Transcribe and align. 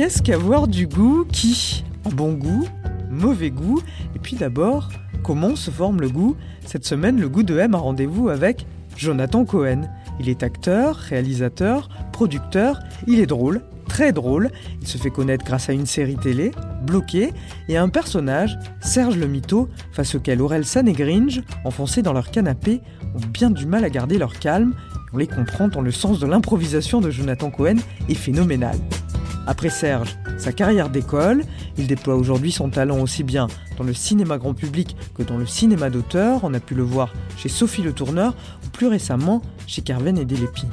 Qu'est-ce 0.00 0.22
qu'avoir 0.22 0.66
du 0.66 0.86
goût 0.86 1.26
Qui 1.30 1.84
Bon 2.14 2.32
goût 2.32 2.66
Mauvais 3.10 3.50
goût 3.50 3.82
Et 4.16 4.18
puis 4.18 4.34
d'abord, 4.34 4.88
comment 5.22 5.56
se 5.56 5.70
forme 5.70 6.00
le 6.00 6.08
goût 6.08 6.36
Cette 6.64 6.86
semaine, 6.86 7.20
le 7.20 7.28
goût 7.28 7.42
de 7.42 7.58
M 7.58 7.74
a 7.74 7.76
rendez-vous 7.76 8.30
avec 8.30 8.64
Jonathan 8.96 9.44
Cohen. 9.44 9.82
Il 10.18 10.30
est 10.30 10.42
acteur, 10.42 10.96
réalisateur, 10.96 11.90
producteur, 12.12 12.80
il 13.06 13.20
est 13.20 13.26
drôle, 13.26 13.60
très 13.88 14.10
drôle, 14.12 14.50
il 14.80 14.88
se 14.88 14.96
fait 14.96 15.10
connaître 15.10 15.44
grâce 15.44 15.68
à 15.68 15.74
une 15.74 15.84
série 15.84 16.16
télé, 16.16 16.52
Bloqué, 16.82 17.34
et 17.68 17.76
à 17.76 17.82
un 17.82 17.90
personnage, 17.90 18.58
Serge 18.80 19.18
le 19.18 19.26
Mito, 19.26 19.68
face 19.92 20.14
auquel 20.14 20.40
Aurel 20.40 20.64
San 20.64 20.88
et 20.88 20.94
Gringe, 20.94 21.42
enfoncés 21.66 22.00
dans 22.00 22.14
leur 22.14 22.30
canapé, 22.30 22.80
ont 23.14 23.26
bien 23.34 23.50
du 23.50 23.66
mal 23.66 23.84
à 23.84 23.90
garder 23.90 24.16
leur 24.16 24.32
calme. 24.38 24.72
On 25.12 25.18
les 25.18 25.26
comprend 25.26 25.68
tant 25.68 25.82
le 25.82 25.92
sens 25.92 26.20
de 26.20 26.26
l'improvisation 26.26 27.02
de 27.02 27.10
Jonathan 27.10 27.50
Cohen 27.50 27.76
est 28.08 28.14
phénoménal. 28.14 28.78
Après 29.50 29.68
Serge, 29.68 30.16
sa 30.38 30.52
carrière 30.52 30.90
d'école, 30.90 31.42
il 31.76 31.88
déploie 31.88 32.14
aujourd'hui 32.14 32.52
son 32.52 32.70
talent 32.70 33.00
aussi 33.00 33.24
bien 33.24 33.48
dans 33.78 33.82
le 33.82 33.92
cinéma 33.92 34.38
grand 34.38 34.54
public 34.54 34.94
que 35.12 35.24
dans 35.24 35.36
le 35.36 35.44
cinéma 35.44 35.90
d'auteur. 35.90 36.44
On 36.44 36.54
a 36.54 36.60
pu 36.60 36.76
le 36.76 36.84
voir 36.84 37.12
chez 37.36 37.48
Sophie 37.48 37.82
Le 37.82 37.92
Tourneur 37.92 38.36
ou 38.64 38.68
plus 38.68 38.86
récemment 38.86 39.42
chez 39.66 39.82
Carven 39.82 40.16
et 40.18 40.24
Delépine. 40.24 40.70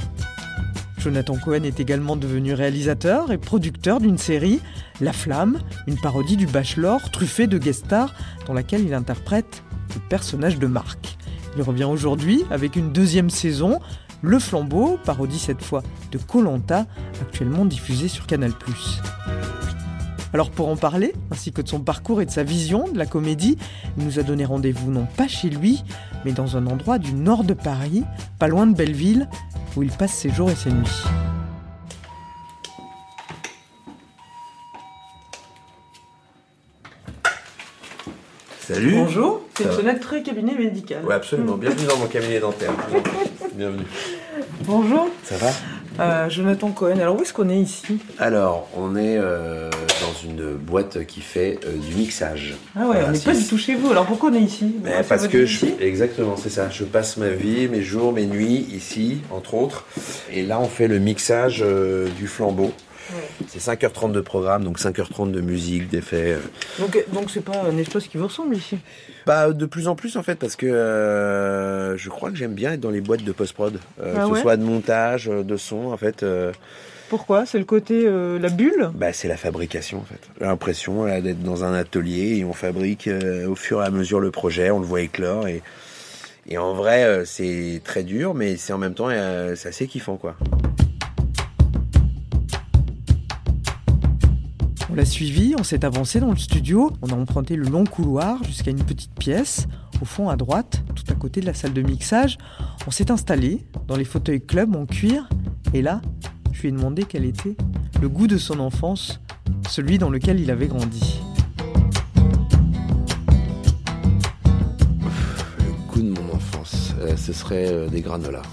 Jonathan 0.99 1.37
Cohen 1.43 1.63
est 1.63 1.79
également 1.79 2.15
devenu 2.15 2.53
réalisateur 2.53 3.31
et 3.31 3.39
producteur 3.39 3.99
d'une 3.99 4.19
série, 4.19 4.59
La 5.01 5.11
Flamme, 5.11 5.57
une 5.87 5.99
parodie 5.99 6.37
du 6.37 6.45
Bachelor 6.45 7.09
truffée 7.09 7.47
de 7.47 7.57
guest 7.57 7.85
stars 7.85 8.13
dans 8.45 8.53
laquelle 8.53 8.85
il 8.85 8.93
interprète 8.93 9.63
le 9.95 10.01
personnage 10.07 10.59
de 10.59 10.67
Marc. 10.67 11.17
Il 11.55 11.63
revient 11.63 11.85
aujourd'hui 11.85 12.43
avec 12.51 12.75
une 12.75 12.93
deuxième 12.93 13.31
saison, 13.31 13.79
Le 14.23 14.39
Flambeau, 14.39 14.97
parodie 15.03 15.37
cette 15.37 15.61
fois 15.61 15.83
de 16.11 16.17
Colanta, 16.17 16.85
actuellement 17.21 17.65
diffusée 17.65 18.07
sur 18.07 18.25
Canal+. 18.25 18.51
Alors 20.33 20.49
pour 20.49 20.69
en 20.69 20.75
parler, 20.75 21.13
ainsi 21.31 21.51
que 21.51 21.61
de 21.61 21.67
son 21.67 21.79
parcours 21.79 22.21
et 22.21 22.25
de 22.25 22.31
sa 22.31 22.43
vision 22.43 22.87
de 22.87 22.97
la 22.97 23.05
comédie, 23.05 23.57
il 23.97 24.05
nous 24.05 24.19
a 24.19 24.23
donné 24.23 24.43
rendez-vous 24.43 24.91
non 24.91 25.07
pas 25.17 25.27
chez 25.27 25.49
lui, 25.49 25.83
mais 26.25 26.31
dans 26.31 26.57
un 26.57 26.67
endroit 26.67 26.97
du 26.97 27.13
nord 27.13 27.43
de 27.43 27.53
Paris, 27.53 28.03
pas 28.39 28.47
loin 28.47 28.67
de 28.67 28.75
Belleville, 28.75 29.29
où 29.75 29.83
il 29.83 29.91
passe 29.91 30.13
ses 30.13 30.31
jours 30.31 30.49
et 30.49 30.55
ses 30.55 30.71
nuits. 30.71 31.03
Salut. 38.59 38.95
Bonjour, 38.95 39.41
c'est 39.55 39.71
fenêtre 39.71 40.01
très 40.01 40.23
cabinet 40.23 40.53
médical. 40.53 41.05
Ouais, 41.05 41.13
absolument. 41.13 41.55
Bienvenue 41.55 41.87
dans 41.87 41.97
mon 41.97 42.07
cabinet 42.07 42.39
dentaire. 42.39 42.73
Bienvenue. 43.57 43.85
Bonjour, 44.65 45.09
Ça 45.23 45.35
va? 45.37 45.49
Euh, 45.99 46.29
Jonathan 46.29 46.69
Cohen. 46.69 46.99
Alors 46.99 47.17
où 47.17 47.23
est-ce 47.23 47.33
qu'on 47.33 47.49
est 47.49 47.57
ici? 47.57 47.97
Alors, 48.19 48.69
on 48.77 48.95
est 48.95 49.17
euh, 49.17 49.71
dans 49.71 50.29
une 50.29 50.53
boîte 50.53 51.07
qui 51.07 51.21
fait 51.21 51.59
euh, 51.65 51.71
du 51.71 51.95
mixage. 51.95 52.53
Ah 52.75 52.81
ouais, 52.81 52.85
Voilà, 52.85 53.07
on 53.07 53.11
n'est 53.13 53.19
pas 53.19 53.33
du 53.33 53.43
tout 53.43 53.57
chez 53.57 53.73
vous. 53.73 53.89
Alors 53.89 54.05
pourquoi 54.05 54.29
on 54.29 54.35
est 54.35 54.41
ici? 54.41 54.75
Parce 55.09 55.27
que 55.27 55.47
je... 55.47 55.65
exactement, 55.79 56.37
c'est 56.37 56.51
ça. 56.51 56.69
Je 56.69 56.83
passe 56.83 57.17
ma 57.17 57.29
vie, 57.29 57.67
mes 57.67 57.81
jours, 57.81 58.13
mes 58.13 58.27
nuits 58.27 58.67
ici, 58.71 59.21
entre 59.31 59.55
autres. 59.55 59.85
Et 60.31 60.43
là, 60.43 60.59
on 60.59 60.67
fait 60.67 60.87
le 60.87 60.99
mixage 60.99 61.65
du 62.15 62.27
flambeau. 62.27 62.71
C'est 63.47 63.59
5h30 63.59 64.11
de 64.11 64.21
programme, 64.21 64.63
donc 64.63 64.79
5h30 64.79 65.31
de 65.31 65.41
musique, 65.41 65.89
d'effets. 65.89 66.33
euh. 66.33 66.39
Donc 66.79 67.03
donc 67.13 67.29
c'est 67.31 67.41
pas 67.43 67.57
un 67.63 67.77
espace 67.77 68.07
qui 68.07 68.17
vous 68.17 68.27
ressemble 68.27 68.55
ici? 68.55 68.77
Bah, 69.25 69.51
de 69.51 69.65
plus 69.65 69.87
en 69.87 69.95
plus 69.95 70.17
en 70.17 70.23
fait, 70.23 70.35
parce 70.35 70.55
que 70.55 70.65
euh, 70.65 71.97
je 71.97 72.09
crois 72.09 72.29
que 72.31 72.35
j'aime 72.37 72.53
bien 72.53 72.73
être 72.73 72.79
dans 72.79 72.89
les 72.91 73.01
boîtes 73.01 73.23
de 73.23 73.31
post-prod, 73.31 73.79
euh, 74.01 74.13
Ah 74.17 74.23
que 74.23 74.29
ouais? 74.29 74.35
ce 74.35 74.41
soit 74.41 74.57
de 74.57 74.63
montage, 74.63 75.29
euh, 75.29 75.43
de 75.43 75.57
son, 75.57 75.87
en 75.91 75.97
fait. 75.97 76.23
euh, 76.23 76.51
Pourquoi? 77.09 77.45
C'est 77.45 77.57
le 77.59 77.65
côté 77.65 78.03
euh, 78.05 78.37
la 78.39 78.49
bulle? 78.49 78.89
Bah, 78.93 79.13
c'est 79.13 79.27
la 79.27 79.37
fabrication 79.37 79.99
en 79.99 80.03
fait. 80.03 80.19
J'ai 80.39 80.45
l'impression 80.45 81.05
d'être 81.05 81.41
dans 81.43 81.63
un 81.63 81.73
atelier 81.73 82.37
et 82.37 82.45
on 82.45 82.53
fabrique 82.53 83.07
euh, 83.07 83.47
au 83.47 83.55
fur 83.55 83.81
et 83.81 83.85
à 83.85 83.89
mesure 83.89 84.19
le 84.19 84.31
projet, 84.31 84.71
on 84.71 84.79
le 84.79 84.85
voit 84.85 85.01
éclore 85.01 85.47
et, 85.47 85.61
et 86.49 86.57
en 86.57 86.73
vrai 86.73 87.03
euh, 87.03 87.25
c'est 87.25 87.81
très 87.83 88.03
dur 88.03 88.33
mais 88.33 88.57
c'est 88.57 88.73
en 88.73 88.77
même 88.77 88.93
temps 88.93 89.07
euh, 89.09 89.55
c'est 89.55 89.69
assez 89.69 89.87
kiffant 89.87 90.17
quoi. 90.17 90.35
L'a 94.97 95.05
suivi, 95.05 95.53
on 95.59 95.63
s'est 95.63 95.85
avancé 95.85 96.19
dans 96.19 96.31
le 96.31 96.37
studio, 96.37 96.91
on 97.03 97.09
a 97.09 97.13
emprunté 97.13 97.55
le 97.55 97.69
long 97.69 97.83
couloir 97.83 98.43
jusqu'à 98.43 98.71
une 98.71 98.83
petite 98.83 99.13
pièce, 99.13 99.67
au 100.01 100.05
fond 100.05 100.27
à 100.27 100.35
droite, 100.35 100.81
tout 100.95 101.03
à 101.09 101.13
côté 101.13 101.39
de 101.39 101.45
la 101.45 101.53
salle 101.53 101.73
de 101.73 101.83
mixage. 101.83 102.39
On 102.87 102.91
s'est 102.91 103.11
installé 103.11 103.63
dans 103.87 103.95
les 103.95 104.05
fauteuils 104.05 104.43
club 104.43 104.75
en 104.75 104.87
cuir, 104.87 105.29
et 105.75 105.83
là, 105.83 106.01
je 106.51 106.61
lui 106.63 106.69
ai 106.69 106.71
demandé 106.71 107.03
quel 107.07 107.25
était 107.25 107.55
le 108.01 108.09
goût 108.09 108.25
de 108.25 108.39
son 108.39 108.59
enfance, 108.59 109.21
celui 109.69 109.99
dans 109.99 110.09
lequel 110.09 110.39
il 110.39 110.49
avait 110.49 110.65
grandi. 110.65 111.19
Le 115.59 115.93
goût 115.93 116.01
de 116.01 116.09
mon 116.09 116.33
enfance, 116.33 116.95
euh, 117.01 117.15
ce 117.15 117.33
serait 117.33 117.71
euh, 117.71 117.87
des 117.87 118.01
granolas. 118.01 118.41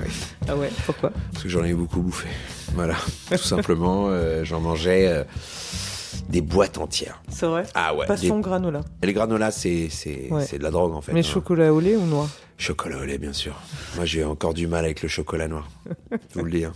Ouais, 0.00 0.08
Ah 0.48 0.56
ouais, 0.56 0.70
pourquoi? 0.86 1.12
Parce 1.32 1.44
que 1.44 1.48
j'en 1.50 1.62
ai 1.62 1.74
beaucoup 1.74 2.00
bouffé. 2.00 2.26
Voilà, 2.74 2.94
tout 3.30 3.36
simplement, 3.38 4.06
euh, 4.08 4.44
j'en 4.44 4.60
mangeais 4.60 5.06
euh, 5.08 5.24
des 6.28 6.40
boîtes 6.40 6.78
entières. 6.78 7.22
C'est 7.28 7.46
vrai 7.46 7.64
Ah 7.74 7.94
ouais. 7.94 8.06
Passion 8.06 8.36
des- 8.36 8.42
granola. 8.42 8.80
Et 9.02 9.06
les 9.06 9.12
granolas 9.12 9.50
c'est 9.50 9.88
c'est 9.90 10.28
Ouais. 10.30 10.44
c'est 10.44 10.58
de 10.58 10.62
la 10.62 10.70
drogue 10.70 10.94
en 10.94 11.00
fait. 11.00 11.12
Mais 11.12 11.20
hein. 11.20 11.22
chocolat 11.22 11.72
au 11.72 11.80
lait 11.80 11.96
ou 11.96 12.04
noir? 12.06 12.28
Chocolat 12.58 12.98
au 12.98 13.04
lait, 13.04 13.18
bien 13.18 13.32
sûr. 13.32 13.54
Moi, 13.96 14.04
j'ai 14.04 14.22
encore 14.24 14.54
du 14.54 14.68
mal 14.68 14.84
avec 14.84 15.02
le 15.02 15.08
chocolat 15.08 15.48
noir. 15.48 15.68
Je 16.12 16.38
vous 16.38 16.44
le 16.44 16.50
dis. 16.52 16.64
hein. 16.64 16.72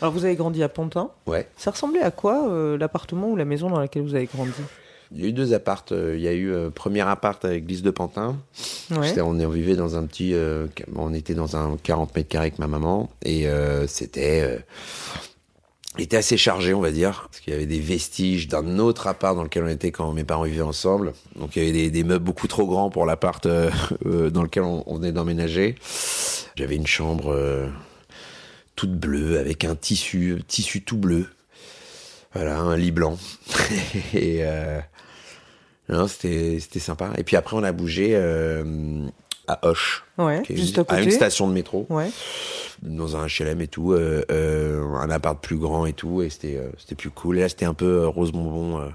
Alors 0.00 0.12
vous 0.14 0.24
avez 0.24 0.36
grandi 0.36 0.62
à 0.62 0.68
Pantin. 0.68 1.10
Ouais. 1.26 1.48
Ça 1.56 1.70
ressemblait 1.72 2.00
à 2.00 2.10
quoi 2.10 2.48
euh, 2.48 2.78
l'appartement 2.78 3.28
ou 3.28 3.36
la 3.36 3.44
maison 3.44 3.68
dans 3.68 3.78
laquelle 3.80 4.02
vous 4.02 4.14
avez 4.14 4.26
grandi? 4.26 4.52
Il 5.12 5.20
y 5.20 5.24
a 5.24 5.28
eu 5.28 5.32
deux 5.32 5.54
appartes. 5.54 5.92
Il 5.92 6.20
y 6.20 6.28
a 6.28 6.32
eu 6.32 6.52
euh, 6.52 6.70
premier 6.70 7.00
appart 7.00 7.44
avec 7.44 7.66
glisse 7.66 7.82
de 7.82 7.90
Pantin. 7.90 8.36
Ouais. 8.90 9.20
On, 9.20 9.38
on 9.40 9.48
vivait 9.48 9.74
dans 9.76 9.96
un 9.96 10.06
petit. 10.06 10.34
euh, 10.34 10.66
on 10.94 11.12
était 11.12 11.34
dans 11.34 11.56
un 11.56 11.76
40 11.82 12.14
mètres 12.14 12.28
carrés 12.28 12.46
avec 12.46 12.58
ma 12.58 12.68
maman. 12.68 13.10
Et 13.22 13.48
euh, 13.48 13.86
c'était. 13.86 14.40
euh, 14.42 14.58
était 15.98 16.16
assez 16.16 16.36
chargé, 16.36 16.72
on 16.72 16.80
va 16.80 16.92
dire, 16.92 17.26
parce 17.28 17.40
qu'il 17.40 17.52
y 17.52 17.56
avait 17.56 17.66
des 17.66 17.80
vestiges 17.80 18.46
d'un 18.46 18.78
autre 18.78 19.08
appart 19.08 19.34
dans 19.34 19.42
lequel 19.42 19.64
on 19.64 19.68
était 19.68 19.90
quand 19.90 20.12
mes 20.12 20.22
parents 20.24 20.44
vivaient 20.44 20.62
ensemble. 20.62 21.12
Donc 21.36 21.56
il 21.56 21.62
y 21.62 21.68
avait 21.68 21.72
des, 21.76 21.90
des 21.90 22.04
meubles 22.04 22.24
beaucoup 22.24 22.46
trop 22.46 22.64
grands 22.66 22.90
pour 22.90 23.04
l'appart 23.04 23.44
euh, 23.46 23.70
dans 24.30 24.42
lequel 24.44 24.62
on, 24.62 24.84
on 24.86 24.94
venait 24.96 25.12
d'emménager. 25.12 25.74
J'avais 26.54 26.76
une 26.76 26.86
chambre 26.86 27.36
toute 28.76 28.92
bleue 28.92 29.38
avec 29.40 29.64
un 29.64 29.74
tissu, 29.74 30.40
tissu 30.46 30.82
tout 30.82 30.96
bleu. 30.96 31.26
Voilà, 32.34 32.58
un 32.60 32.76
lit 32.76 32.92
blanc. 32.92 33.18
Et 34.14 34.38
euh, 34.44 34.78
non, 35.88 36.06
c'était 36.06 36.58
c'était 36.60 36.78
sympa. 36.78 37.10
Et 37.18 37.24
puis 37.24 37.36
après, 37.36 37.56
on 37.56 37.62
a 37.64 37.72
bougé 37.72 38.10
euh, 38.12 39.06
à 39.48 39.66
Hoche, 39.66 40.04
Ouais, 40.18 40.42
qui 40.42 40.52
est 40.52 40.56
juste 40.56 40.76
une- 40.76 40.82
à 40.82 40.84
côté. 40.84 41.02
une 41.02 41.10
station 41.10 41.48
de 41.48 41.52
métro 41.52 41.86
Ouais. 41.90 42.08
dans 42.82 43.16
un 43.16 43.26
HLM 43.26 43.60
et 43.60 43.66
tout, 43.68 43.92
euh, 43.92 44.24
euh, 44.30 44.84
un 44.94 45.10
appart 45.10 45.42
plus 45.42 45.56
grand 45.56 45.86
et 45.86 45.92
tout, 45.92 46.22
et 46.22 46.30
c'était 46.30 46.56
euh, 46.56 46.68
c'était 46.78 46.94
plus 46.94 47.10
cool. 47.10 47.38
Et 47.38 47.40
là, 47.40 47.48
c'était 47.48 47.64
un 47.66 47.74
peu 47.74 48.02
euh, 48.02 48.06
rose 48.08 48.30
bonbon, 48.30 48.92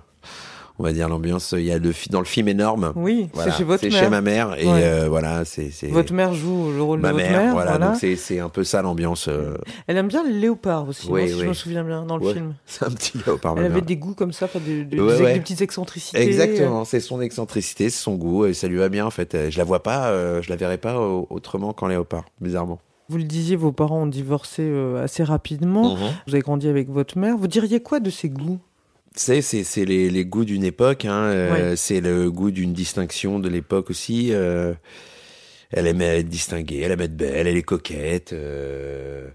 on 0.80 0.83
va 0.83 0.92
dire 0.94 1.07
l'ambiance. 1.10 1.54
Il 1.57 1.63
y 1.63 1.72
a 1.72 1.77
le 1.77 1.92
dans 2.10 2.19
le 2.19 2.25
film 2.25 2.48
énorme. 2.48 2.94
Oui, 2.95 3.30
Voilà, 3.33 3.51
c'est 3.51 3.57
chez 3.57 3.63
votre 3.63 3.81
c'est 3.81 3.89
mère. 3.89 4.04
chez 4.04 4.10
ma 4.10 4.22
mère 4.22 4.56
et 4.60 4.66
Ouais. 4.66 4.83
euh, 4.83 5.07
voilà, 5.10 5.45
c'est 5.45 5.69
Votre 5.89 6.13
mère 6.13 6.33
joue 6.33 6.72
le 6.72 6.81
rôle 6.81 7.00
ma 7.00 7.10
de 7.10 7.13
votre 7.13 7.25
mère, 7.30 7.42
mère. 7.44 7.54
voilà, 7.54 7.72
voilà. 7.77 7.88
donc 8.00 8.16
c'est 8.18 8.39
un 8.39 8.50
peu 8.50 8.63
ça 8.63 8.81
l'ambiance. 8.81 9.27
euh, 9.27 9.56
Elle 9.88 9.98
aime 9.98 10.07
bien 10.07 10.24
les 10.24 10.33
léopards 10.33 10.88
aussi, 10.89 11.07
Oui, 11.10 11.30
si 11.30 11.39
je 11.39 11.45
me 11.45 11.54
souviens 11.54 11.83
bien, 11.83 12.04
dans 12.04 12.18
le 12.18 12.33
film. 12.33 12.56
C'est 12.66 12.86
un 12.86 12.89
petit 12.92 13.18
léopard. 13.25 13.56
Elle 13.57 13.66
avait 13.66 13.81
des 13.81 13.98
goûts 13.98 14.13
comme 14.16 14.33
ça, 14.33 14.48
des, 14.66 14.83
des- 14.83 15.00
Ouais, 15.00 15.18
des- 15.18 15.24
ouais. 15.24 15.33
des 15.36 15.39
petites 15.39 15.62
excentricités. 15.62 16.22
Exactement, 16.22 16.86
c'est 16.86 17.00
son 17.00 17.22
excentricité, 17.22 17.89
c'est 17.89 18.01
son 18.04 18.16
goût, 18.16 18.45
et 18.45 18.54
ça 18.54 18.68
lui 18.68 18.77
va 18.77 18.89
bien 18.89 19.06
en 19.06 19.12
fait. 19.12 19.36
Euh, 19.36 19.50
Je 19.50 19.57
la 19.57 19.63
vois 19.63 19.83
pas, 19.83 20.07
euh, 20.10 20.42
je 20.42 20.50
la 20.50 20.56
verrai 20.56 20.77
pas 20.77 20.95
euh, 20.95 21.22
autrement 21.30 21.74
qu'en 21.74 21.88
léopard, 21.88 22.25
bizarrement. 22.42 22.80
Vous 23.07 23.18
le 23.18 23.24
disiez, 23.24 23.56
vos 23.56 23.72
parents 23.72 24.01
ont 24.01 24.07
divorcé 24.07 24.63
euh, 24.63 25.04
assez 25.04 25.24
rapidement. 25.24 25.95
Vous 26.27 26.33
avez 26.33 26.42
grandi 26.42 26.68
avec 26.68 26.89
votre 26.89 27.18
mère. 27.19 27.38
Vous 27.38 27.48
diriez 27.48 27.80
quoi 27.80 28.00
de 28.00 28.10
ces 28.10 28.30
goûts? 28.30 28.57
C'est 29.16 29.42
c'est 29.42 29.64
c'est 29.64 29.86
les, 29.86 30.10
les 30.10 30.26
goûts 30.26 30.46
d'une 30.46 30.64
époque, 30.64 31.06
hein, 31.06 31.24
euh, 31.24 31.70
Ouais. 31.72 31.76
c'est 31.78 32.02
le 32.02 32.30
goût 32.32 32.52
d'une 32.52 32.74
distinction 32.74 33.40
de 33.40 33.48
l'époque 33.50 33.90
aussi. 33.90 34.30
euh, 34.34 34.74
Elle 35.72 35.88
aimait 35.88 36.20
être 36.20 36.30
distinguée, 36.30 36.82
elle 36.82 36.92
aimait 36.92 37.06
être 37.06 37.16
belle, 37.18 37.48
elle 37.48 37.58
est 37.58 37.64
coquette. 37.64 38.34
euh, 38.34 39.28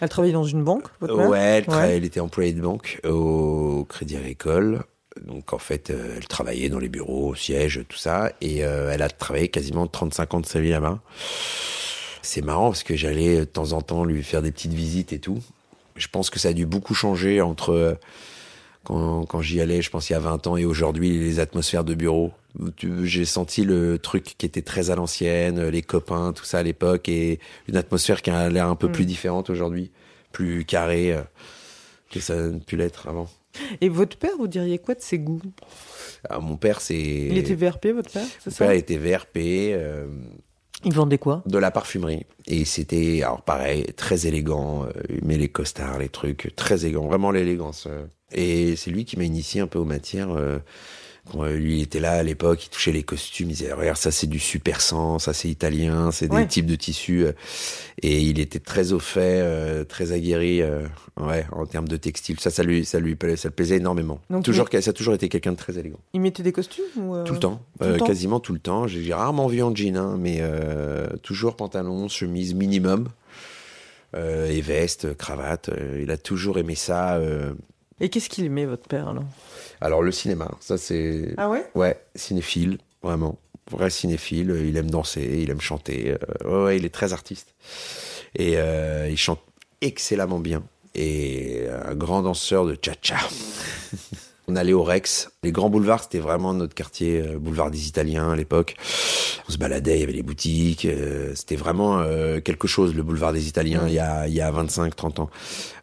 Elle 0.00 0.08
travaillait 0.08 0.32
dans 0.34 0.44
une 0.44 0.64
banque, 0.64 0.84
votre 1.00 1.16
mère? 1.16 1.28
Ouais, 1.28 1.38
elle, 1.38 1.64
tra- 1.64 1.86
elle 1.88 2.04
était 2.04 2.20
employée 2.20 2.52
de 2.52 2.60
banque 2.60 3.00
au 3.04 3.86
Crédit 3.88 4.16
Agricole. 4.16 4.82
Donc 5.26 5.52
en 5.54 5.58
fait, 5.58 5.90
elle 5.90 6.26
travaillait 6.26 6.68
dans 6.68 6.78
les 6.78 6.88
bureaux, 6.90 7.28
au 7.30 7.34
siège, 7.34 7.82
tout 7.88 7.96
ça. 7.96 8.32
Et 8.42 8.58
elle 8.58 9.00
a 9.02 9.08
travaillé 9.08 9.48
quasiment 9.48 9.86
35 9.86 10.34
ans 10.34 10.40
de 10.40 10.46
sa 10.46 10.60
vie 10.60 10.70
là-bas. 10.70 11.00
C'est 12.22 12.42
marrant 12.42 12.70
parce 12.70 12.82
que 12.82 12.96
j'allais 12.96 13.38
de 13.40 13.44
temps 13.44 13.72
en 13.72 13.80
temps 13.82 14.04
lui 14.04 14.22
faire 14.22 14.42
des 14.42 14.50
petites 14.52 14.74
visites 14.74 15.12
et 15.12 15.18
tout. 15.18 15.38
Je 15.94 16.08
pense 16.08 16.28
que 16.28 16.38
ça 16.38 16.48
a 16.48 16.52
dû 16.52 16.66
beaucoup 16.66 16.92
changer 16.94 17.40
entre 17.40 17.98
quand, 18.86 19.24
quand 19.26 19.42
j'y 19.42 19.60
allais, 19.60 19.82
je 19.82 19.90
pense 19.90 20.08
il 20.08 20.14
y 20.14 20.16
a 20.16 20.20
20 20.20 20.46
ans, 20.46 20.56
et 20.56 20.64
aujourd'hui, 20.64 21.18
les 21.18 21.40
atmosphères 21.40 21.84
de 21.84 21.94
bureau. 21.94 22.32
J'ai 23.02 23.24
senti 23.26 23.64
le 23.64 23.98
truc 23.98 24.34
qui 24.38 24.46
était 24.46 24.62
très 24.62 24.90
à 24.90 24.94
l'ancienne, 24.96 25.68
les 25.68 25.82
copains, 25.82 26.32
tout 26.32 26.44
ça 26.44 26.58
à 26.58 26.62
l'époque, 26.62 27.08
et 27.08 27.38
une 27.68 27.76
atmosphère 27.76 28.22
qui 28.22 28.30
a 28.30 28.48
l'air 28.48 28.68
un 28.68 28.76
peu 28.76 28.88
Mm. 28.88 28.92
plus 28.92 29.04
différente 29.04 29.50
aujourd'hui, 29.50 29.90
plus 30.32 30.64
carrée 30.64 31.12
euh, 31.12 31.22
que 32.10 32.20
ça 32.20 32.34
ne 32.36 32.58
pu 32.58 32.76
l'être 32.76 33.08
avant. 33.08 33.28
Et 33.80 33.88
votre 33.88 34.16
père, 34.18 34.32
vous 34.38 34.48
diriez 34.48 34.78
quoi 34.78 34.94
de 34.94 35.00
ses 35.00 35.18
goûts? 35.18 35.40
Alors, 36.28 36.42
mon 36.42 36.56
père, 36.56 36.80
c'est. 36.80 36.98
Il 36.98 37.36
était 37.38 37.54
VRP, 37.54 37.86
votre 37.94 38.10
père, 38.10 38.26
Mon 38.46 38.52
ça? 38.52 38.64
père 38.66 38.70
était 38.72 38.98
VRP, 38.98 39.36
euh, 39.72 40.06
Il 40.84 40.92
vendait 40.94 41.18
quoi? 41.18 41.42
de 41.46 41.58
la 41.58 41.70
parfumerie. 41.70 42.24
Et 42.46 42.64
c'était, 42.64 43.22
alors 43.22 43.42
pareil, 43.42 43.84
très 43.96 44.26
élégant. 44.26 44.84
euh, 44.84 44.90
il 45.10 45.24
met 45.26 45.38
les 45.38 45.48
costards, 45.48 45.98
les 45.98 46.08
trucs, 46.10 46.52
très 46.56 46.84
élégant, 46.84 47.06
vraiment 47.06 47.30
l'élégance. 47.30 47.86
Et 48.32 48.74
c'est 48.76 48.90
lui 48.90 49.04
qui 49.04 49.16
m'a 49.16 49.24
initié 49.24 49.60
un 49.60 49.66
peu 49.66 49.78
aux 49.78 49.84
matières. 49.84 50.30
euh, 50.30 50.58
quand 51.32 51.42
euh, 51.42 51.56
lui 51.56 51.78
il 51.78 51.82
était 51.82 51.98
là 51.98 52.12
à 52.12 52.22
l'époque, 52.22 52.66
il 52.66 52.68
touchait 52.68 52.92
les 52.92 53.02
costumes, 53.02 53.50
il 53.50 53.54
disait 53.56 53.72
regarde 53.72 53.96
ça 53.96 54.12
c'est 54.12 54.28
du 54.28 54.38
super 54.38 54.80
sang, 54.80 55.18
ça 55.18 55.32
c'est 55.32 55.48
italien, 55.48 56.12
c'est 56.12 56.28
des 56.28 56.36
Ouais. 56.36 56.46
types 56.46 56.66
de 56.66 56.76
tissus. 56.76 57.24
euh. 57.24 57.32
Et 58.00 58.20
il 58.20 58.38
était 58.38 58.60
très 58.60 58.92
au 58.92 59.00
fait, 59.00 59.40
euh, 59.40 59.82
très 59.82 60.12
aguerri, 60.12 60.62
euh, 60.62 60.86
ouais, 61.20 61.44
en 61.50 61.66
termes 61.66 61.88
de 61.88 61.96
textile. 61.96 62.38
Ça, 62.38 62.50
ça 62.50 62.62
lui, 62.62 62.84
ça 62.84 63.00
lui, 63.00 63.16
ça 63.36 63.48
le 63.48 63.54
plaisait 63.54 63.78
énormément. 63.78 64.20
Donc, 64.30 64.44
toujours, 64.44 64.68
ça 64.70 64.90
a 64.90 64.92
toujours 64.92 65.14
été 65.14 65.28
quelqu'un 65.28 65.50
de 65.50 65.56
très 65.56 65.76
élégant. 65.78 65.98
Il 66.12 66.20
mettait 66.20 66.44
des 66.44 66.52
costumes 66.52 66.84
ou 66.96 67.16
Tout 67.24 67.32
le 67.32 67.40
temps, 67.40 67.60
tout 67.80 67.88
le 67.88 67.96
temps 67.96 68.06
quasiment 68.06 68.38
tout 68.38 68.52
le 68.52 68.60
temps. 68.60 68.86
J'ai 68.86 69.12
rarement 69.12 69.48
vu 69.48 69.62
en 69.62 69.74
jean, 69.74 69.96
hein, 69.96 70.16
mais 70.20 70.40
toujours 71.24 71.56
pantalon, 71.56 72.06
chemise 72.08 72.54
minimum, 72.54 73.08
et 74.16 74.60
veste, 74.60 75.16
cravate. 75.16 75.70
il 76.00 76.10
a 76.12 76.16
toujours 76.18 76.58
aimé 76.58 76.76
ça. 76.76 77.20
Euh. 78.00 78.04
Et 78.04 78.08
qu'est-ce 78.08 78.28
qu'il 78.28 78.44
aimait, 78.44 78.66
votre 78.66 78.88
père, 78.88 79.08
alors? 79.08 79.24
Alors 79.80 80.02
le 80.02 80.12
cinéma, 80.12 80.50
ça 80.60 80.78
c'est, 80.78 81.34
Ah 81.36 81.48
ouais? 81.50 81.64
Ouais, 81.74 82.00
cinéphile, 82.14 82.78
vraiment, 83.02 83.38
vrai 83.70 83.90
cinéphile. 83.90 84.50
euh, 84.50 84.66
Il 84.66 84.76
aime 84.76 84.90
danser, 84.90 85.38
il 85.42 85.50
aime 85.50 85.60
chanter. 85.60 86.10
euh, 86.44 86.48
ouais, 86.48 86.64
ouais, 86.64 86.76
il 86.78 86.84
est 86.84 86.94
très 86.94 87.12
artiste 87.12 87.54
et 88.34 88.54
euh, 88.56 89.08
il 89.10 89.16
chante 89.16 89.40
excellemment 89.80 90.38
bien. 90.40 90.62
Et 90.94 91.66
un 91.84 91.94
grand 91.94 92.22
danseur 92.22 92.64
de 92.64 92.76
cha-cha. 92.82 93.16
On 94.48 94.54
allait 94.54 94.72
au 94.72 94.84
Rex. 94.84 95.28
Les 95.42 95.50
grands 95.50 95.68
boulevards, 95.68 96.04
c'était 96.04 96.20
vraiment 96.20 96.54
notre 96.54 96.74
quartier, 96.74 97.20
euh, 97.20 97.38
boulevard 97.38 97.70
des 97.70 97.88
Italiens 97.88 98.30
à 98.30 98.36
l'époque. 98.36 98.76
On 99.48 99.52
se 99.52 99.58
baladait, 99.58 99.96
il 99.96 100.00
y 100.00 100.02
avait 100.04 100.12
les 100.12 100.22
boutiques. 100.22 100.84
euh, 100.84 101.32
c'était 101.34 101.56
vraiment 101.56 101.98
euh, 101.98 102.40
quelque 102.40 102.68
chose, 102.68 102.94
le 102.94 103.02
boulevard 103.02 103.32
des 103.32 103.48
Italiens, 103.48 103.82
il 103.88 103.94
y 103.94 103.98
a, 103.98 104.28
il 104.28 104.34
y 104.34 104.40
a 104.40 104.50
25-30 104.52 105.20
ans. 105.20 105.30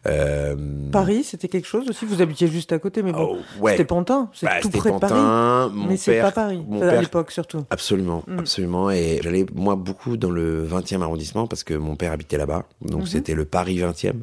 Euh, 0.06 0.56
Paris, 0.92 1.24
c'était 1.24 1.48
quelque 1.48 1.66
chose 1.66 1.88
aussi? 1.90 2.04
Vous 2.06 2.22
habitiez 2.22 2.48
juste 2.48 2.72
à 2.72 2.78
côté, 2.78 3.02
mais 3.02 3.12
bon, 3.12 3.36
oh, 3.38 3.60
ouais. 3.62 3.72
c'était 3.72 3.84
Pantin, 3.84 4.30
Bah, 4.42 4.52
tout 4.60 4.68
c'était 4.68 4.78
près 4.78 4.92
de 4.92 4.98
Paris. 4.98 5.70
Mon 5.74 5.86
mais 5.88 5.96
c'est 5.98 6.20
pas 6.20 6.32
Paris, 6.32 6.62
mon 6.66 6.80
à 6.82 7.00
l'époque 7.00 7.30
surtout. 7.32 7.64
Absolument, 7.70 8.22
Mm. 8.26 8.38
absolument. 8.38 8.90
Et 8.90 9.20
j'allais, 9.22 9.44
moi, 9.54 9.76
beaucoup 9.76 10.16
dans 10.16 10.30
le 10.30 10.64
20e 10.66 11.02
arrondissement 11.02 11.46
parce 11.46 11.64
que 11.64 11.74
mon 11.74 11.96
père 11.96 12.12
habitait 12.12 12.38
là-bas. 12.38 12.64
Donc, 12.82 13.02
Mhm. 13.02 13.06
c'était 13.06 13.34
le 13.34 13.44
Paris 13.44 13.78
20e, 13.78 14.22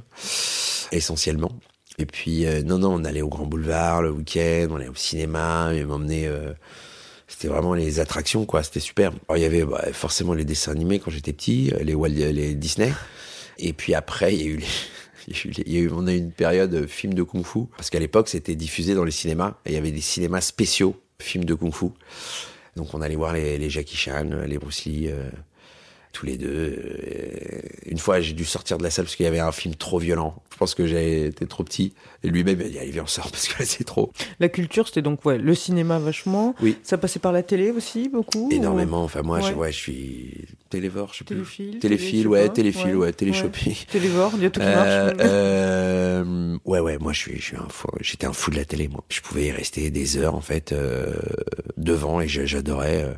essentiellement. 0.91 1.51
Et 1.97 2.05
puis, 2.05 2.45
euh, 2.45 2.63
non, 2.63 2.79
non, 2.79 2.93
on 2.93 3.03
allait 3.05 3.21
au 3.21 3.27
Grand 3.29 3.45
Boulevard 3.45 4.01
le 4.01 4.11
week-end, 4.11 4.67
on 4.71 4.75
allait 4.77 4.87
au 4.87 4.95
cinéma, 4.95 5.71
il 5.75 5.85
m'emmenait. 5.85 6.27
euh, 6.27 6.53
c'était 7.27 7.47
vraiment 7.47 7.73
les 7.73 7.99
attractions, 7.99 8.45
quoi. 8.45 8.63
C'était 8.63 8.79
super. 8.79 9.11
Alors, 9.27 9.37
il 9.37 9.41
y 9.41 9.45
avait 9.45 9.63
bah, 9.63 9.83
forcément 9.93 10.33
les 10.33 10.45
dessins 10.45 10.71
animés 10.71 10.99
quand 10.99 11.11
j'étais 11.11 11.33
petit, 11.33 11.71
les, 11.81 11.93
Walt- 11.95 12.09
les 12.31 12.55
Disney. 12.55 12.91
Et 13.57 13.73
puis 13.73 13.93
après, 13.93 14.33
il 14.35 14.41
y 14.41 14.43
a 14.43 14.47
eu 14.47 14.57
les. 14.57 14.65
il 15.27 15.73
y 15.73 15.77
a 15.77 15.81
eu 15.81 15.91
on 15.93 16.07
a 16.07 16.13
eu 16.13 16.17
une 16.17 16.31
période 16.31 16.73
euh, 16.73 16.87
film 16.87 17.13
de 17.13 17.21
kung-fu 17.23 17.67
parce 17.77 17.91
qu'à 17.91 17.99
l'époque 17.99 18.27
c'était 18.27 18.55
diffusé 18.55 18.95
dans 18.95 19.03
les 19.03 19.11
cinémas 19.11 19.53
et 19.65 19.69
il 19.69 19.75
y 19.75 19.77
avait 19.77 19.91
des 19.91 20.01
cinémas 20.01 20.41
spéciaux 20.41 20.99
films 21.19 21.45
de 21.45 21.53
kung-fu 21.53 21.87
donc 22.75 22.91
on 22.95 23.01
allait 23.01 23.15
voir 23.15 23.33
les, 23.33 23.59
les 23.59 23.69
Jackie 23.69 23.97
Chan, 23.97 24.27
les 24.47 24.57
Bruce 24.57 24.85
Lee, 24.85 25.09
euh, 25.09 25.29
tous 26.11 26.25
les 26.25 26.37
deux. 26.37 26.49
Euh, 26.49 27.59
Une 27.85 27.97
fois, 27.97 28.19
j'ai 28.21 28.33
dû 28.33 28.45
sortir 28.45 28.77
de 28.77 28.83
la 28.83 28.89
salle 28.89 29.05
parce 29.05 29.15
qu'il 29.15 29.25
y 29.25 29.27
avait 29.27 29.39
un 29.39 29.51
film 29.51 29.75
trop 29.75 29.99
violent. 29.99 30.41
Je 30.51 30.57
pense 30.57 30.75
que 30.75 30.85
j'ai 30.85 31.25
été 31.27 31.45
trop 31.47 31.63
petit. 31.63 31.93
Et 32.23 32.29
lui-même, 32.29 32.59
il 32.61 32.65
a 32.67 32.69
dit, 32.69 32.79
allez, 32.79 32.91
viens, 32.91 33.03
on 33.03 33.07
sort 33.07 33.29
parce 33.31 33.47
que 33.47 33.59
là, 33.59 33.65
c'est 33.65 33.83
trop. 33.83 34.11
La 34.39 34.49
culture, 34.49 34.87
c'était 34.87 35.01
donc 35.01 35.25
ouais, 35.25 35.37
le 35.37 35.55
cinéma 35.55 35.99
vachement. 35.99 36.55
Oui. 36.61 36.77
Ça 36.83 36.97
passait 36.97 37.19
par 37.19 37.31
la 37.31 37.43
télé 37.43 37.71
aussi, 37.71 38.09
beaucoup 38.09 38.47
ou- 38.49 38.53
Énormément. 38.53 39.03
Enfin, 39.03 39.21
moi, 39.23 39.39
je, 39.41 39.53
Ouais. 39.53 39.71
je 39.71 39.77
suis 39.77 40.45
télévore, 40.69 41.11
je 41.13 41.19
sais 41.19 41.23
plus. 41.25 41.35
Téléfilm, 41.35 41.79
Téléfil, 41.79 42.09
télé, 42.09 42.17
je 42.17 42.21
sais 42.23 42.27
ouais, 42.27 42.47
pas. 42.47 42.53
téléfil, 42.53 42.95
ouais, 42.95 43.13
téléshopping. 43.13 43.75
Télévore, 43.91 44.31
il 44.37 44.43
y 44.43 44.45
a 44.45 44.49
tout 44.49 44.59
qui 44.59 44.65
Euh, 44.65 45.05
marche. 45.05 45.17
euh, 45.21 46.57
ouais, 46.65 46.79
ouais, 46.79 46.97
moi 46.97 47.11
je 47.13 47.19
suis, 47.19 47.37
je 47.39 47.43
suis 47.43 47.57
un 47.57 47.67
fou, 47.69 47.87
j'étais 47.99 48.25
un 48.27 48.33
fou 48.33 48.51
de 48.51 48.55
la 48.57 48.65
télé, 48.65 48.87
moi. 48.87 49.03
Je 49.09 49.21
pouvais 49.21 49.47
y 49.47 49.51
rester 49.51 49.89
des 49.91 50.17
heures 50.17 50.35
en 50.35 50.41
fait 50.41 50.71
euh, 50.71 51.13
devant 51.77 52.21
et 52.21 52.27
j'adorais. 52.27 53.03
euh, 53.03 53.13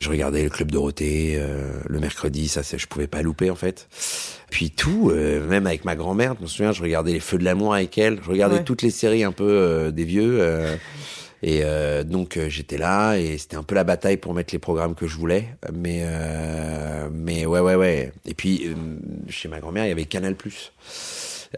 je 0.00 0.08
regardais 0.08 0.42
le 0.42 0.50
club 0.50 0.70
Dorothée 0.70 1.34
euh, 1.36 1.72
le 1.88 2.00
mercredi, 2.00 2.48
ça, 2.48 2.62
c'est- 2.62 2.78
je 2.78 2.86
pouvais 2.86 3.06
pas 3.06 3.20
louper 3.22 3.50
en 3.50 3.54
fait. 3.56 3.88
Puis 4.50 4.70
tout, 4.70 5.10
euh, 5.10 5.46
même 5.46 5.66
avec 5.66 5.84
ma 5.84 5.94
grand-mère, 5.94 6.34
je 6.38 6.42
me 6.42 6.46
souviens, 6.48 6.72
je 6.72 6.82
regardais 6.82 7.12
les 7.12 7.20
Feux 7.20 7.38
de 7.38 7.44
l'amour 7.44 7.74
avec 7.74 7.96
elle. 7.98 8.18
Je 8.24 8.30
regardais 8.30 8.56
Ouais. 8.56 8.64
toutes 8.64 8.82
les 8.82 8.90
séries 8.90 9.24
un 9.24 9.32
peu 9.32 9.44
euh, 9.48 9.90
des 9.90 10.04
vieux. 10.04 10.38
euh, 10.40 10.76
et 11.42 11.60
euh, 11.64 12.02
donc 12.04 12.36
euh, 12.36 12.50
j'étais 12.50 12.76
là 12.76 13.16
et 13.16 13.38
c'était 13.38 13.56
un 13.56 13.62
peu 13.62 13.74
la 13.74 13.84
bataille 13.84 14.18
pour 14.18 14.34
mettre 14.34 14.52
les 14.54 14.58
programmes 14.58 14.94
que 14.94 15.06
je 15.06 15.16
voulais. 15.16 15.48
Mais 15.72 16.00
euh, 16.04 17.08
mais 17.12 17.46
ouais 17.46 17.60
ouais 17.60 17.74
ouais. 17.76 18.12
Et 18.26 18.34
puis 18.34 18.74
chez 19.28 19.48
ma 19.48 19.60
grand-mère 19.60 19.84
il 19.86 19.88
y 19.88 19.92
avait 19.92 20.04
Canal 20.04 20.34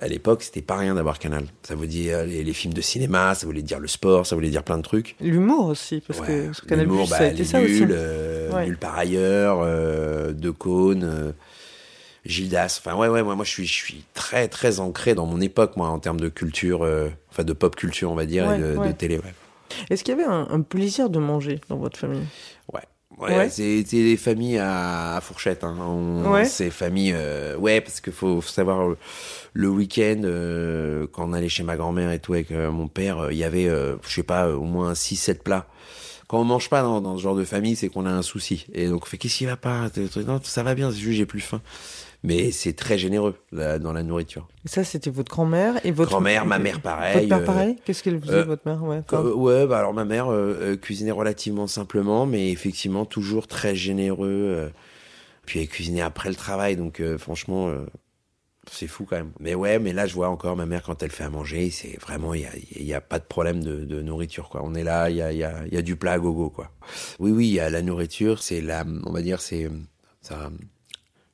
À 0.00 0.08
l'époque 0.08 0.42
c'était 0.42 0.62
pas 0.62 0.76
rien 0.78 0.94
d'avoir 0.94 1.18
Canal. 1.18 1.44
Ça 1.62 1.74
voulait 1.74 1.86
dire 1.88 2.24
les, 2.24 2.42
les 2.42 2.52
films 2.54 2.72
de 2.72 2.80
cinéma, 2.80 3.34
ça 3.34 3.46
voulait 3.46 3.60
dire 3.62 3.78
le 3.78 3.88
sport, 3.88 4.26
ça 4.26 4.34
voulait 4.34 4.48
dire 4.50 4.62
plein 4.62 4.78
de 4.78 4.82
trucs. 4.82 5.16
L'humour 5.20 5.66
aussi, 5.66 6.02
parce 6.06 6.20
Ouais, 6.20 6.26
que 6.26 6.52
sur 6.54 6.66
Canal+, 6.66 6.88
ça 7.06 7.18
bah, 7.18 7.24
a 7.24 7.28
été 7.28 7.44
ça 7.44 7.60
nuls, 7.60 7.66
aussi. 7.84 7.86
euh, 7.90 8.52
Ouais. 8.52 8.66
Nuls 8.66 8.78
par 8.78 8.96
ailleurs, 8.98 9.60
euh, 9.62 10.32
De 10.32 10.50
Caunes, 10.50 11.04
euh, 11.04 11.32
Gildas. 12.24 12.78
Enfin 12.82 12.96
ouais 12.96 13.08
ouais 13.08 13.22
moi 13.22 13.34
moi 13.34 13.44
je 13.44 13.50
suis 13.50 13.66
je 13.66 13.72
suis 13.74 14.04
très 14.14 14.48
très 14.48 14.80
ancré 14.80 15.14
dans 15.14 15.26
mon 15.26 15.40
époque 15.40 15.76
moi 15.76 15.88
en 15.88 15.98
termes 15.98 16.20
de 16.20 16.28
culture, 16.28 16.84
euh, 16.84 17.08
enfin 17.30 17.44
de 17.44 17.52
pop 17.52 17.74
culture 17.76 18.10
on 18.10 18.14
va 18.14 18.26
dire 18.26 18.46
Ouais, 18.46 18.56
et 18.58 18.60
de, 18.62 18.76
de 18.86 18.92
télé 18.92 19.16
ouais. 19.18 19.34
Est-ce 19.90 20.04
qu'il 20.04 20.16
y 20.16 20.20
avait 20.20 20.28
un, 20.30 20.46
un 20.50 20.60
plaisir 20.60 21.10
de 21.10 21.18
manger 21.18 21.60
dans 21.68 21.76
votre 21.76 21.98
famille? 21.98 22.24
Ouais. 22.72 22.82
Ouais, 23.18 23.36
Ouais. 23.36 23.48
c'est 23.50 23.82
des 23.84 24.16
familles 24.16 24.58
à, 24.58 25.16
à 25.16 25.20
fourchette. 25.20 25.62
Hein. 25.64 25.76
On- 25.80 26.30
Ouais. 26.30 26.44
C'est 26.44 26.70
famille. 26.70 27.12
euh, 27.14 27.56
ouais, 27.56 27.80
parce 27.80 28.00
qu'il 28.00 28.12
faut, 28.12 28.40
faut 28.40 28.48
savoir 28.50 28.88
euh, 28.90 28.98
le 29.52 29.68
week-end 29.68 30.22
euh, 30.24 31.06
quand 31.12 31.28
on 31.28 31.32
allait 31.32 31.48
chez 31.48 31.62
ma 31.62 31.76
grand-mère 31.76 32.10
et 32.10 32.18
tout 32.18 32.32
avec 32.34 32.50
euh, 32.50 32.70
mon 32.70 32.88
père, 32.88 33.18
euh, 33.18 33.32
il 33.32 33.38
y 33.38 33.44
avait, 33.44 33.68
euh, 33.68 33.96
je 34.06 34.14
sais 34.14 34.22
pas, 34.22 34.48
au 34.50 34.64
moins 34.64 34.92
6-7 34.94 35.42
plats. 35.42 35.66
Quand 36.28 36.40
on 36.40 36.44
mange 36.44 36.70
pas 36.70 36.82
dans, 36.82 37.00
dans 37.02 37.16
ce 37.18 37.22
genre 37.22 37.36
de 37.36 37.44
famille, 37.44 37.76
c'est 37.76 37.88
qu'on 37.90 38.06
a 38.06 38.10
un 38.10 38.22
souci. 38.22 38.66
Et 38.72 38.88
donc 38.88 39.02
on 39.02 39.06
fait 39.06 39.18
qu'est-ce 39.18 39.36
qui 39.38 39.44
va 39.46 39.56
pas? 39.56 39.88
Non, 40.26 40.40
ça 40.42 40.62
va 40.62 40.74
bien. 40.74 40.90
C'est 40.90 40.96
juste 40.98 41.18
j'ai 41.18 41.26
plus 41.26 41.40
faim. 41.40 41.60
Mais 42.24 42.52
c'est 42.52 42.74
très 42.74 42.98
généreux 42.98 43.34
là, 43.50 43.78
dans 43.80 43.92
la 43.92 44.02
nourriture. 44.04 44.46
Et 44.64 44.68
Ça, 44.68 44.84
c'était 44.84 45.10
votre 45.10 45.30
grand-mère 45.30 45.84
et 45.84 45.90
votre... 45.90 46.10
Grand-mère, 46.10 46.46
ma 46.46 46.60
mère, 46.60 46.80
pareil, 46.80 47.14
Votre 47.16 47.28
père 47.28 47.38
euh, 47.40 47.44
pareil? 47.44 47.76
Qu'est-ce 47.84 48.02
qu'elle 48.04 48.20
faisait, 48.20 48.32
euh, 48.34 48.44
votre 48.44 48.62
mère? 48.66 48.82
Ouais, 48.84 49.02
Euh, 49.12 49.34
ouais, 49.34 49.66
bah 49.66 49.78
alors 49.80 49.92
ma 49.92 50.04
mère 50.04 50.30
euh, 50.30 50.56
euh, 50.60 50.76
cuisinait 50.76 51.10
relativement 51.10 51.66
simplement, 51.66 52.24
mais 52.26 52.50
effectivement 52.52 53.04
toujours 53.04 53.48
très 53.48 53.74
généreux. 53.74 54.28
euh. 54.56 54.68
puis 55.46 55.60
elle 55.60 55.68
cuisinait 55.68 56.00
après 56.02 56.28
le 56.28 56.36
travail, 56.36 56.76
donc 56.76 57.00
euh, 57.00 57.18
franchement, 57.18 57.68
euh, 57.70 57.84
c'est 58.70 58.86
fou 58.86 59.04
quand 59.04 59.16
même. 59.16 59.32
Mais 59.40 59.56
ouais, 59.56 59.80
mais 59.80 59.92
là 59.92 60.06
je 60.06 60.14
vois 60.14 60.28
encore 60.28 60.54
ma 60.54 60.66
mère 60.66 60.84
quand 60.84 61.02
elle 61.02 61.10
fait 61.10 61.24
à 61.24 61.30
manger, 61.30 61.70
c'est 61.70 61.98
vraiment 62.00 62.32
il 62.34 62.46
y 62.76 62.94
a, 62.94 63.00
pas 63.00 63.18
de 63.18 63.24
problème 63.24 63.64
de, 63.64 63.84
de 63.84 64.00
nourriture 64.00 64.48
quoi. 64.48 64.60
On 64.62 64.74
est 64.76 64.84
là, 64.84 65.10
il 65.10 65.16
y 65.16 65.22
a, 65.22 65.32
y 65.32 65.42
a, 65.42 65.66
y 65.66 65.76
a 65.76 65.82
du 65.82 65.96
plat 65.96 66.12
à 66.12 66.18
gogo 66.20 66.50
quoi. 66.50 66.70
Oui 67.18 67.32
oui, 67.32 67.48
il 67.48 67.54
y 67.54 67.58
a 67.60 67.68
la 67.68 67.82
nourriture, 67.82 68.40
c'est 68.44 68.60
la, 68.60 68.84
on 69.04 69.10
va 69.10 69.22
dire 69.22 69.40
c'est 69.40 69.68
ça. 70.20 70.50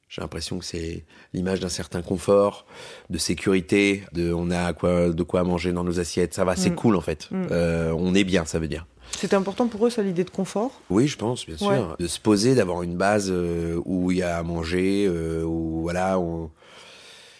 J'ai 0.08 0.22
l'impression 0.22 0.58
que 0.58 0.64
c'est 0.64 1.04
l'image 1.34 1.60
d'un 1.60 1.68
certain 1.68 2.00
confort, 2.00 2.64
de 3.10 3.18
sécurité, 3.18 4.04
de 4.12 4.32
on 4.32 4.50
a 4.50 4.72
quoi, 4.72 5.10
de 5.10 5.22
quoi 5.22 5.44
manger 5.44 5.72
dans 5.72 5.84
nos 5.84 6.00
assiettes. 6.00 6.32
Ça 6.34 6.44
va, 6.44 6.56
c'est 6.56 6.70
Mm. 6.70 6.74
cool 6.76 6.96
en 6.96 7.00
fait. 7.02 7.28
Mm. 7.30 7.46
Euh, 7.50 7.92
on 7.96 8.14
est 8.14 8.24
bien, 8.24 8.44
ça 8.46 8.58
veut 8.58 8.68
dire. 8.68 8.86
C'était 9.18 9.36
important 9.36 9.66
pour 9.68 9.86
eux, 9.86 9.90
ça, 9.90 10.02
l'idée 10.02 10.24
de 10.24 10.30
confort? 10.30 10.80
Oui, 10.90 11.08
je 11.08 11.16
pense, 11.16 11.46
bien 11.46 11.56
sûr. 11.56 11.68
Ouais. 11.68 11.80
De 11.98 12.06
se 12.06 12.20
poser, 12.20 12.54
d'avoir 12.54 12.82
une 12.82 12.96
base 12.96 13.28
euh, 13.30 13.80
où 13.86 14.10
il 14.10 14.18
y 14.18 14.22
a 14.22 14.36
à 14.38 14.42
manger, 14.42 15.06
euh, 15.08 15.42
où 15.44 15.80
voilà, 15.82 16.18
on... 16.18 16.50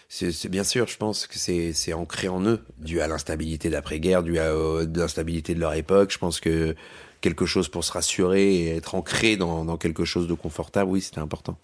c'est 0.07 0.47
bien 0.49 0.63
sûr, 0.63 0.87
je 0.87 0.97
pense 0.97 1.27
que 1.27 1.37
c'est 1.37 1.73
c'est 1.73 1.93
ancré 1.93 2.27
en 2.27 2.41
eux, 2.43 2.59
dû 2.79 3.01
à 3.01 3.07
l'instabilité 3.07 3.69
d'après-guerre, 3.69 4.23
dû 4.23 4.39
à 4.39 4.45
euh, 4.45 4.87
l'instabilité 4.95 5.53
de 5.53 5.59
leur 5.59 5.73
époque. 5.73 6.11
Je 6.11 6.17
pense 6.17 6.39
que 6.39 6.75
quelque 7.21 7.45
chose 7.45 7.67
pour 7.67 7.83
se 7.83 7.91
rassurer 7.91 8.55
et 8.55 8.75
être 8.75 8.95
ancré 8.95 9.37
dans, 9.37 9.63
dans 9.65 9.77
quelque 9.77 10.05
chose 10.05 10.27
de 10.27 10.33
confortable, 10.33 10.89
oui, 10.89 11.01
c'était 11.01 11.19
important. 11.19 11.57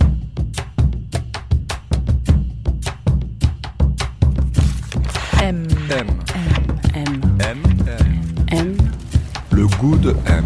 M. 5.92 6.08
M. 6.96 7.22
M. 7.40 7.64
M. 8.52 8.78
Le 9.52 9.68
goût 9.68 9.98
de 9.98 10.16
M. 10.28 10.44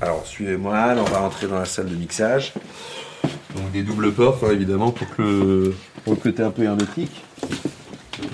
Alors 0.00 0.26
suivez-moi, 0.26 0.94
on 0.98 1.04
va 1.04 1.18
rentrer 1.20 1.46
dans 1.46 1.58
la 1.58 1.64
salle 1.64 1.88
de 1.88 1.94
mixage. 1.96 2.52
Donc 3.56 3.72
des 3.72 3.82
doubles 3.82 4.12
portes 4.12 4.42
hein, 4.44 4.50
évidemment 4.52 4.90
pour 4.90 5.08
que 5.16 5.22
le, 5.22 5.76
pour 6.04 6.14
le 6.14 6.20
côté 6.20 6.42
un 6.42 6.50
peu 6.50 6.64
hermétique. 6.64 7.24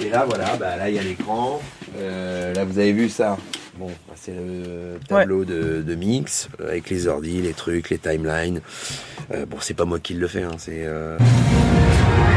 Et 0.03 0.11
là 0.11 0.25
voilà, 0.29 0.57
bah, 0.57 0.77
là 0.77 0.89
il 0.89 0.97
y 0.97 0.99
a 0.99 1.03
l'écran. 1.03 1.61
Euh, 1.99 2.53
là 2.55 2.65
vous 2.65 2.79
avez 2.79 2.93
vu 2.93 3.09
ça. 3.09 3.37
Bon, 3.79 3.89
bah, 4.09 4.15
c'est 4.17 4.33
le 4.35 4.99
tableau 5.09 5.45
de, 5.45 5.83
de 5.83 5.95
mix 5.95 6.49
euh, 6.61 6.71
avec 6.71 6.91
les 6.91 7.07
ordis, 7.07 7.41
les 7.41 7.53
trucs, 7.55 7.91
les 7.91 7.99
timelines. 7.99 8.61
Euh, 9.33 9.47
bon, 9.47 9.57
c'est 9.61 9.75
pas 9.75 9.85
moi 9.85 9.99
qui 10.01 10.15
le 10.15 10.27
fais, 10.29 10.43
hein, 10.43 10.53
c'est. 10.59 10.83
euh, 10.85 11.17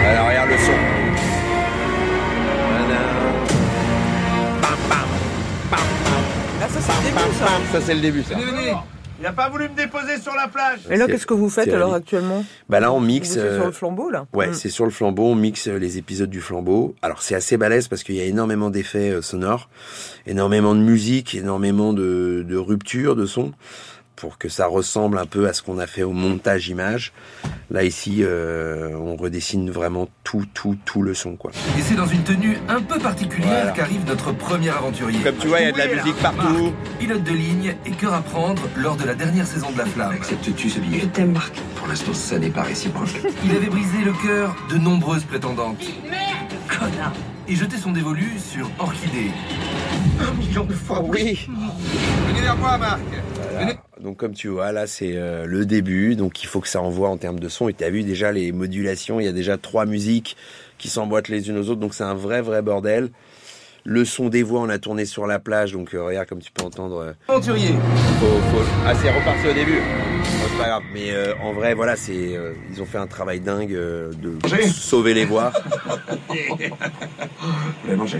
Alors 0.05 0.27
regarde 0.27 0.49
le 0.49 0.57
son. 0.57 1.56
Ça, 7.39 7.81
c'est 7.81 7.93
le 7.93 8.01
début, 8.01 8.23
ça. 8.23 8.35
Bam, 8.35 8.41
ça 8.41 8.41
c'est 8.45 8.45
le 8.45 8.51
début 8.51 8.69
ça. 8.69 8.83
Il 9.19 9.23
n'a 9.23 9.31
pas 9.33 9.49
voulu 9.49 9.67
me 9.67 9.75
déposer 9.75 10.19
sur 10.21 10.33
la 10.35 10.47
plage. 10.47 10.79
Et 10.91 10.95
là, 10.95 11.05
C'est- 11.05 11.11
qu'est-ce 11.13 11.25
que 11.25 11.33
vous 11.33 11.49
faites 11.49 11.65
c'est 11.65 11.73
alors 11.73 11.95
actuellement 11.95 12.45
Bah 12.69 12.79
là 12.79 12.91
on 12.93 12.99
Vous 12.99 13.05
mixe. 13.07 13.31
êtes 13.31 13.37
euh, 13.39 13.57
sur 13.57 13.65
le 13.65 13.71
flambeau, 13.71 14.11
là 14.11 14.27
Ouais, 14.33 14.49
Mm. 14.49 14.53
c'est 14.53 14.69
sur 14.69 14.85
le 14.85 14.91
flambeau, 14.91 15.23
on 15.31 15.35
mixe 15.35 15.67
euh, 15.67 15.77
les 15.79 15.97
épisodes 15.97 16.29
du 16.29 16.39
flambeau. 16.39 16.93
Alors 17.01 17.23
c'est 17.23 17.33
assez 17.33 17.57
balèze 17.57 17.87
parce 17.87 18.03
qu'il 18.03 18.13
y 18.13 18.19
a 18.21 18.25
énormément 18.25 18.69
d'effets 18.69 19.09
euh, 19.09 19.23
sonores, 19.23 19.69
énormément 20.27 20.75
de 20.75 20.81
musique, 20.81 21.33
énormément 21.33 21.93
de, 21.93 22.45
de 22.47 22.57
ruptures 22.57 23.15
de 23.15 23.25
son 23.25 23.53
pour 24.17 24.37
que 24.39 24.49
ça 24.49 24.65
ressemble 24.67 25.17
un 25.19 25.25
peu 25.27 25.47
à 25.47 25.53
ce 25.53 25.61
qu'on 25.61 25.77
a 25.77 25.87
fait 25.87 26.03
au 26.03 26.11
montage 26.11 26.67
image. 26.67 27.13
Là 27.69 27.83
ici, 27.83 28.17
euh, 28.21 28.95
on 28.97 29.15
redessine 29.15 29.69
vraiment 29.69 30.09
tout, 30.23 30.43
tout, 30.53 30.75
tout 30.85 31.01
le 31.03 31.13
son 31.13 31.35
quoi. 31.35 31.51
Et 31.77 31.81
c'est 31.81 31.93
dans 31.95 32.07
une 32.07 32.23
tenue 32.23 32.57
un 32.67 32.81
peu 32.81 32.97
particulière 32.97 33.49
Voilà. 33.51 33.71
qu'arrive 33.71 34.05
notre 34.07 34.31
premier 34.33 34.69
aventurier. 34.69 35.19
Comme 35.19 35.35
tu 35.35 35.47
vois, 35.47 35.59
il 35.61 35.65
y 35.65 35.69
a 35.69 35.71
de 35.71 35.77
la 35.77 35.93
musique 36.03 36.15
partout. 36.17 36.73
Pilote 36.99 37.23
de 37.23 37.31
ligne 37.31 37.75
et 37.85 37.91
cœur 37.91 38.13
à 38.13 38.21
prendre 38.21 38.61
lors 38.75 38.95
de 38.97 39.03
la 39.05 39.13
dernière 39.13 39.45
saison 39.45 39.69
de 39.71 39.77
La 39.77 39.85
Flamme. 39.85 40.11
Acceptes-tu 40.13 40.69
ce 40.69 40.79
billet 40.79 40.99
Je 41.01 41.05
t'aime, 41.05 41.33
Marc. 41.33 41.53
Pour 41.75 41.87
l'instant, 41.87 42.13
ça 42.13 42.39
n'est 42.39 42.49
pas 42.49 42.63
réciproque. 42.63 43.21
Il 43.45 43.51
avait 43.55 43.67
brisé 43.67 43.99
le 44.03 44.13
cœur 44.13 44.55
de 44.71 44.77
nombreuses 44.77 45.23
prétendantes. 45.25 45.83
Connard 46.67 47.13
Et 47.47 47.55
jeté 47.55 47.77
son 47.77 47.91
dévolu 47.91 48.31
sur 48.39 48.69
Orchidée. 48.79 49.31
Un 50.19 50.33
million 50.33 50.63
de 50.63 50.73
fois 50.73 51.01
Oui. 51.03 51.47
Venez 52.27 52.41
vers 52.41 52.57
moi, 52.57 52.77
Marc 52.77 52.99
Voilà. 53.51 53.73
Donc 54.01 54.17
comme 54.17 54.33
tu 54.33 54.47
vois, 54.47 54.71
là 54.71 54.85
c'est 54.87 55.13
euh, 55.15 55.45
le 55.45 55.65
début, 55.65 56.15
donc 56.15 56.43
il 56.43 56.47
faut 56.47 56.59
que 56.61 56.67
ça 56.67 56.81
envoie 56.81 57.09
en 57.09 57.17
termes 57.17 57.39
de 57.39 57.49
son. 57.49 57.67
Et 57.69 57.73
tu 57.73 57.83
as 57.83 57.89
vu 57.89 58.03
déjà 58.03 58.31
les 58.31 58.51
modulations, 58.51 59.19
il 59.19 59.25
y 59.25 59.29
a 59.29 59.31
déjà 59.31 59.57
trois 59.57 59.85
musiques 59.85 60.37
qui 60.77 60.87
s'emboîtent 60.89 61.29
les 61.29 61.49
unes 61.49 61.57
aux 61.57 61.69
autres, 61.69 61.79
donc 61.81 61.93
c'est 61.95 62.03
un 62.03 62.13
vrai 62.13 62.41
vrai 62.41 62.61
bordel. 62.61 63.09
Le 63.85 64.03
son 64.05 64.27
des 64.29 64.43
voix, 64.43 64.59
on 64.61 64.69
a 64.69 64.77
tourné 64.79 65.05
sur 65.05 65.25
la 65.27 65.39
plage, 65.39 65.71
donc 65.71 65.93
euh, 65.95 66.03
regarde 66.03 66.27
comme 66.27 66.41
tu 66.41 66.51
peux 66.51 66.63
entendre. 66.63 66.97
euh, 66.97 67.13
Aventurier 67.29 67.69
faut- 68.19 68.25
faut- 68.57 68.65
Ah 68.85 68.93
c'est 68.93 69.09
reparti 69.09 69.47
au 69.47 69.53
début. 69.53 69.77
Bon, 69.79 70.45
c'est 70.51 70.57
pas 70.57 70.67
grave, 70.67 70.83
mais 70.93 71.11
euh, 71.11 71.33
en 71.41 71.53
vrai 71.53 71.73
voilà, 71.73 71.95
c'est 71.95 72.37
ils 72.73 72.81
ont 72.81 72.85
fait 72.85 72.97
un 72.97 73.07
travail 73.07 73.39
dingue 73.39 73.71
de 73.71 74.37
sauver 74.67 75.13
les 75.13 75.25
voix. 75.25 75.51
Vous 76.29 77.87
l'avez 77.87 77.95
mangé? 77.97 78.19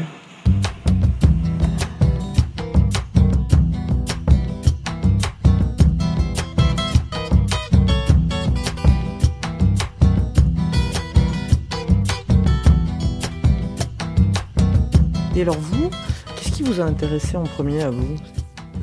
Et 15.37 15.41
alors 15.43 15.59
vous, 15.59 15.91
qu'est-ce 16.35 16.51
qui 16.51 16.63
vous 16.63 16.81
a 16.81 16.83
intéressé 16.83 17.37
en 17.37 17.43
premier 17.43 17.83
à 17.83 17.91
vous? 17.91 18.15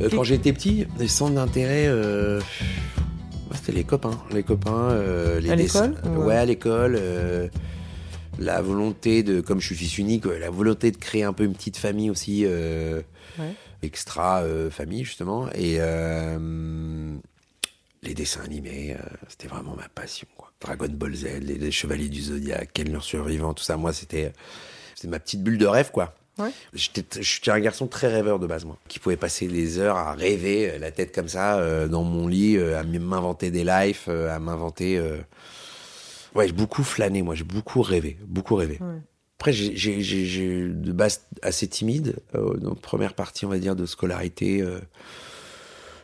Euh, 0.00 0.08
quand 0.08 0.22
j'étais 0.22 0.52
petit, 0.52 0.86
les 1.00 1.08
centres 1.08 1.34
d'intérêt, 1.34 1.86
euh, 1.88 2.38
ouais, 2.38 3.56
c'était 3.56 3.72
les 3.72 3.82
copains. 3.82 4.16
Les 4.32 4.44
copains, 4.44 4.90
euh, 4.92 5.40
les 5.40 5.50
À 5.50 5.56
l'école 5.56 5.96
Ouais, 6.16 6.36
à 6.36 6.44
l'école. 6.44 6.96
euh, 6.96 7.48
la 8.38 8.62
volonté 8.62 9.24
de, 9.24 9.40
comme 9.40 9.60
je 9.60 9.66
suis 9.66 9.74
fils 9.74 9.98
unique, 9.98 10.26
la 10.26 10.48
volonté 10.50 10.92
de 10.92 10.96
créer 10.96 11.24
un 11.24 11.32
peu 11.32 11.42
une 11.42 11.54
petite 11.54 11.76
famille 11.76 12.08
aussi, 12.08 12.46
Ouais. 12.46 13.52
extra 13.82 14.44
famille 14.70 15.02
justement. 15.02 15.48
Et 15.56 15.78
les 18.02 18.14
dessins 18.14 18.42
animés, 18.44 18.96
c'était 19.28 19.48
vraiment 19.48 19.74
ma 19.74 19.88
passion. 19.88 20.28
Quoi. 20.36 20.52
Dragon 20.60 20.86
Ball 20.88 21.14
Z, 21.16 21.24
les, 21.40 21.58
les 21.58 21.70
Chevaliers 21.72 22.08
du 22.08 22.22
Zodiaque, 22.22 22.70
Ken 22.74 22.92
leur 22.92 23.02
survivant, 23.02 23.54
tout 23.54 23.64
ça. 23.64 23.76
Moi, 23.76 23.92
c'était, 23.92 24.32
c'était 24.94 25.08
ma 25.08 25.18
petite 25.18 25.42
bulle 25.42 25.58
de 25.58 25.66
rêve, 25.66 25.90
quoi. 25.90 26.14
Ouais. 26.38 26.50
J'étais, 26.72 27.50
un 27.50 27.60
garçon 27.60 27.86
très 27.86 28.08
rêveur 28.08 28.38
de 28.38 28.46
base, 28.46 28.64
moi, 28.64 28.76
qui 28.88 28.98
pouvait 28.98 29.16
passer 29.16 29.46
des 29.46 29.78
heures 29.78 29.96
à 29.96 30.14
rêver, 30.14 30.70
euh, 30.70 30.78
la 30.78 30.90
tête 30.90 31.14
comme 31.14 31.28
ça, 31.28 31.58
euh, 31.58 31.86
dans 31.86 32.02
mon 32.02 32.26
lit, 32.26 32.56
euh, 32.56 32.78
à 32.78 32.82
m'inventer 32.82 33.52
des 33.52 33.62
lives, 33.62 34.00
euh, 34.08 34.34
à 34.34 34.38
m'inventer. 34.40 35.00
Ouais, 36.34 36.48
j'ai 36.48 36.52
beaucoup 36.52 36.82
flâné, 36.82 37.22
moi, 37.22 37.36
j'ai 37.36 37.44
beaucoup 37.44 37.82
rêvé, 37.82 38.18
beaucoup 38.26 38.56
rêvé. 38.56 38.78
Ouais. 38.80 39.00
Après, 39.38 39.52
j'ai, 39.52 40.68
de 40.68 40.92
base 40.92 41.26
assez 41.42 41.68
timide, 41.68 42.16
dans 42.32 42.74
première 42.74 43.14
partie, 43.14 43.46
on 43.46 43.50
va 43.50 43.58
dire, 43.58 43.76
de 43.76 43.86
scolarité. 43.86 44.64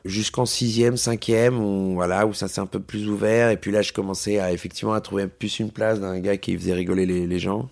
jusqu'en 0.04 0.46
sixième, 0.46 0.96
cinquième, 0.96 1.58
où, 1.58 1.94
voilà, 1.94 2.26
où 2.26 2.34
ça 2.34 2.48
s'est 2.48 2.60
un 2.60 2.66
peu 2.66 2.80
plus 2.80 3.08
ouvert. 3.08 3.50
Et 3.50 3.56
puis 3.56 3.72
là, 3.72 3.82
je 3.82 3.92
commençais 3.92 4.38
à 4.38 4.52
effectivement 4.52 4.92
à 4.92 5.00
trouver 5.00 5.26
plus 5.26 5.58
une 5.58 5.70
place 5.70 6.00
d'un 6.00 6.20
gars 6.20 6.36
qui 6.36 6.56
faisait 6.56 6.74
rigoler 6.74 7.06
les, 7.06 7.26
les 7.26 7.38
gens. 7.38 7.68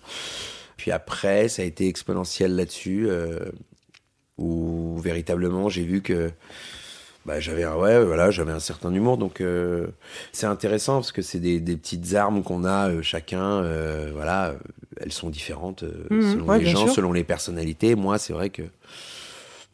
Puis 0.79 0.91
après, 0.91 1.49
ça 1.49 1.61
a 1.61 1.65
été 1.65 1.87
exponentiel 1.89 2.55
là-dessus, 2.55 3.07
euh, 3.09 3.37
où 4.37 4.97
véritablement 4.99 5.67
j'ai 5.67 5.83
vu 5.83 6.01
que 6.01 6.31
bah, 7.25 7.41
j'avais 7.41 7.65
un, 7.65 7.75
ouais, 7.75 8.01
voilà, 8.01 8.31
j'avais 8.31 8.53
un 8.53 8.61
certain 8.61 8.93
humour. 8.93 9.17
Donc 9.17 9.41
euh, 9.41 9.87
c'est 10.31 10.45
intéressant 10.47 10.93
parce 10.95 11.11
que 11.11 11.21
c'est 11.21 11.41
des, 11.41 11.59
des 11.59 11.75
petites 11.75 12.15
armes 12.15 12.43
qu'on 12.43 12.63
a 12.63 12.89
euh, 12.89 13.01
chacun. 13.01 13.61
voilà, 14.13 14.55
elles 15.01 15.11
sont 15.11 15.29
différentes 15.29 15.83
Mhm, 16.09 16.21
selon 16.33 16.45
ouais, 16.47 16.59
les 16.59 16.65
gens, 16.65 16.85
sûr. 16.85 16.95
selon 16.95 17.11
les 17.11 17.25
personnalités. 17.25 17.95
Moi, 17.95 18.17
c'est 18.17 18.31
vrai 18.33 18.49
que 18.49 18.63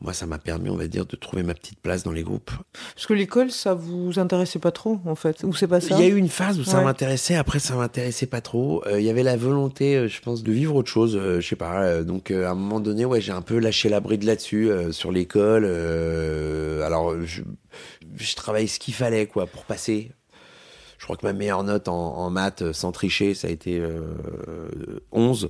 moi, 0.02 0.12
ça 0.14 0.25
m'a 0.25 0.38
permis, 0.38 0.70
on 0.70 0.75
va 0.75 0.88
dire, 0.88 1.06
de 1.06 1.16
trouver 1.16 1.42
ma 1.42 1.54
petite 1.54 1.80
place 1.80 2.04
dans 2.04 2.12
les 2.12 2.22
groupes. 2.24 2.52
Parce 2.94 3.08
que 3.08 3.14
l'école, 3.14 3.50
ça 3.50 3.74
vous 3.74 4.20
intéressait 4.20 4.60
pas 4.60 4.72
trop, 4.72 5.00
en 5.06 5.16
fait 5.16 5.44
Ou 5.44 5.54
c'est 5.56 5.68
pas 5.68 5.80
ça 5.80 5.96
Il 5.98 6.02
y 6.02 6.04
a 6.04 6.08
eu 6.10 6.18
une 6.18 6.28
phase 6.30 6.60
où 6.60 6.64
ça 6.66 6.82
m'intéressait, 6.82 7.36
après 7.36 7.60
ça 7.60 7.75
m'intéressait 7.75 8.25
pas 8.28 8.42
trop. 8.42 8.84
Euh, 8.88 9.00
Il 9.00 9.06
y 9.06 9.10
avait 9.10 9.24
la 9.24 9.38
volonté, 9.38 9.96
euh, 9.96 10.08
je 10.10 10.20
pense, 10.22 10.44
de 10.44 10.52
vivre 10.52 10.75
autre 10.75 10.92
chose, 10.92 11.16
euh, 11.16 11.40
je 11.40 11.48
sais 11.48 11.56
pas. 11.56 11.82
euh, 11.84 12.04
donc 12.04 12.30
à 12.30 12.52
un 12.52 12.56
moment 12.56 12.80
donné, 12.82 13.06
ouais, 13.06 13.22
j'ai 13.22 13.32
un 13.32 13.42
peu 13.42 13.58
lâché 13.58 13.88
la 13.90 14.02
bride 14.02 14.24
là-dessus, 14.24 14.70
sur 14.92 15.12
l'école. 15.12 15.66
alors 16.84 17.16
je, 17.25 17.42
je 18.18 18.36
travaille 18.36 18.68
ce 18.68 18.80
qu'il 18.80 18.94
fallait, 18.94 19.28
quoi, 19.28 19.48
pour 19.48 19.64
passer. 19.64 20.12
Je 20.98 21.04
crois 21.06 21.18
que 21.18 21.25
ma 21.25 21.34
meilleure 21.34 21.64
note 21.64 21.88
en, 21.88 22.18
en 22.18 22.30
maths, 22.30 22.72
sans 22.72 22.92
tricher, 22.92 23.34
ça 23.34 23.48
a 23.48 23.52
été 23.52 23.80
euh, 23.80 24.02
11. 25.12 25.50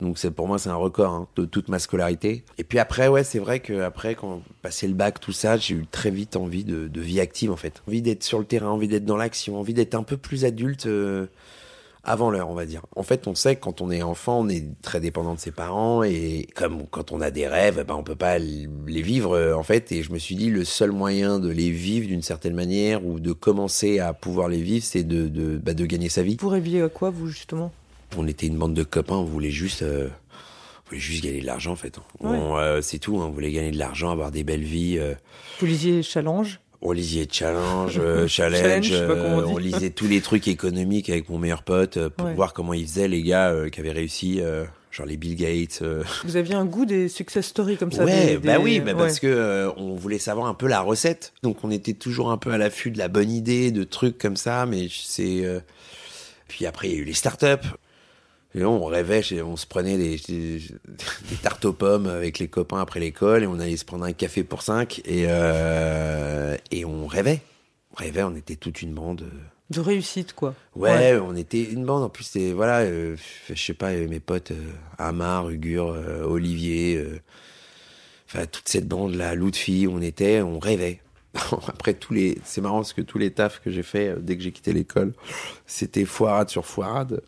Donc 0.00 0.18
pour 0.28 0.46
moi 0.46 0.58
c'est 0.58 0.68
un 0.68 0.76
record 0.76 1.12
hein, 1.12 1.28
de 1.36 1.46
toute 1.46 1.68
ma 1.68 1.78
scolarité. 1.78 2.44
Et 2.58 2.64
puis 2.64 2.78
après 2.78 3.08
ouais 3.08 3.24
c'est 3.24 3.38
vrai 3.38 3.60
que 3.60 3.80
après 3.80 4.14
quand 4.14 4.42
passé 4.60 4.86
le 4.88 4.94
bac 4.94 5.20
tout 5.20 5.32
ça 5.32 5.56
j'ai 5.56 5.74
eu 5.74 5.86
très 5.90 6.10
vite 6.10 6.36
envie 6.36 6.64
de, 6.64 7.00
vie 7.00 7.20
active 7.20 7.50
en 7.50 7.56
fait, 7.56 7.82
envie 7.88 8.02
d'être 8.02 8.22
sur 8.22 8.38
le 8.38 8.44
terrain, 8.44 8.68
envie 8.68 8.88
d'être 8.88 9.06
dans 9.06 9.16
l'action, 9.16 9.58
envie 9.58 9.72
d'être 9.72 9.94
un 9.94 10.02
peu 10.02 10.18
plus 10.18 10.44
adulte 10.44 10.84
euh, 10.84 11.26
avant 12.04 12.30
l'heure 12.30 12.50
on 12.50 12.54
va 12.54 12.66
dire. 12.66 12.82
En 12.94 13.02
fait 13.02 13.26
on 13.26 13.34
sait 13.34 13.56
que 13.56 13.60
quand 13.62 13.80
on 13.80 13.90
est 13.90 14.02
enfant 14.02 14.40
on 14.40 14.50
est 14.50 14.66
très 14.82 15.00
dépendant 15.00 15.32
de 15.32 15.40
ses 15.40 15.50
parents 15.50 16.02
et 16.02 16.46
comme 16.54 16.86
quand 16.88 17.12
on 17.12 17.22
a 17.22 17.30
des 17.30 17.48
rêves 17.48 17.82
ben 17.88 17.94
on 17.94 18.02
peut 18.02 18.16
pas 18.16 18.38
les 18.38 18.68
vivre 19.02 19.32
euh, 19.32 19.54
en 19.54 19.62
fait 19.62 19.92
et 19.92 20.02
je 20.02 20.12
me 20.12 20.18
suis 20.18 20.34
dit 20.34 20.50
le 20.50 20.66
seul 20.66 20.92
moyen 20.92 21.38
de 21.38 21.48
les 21.48 21.70
vivre 21.70 22.06
d'une 22.06 22.22
certaine 22.22 22.54
manière 22.54 23.06
ou 23.06 23.18
de 23.18 23.32
commencer 23.32 23.98
à 23.98 24.12
pouvoir 24.12 24.48
les 24.48 24.60
vivre 24.60 24.84
c'est 24.84 25.04
de 25.04 25.28
de, 25.28 25.56
bah, 25.56 25.72
de 25.72 25.86
gagner 25.86 26.10
sa 26.10 26.22
vie. 26.22 26.36
Vous 26.38 26.50
rêviez 26.50 26.82
à 26.82 26.90
quoi, 26.90 27.08
vous, 27.08 27.28
justement? 27.28 27.72
On 28.16 28.26
était 28.26 28.46
une 28.46 28.56
bande 28.56 28.74
de 28.74 28.82
copains, 28.82 29.16
on 29.16 29.24
voulait 29.24 29.50
juste, 29.50 29.82
euh, 29.82 30.08
on 30.86 30.88
voulait 30.90 31.00
juste 31.00 31.24
gagner 31.24 31.40
de 31.40 31.46
l'argent 31.46 31.72
en 31.72 31.76
fait. 31.76 31.96
Ouais. 32.20 32.30
On, 32.30 32.56
euh, 32.56 32.80
c'est 32.82 32.98
tout, 32.98 33.18
hein, 33.20 33.26
on 33.26 33.30
voulait 33.30 33.50
gagner 33.52 33.70
de 33.72 33.78
l'argent, 33.78 34.10
avoir 34.10 34.30
des 34.30 34.44
belles 34.44 34.62
vies. 34.62 34.96
euh, 34.98 35.14
Vous 35.60 35.66
lisiez 35.66 36.02
Challenge? 36.02 36.60
On 36.82 36.92
lisait 36.92 37.26
challenge, 37.30 37.98
euh, 37.98 38.26
challenge, 38.28 38.92
on 38.92 39.56
lisait 39.56 39.90
tous 39.90 40.06
les 40.06 40.20
trucs 40.20 40.46
économiques 40.46 41.08
avec 41.08 41.28
mon 41.30 41.38
meilleur 41.38 41.62
pote 41.62 41.96
euh, 41.96 42.10
pour 42.10 42.26
Ouais. 42.26 42.34
voir 42.34 42.52
comment 42.52 42.74
ils 42.74 42.86
faisaient 42.86 43.08
les 43.08 43.22
gars 43.22 43.52
qui 43.72 43.80
avaient 43.80 43.92
réussi, 43.92 44.40
genre 44.92 45.06
les 45.06 45.16
Bill 45.16 45.34
Gates. 45.36 45.82
Vous 46.24 46.36
aviez 46.36 46.54
un 46.54 46.66
goût 46.66 46.84
des 46.84 47.08
success 47.08 47.46
stories 47.46 47.78
comme 47.78 47.92
ça 47.92 48.04
ouais, 48.04 48.26
des- 48.26 48.38
bah 48.38 48.58
oui, 48.60 48.80
bah 48.80 48.92
ouais. 48.92 48.98
parce 48.98 49.18
que 49.20 49.70
on 49.78 49.94
voulait 49.94 50.18
savoir 50.18 50.46
un 50.48 50.54
peu 50.54 50.68
la 50.68 50.80
recette, 50.82 51.32
donc 51.42 51.64
on 51.64 51.70
était 51.70 51.94
toujours 51.94 52.30
un 52.30 52.36
peu 52.38 52.52
à 52.52 52.58
l'affût 52.58 52.90
de 52.90 52.98
la 52.98 53.08
bonne 53.08 53.30
idée, 53.30 53.70
de 53.72 53.82
trucs 53.82 54.18
comme 54.18 54.36
ça, 54.36 54.66
mais 54.66 54.86
c'est. 54.92 55.42
Puis 56.48 56.66
après 56.66 56.88
il 56.88 56.94
y 56.94 56.96
a 56.98 57.00
eu 57.00 57.04
les 57.04 57.14
startups. 57.14 57.66
Et 58.56 58.64
on 58.64 58.84
rêvait, 58.86 59.22
on 59.42 59.56
se 59.56 59.66
prenait 59.66 59.98
des, 59.98 60.16
des, 60.16 60.58
des 61.28 61.36
tartes 61.42 61.64
aux 61.66 61.74
pommes 61.74 62.06
avec 62.06 62.38
les 62.38 62.48
copains 62.48 62.80
après 62.80 63.00
l'école 63.00 63.42
et 63.42 63.46
on 63.46 63.60
allait 63.60 63.76
se 63.76 63.84
prendre 63.84 64.04
un 64.06 64.12
café 64.14 64.44
pour 64.44 64.62
cinq 64.62 65.00
et, 65.04 65.26
euh, 65.28 66.56
et 66.70 66.86
on 66.86 67.06
rêvait. 67.06 67.42
On 67.92 67.96
rêvait, 67.96 68.22
on 68.22 68.34
était 68.34 68.56
toute 68.56 68.80
une 68.80 68.94
bande. 68.94 69.22
euh, 69.22 69.38
De 69.70 69.80
réussite, 69.80 70.32
quoi. 70.32 70.54
Ouais, 70.74 71.18
on 71.18 71.36
était 71.36 71.62
une 71.64 71.84
bande. 71.84 72.02
En 72.02 72.08
plus, 72.08 72.24
c'est 72.24 72.52
voilà, 72.52 72.80
euh, 72.80 73.14
je 73.50 73.62
sais 73.62 73.74
pas, 73.74 73.92
mes 73.92 74.20
potes 74.20 74.52
euh, 74.52 74.72
Amar, 74.96 75.50
Ugur, 75.50 75.94
Olivier, 76.24 77.04
enfin 78.26 78.46
toute 78.46 78.68
cette 78.70 78.88
bande 78.88 79.14
là, 79.16 79.34
Lutfi, 79.34 79.86
on 79.90 80.00
était, 80.00 80.40
on 80.40 80.58
rêvait. 80.58 81.00
Après 81.68 81.92
tous 81.92 82.14
les, 82.14 82.38
c'est 82.44 82.62
marrant 82.62 82.78
parce 82.78 82.94
que 82.94 83.02
tous 83.02 83.18
les 83.18 83.30
tafs 83.32 83.60
que 83.62 83.70
j'ai 83.70 83.82
fait 83.82 84.14
dès 84.18 84.38
que 84.38 84.42
j'ai 84.42 84.52
quitté 84.52 84.72
l'école, 84.72 85.12
c'était 85.66 86.06
foirade 86.06 86.48
sur 86.48 86.64
foirade. 86.64 87.20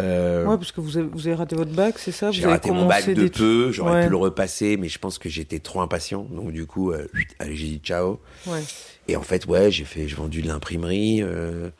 Euh, 0.00 0.46
Ouais, 0.46 0.56
parce 0.56 0.70
que 0.72 0.80
vous 0.80 0.96
avez, 0.98 1.08
vous 1.08 1.26
avez 1.26 1.34
raté 1.36 1.56
votre 1.56 1.72
bac, 1.72 1.98
c'est 1.98 2.12
ça? 2.12 2.30
J'ai 2.30 2.46
raté 2.46 2.70
mon 2.70 2.86
bac 2.86 3.08
de 3.10 3.26
peu, 3.28 3.72
j'aurais 3.72 3.92
Ouais. 3.92 4.04
pu 4.04 4.10
le 4.10 4.16
repasser, 4.16 4.76
mais 4.76 4.88
je 4.88 4.98
pense 4.98 5.18
que 5.18 5.28
j'étais 5.28 5.58
trop 5.58 5.80
impatient. 5.80 6.26
Donc 6.30 6.52
du 6.52 6.64
coup, 6.66 6.92
euh, 6.92 7.06
j'ai 7.40 7.66
dit 7.66 7.80
ciao. 7.82 8.20
Ouais. 8.46 8.62
Et 9.08 9.16
en 9.16 9.22
fait, 9.22 9.46
ouais, 9.46 9.70
j'ai 9.72 9.84
fait, 9.84 10.06
j'ai 10.06 10.14
vendu 10.14 10.42
de 10.42 10.48
l'imprimerie. 10.48 11.22
euh, 11.22 11.70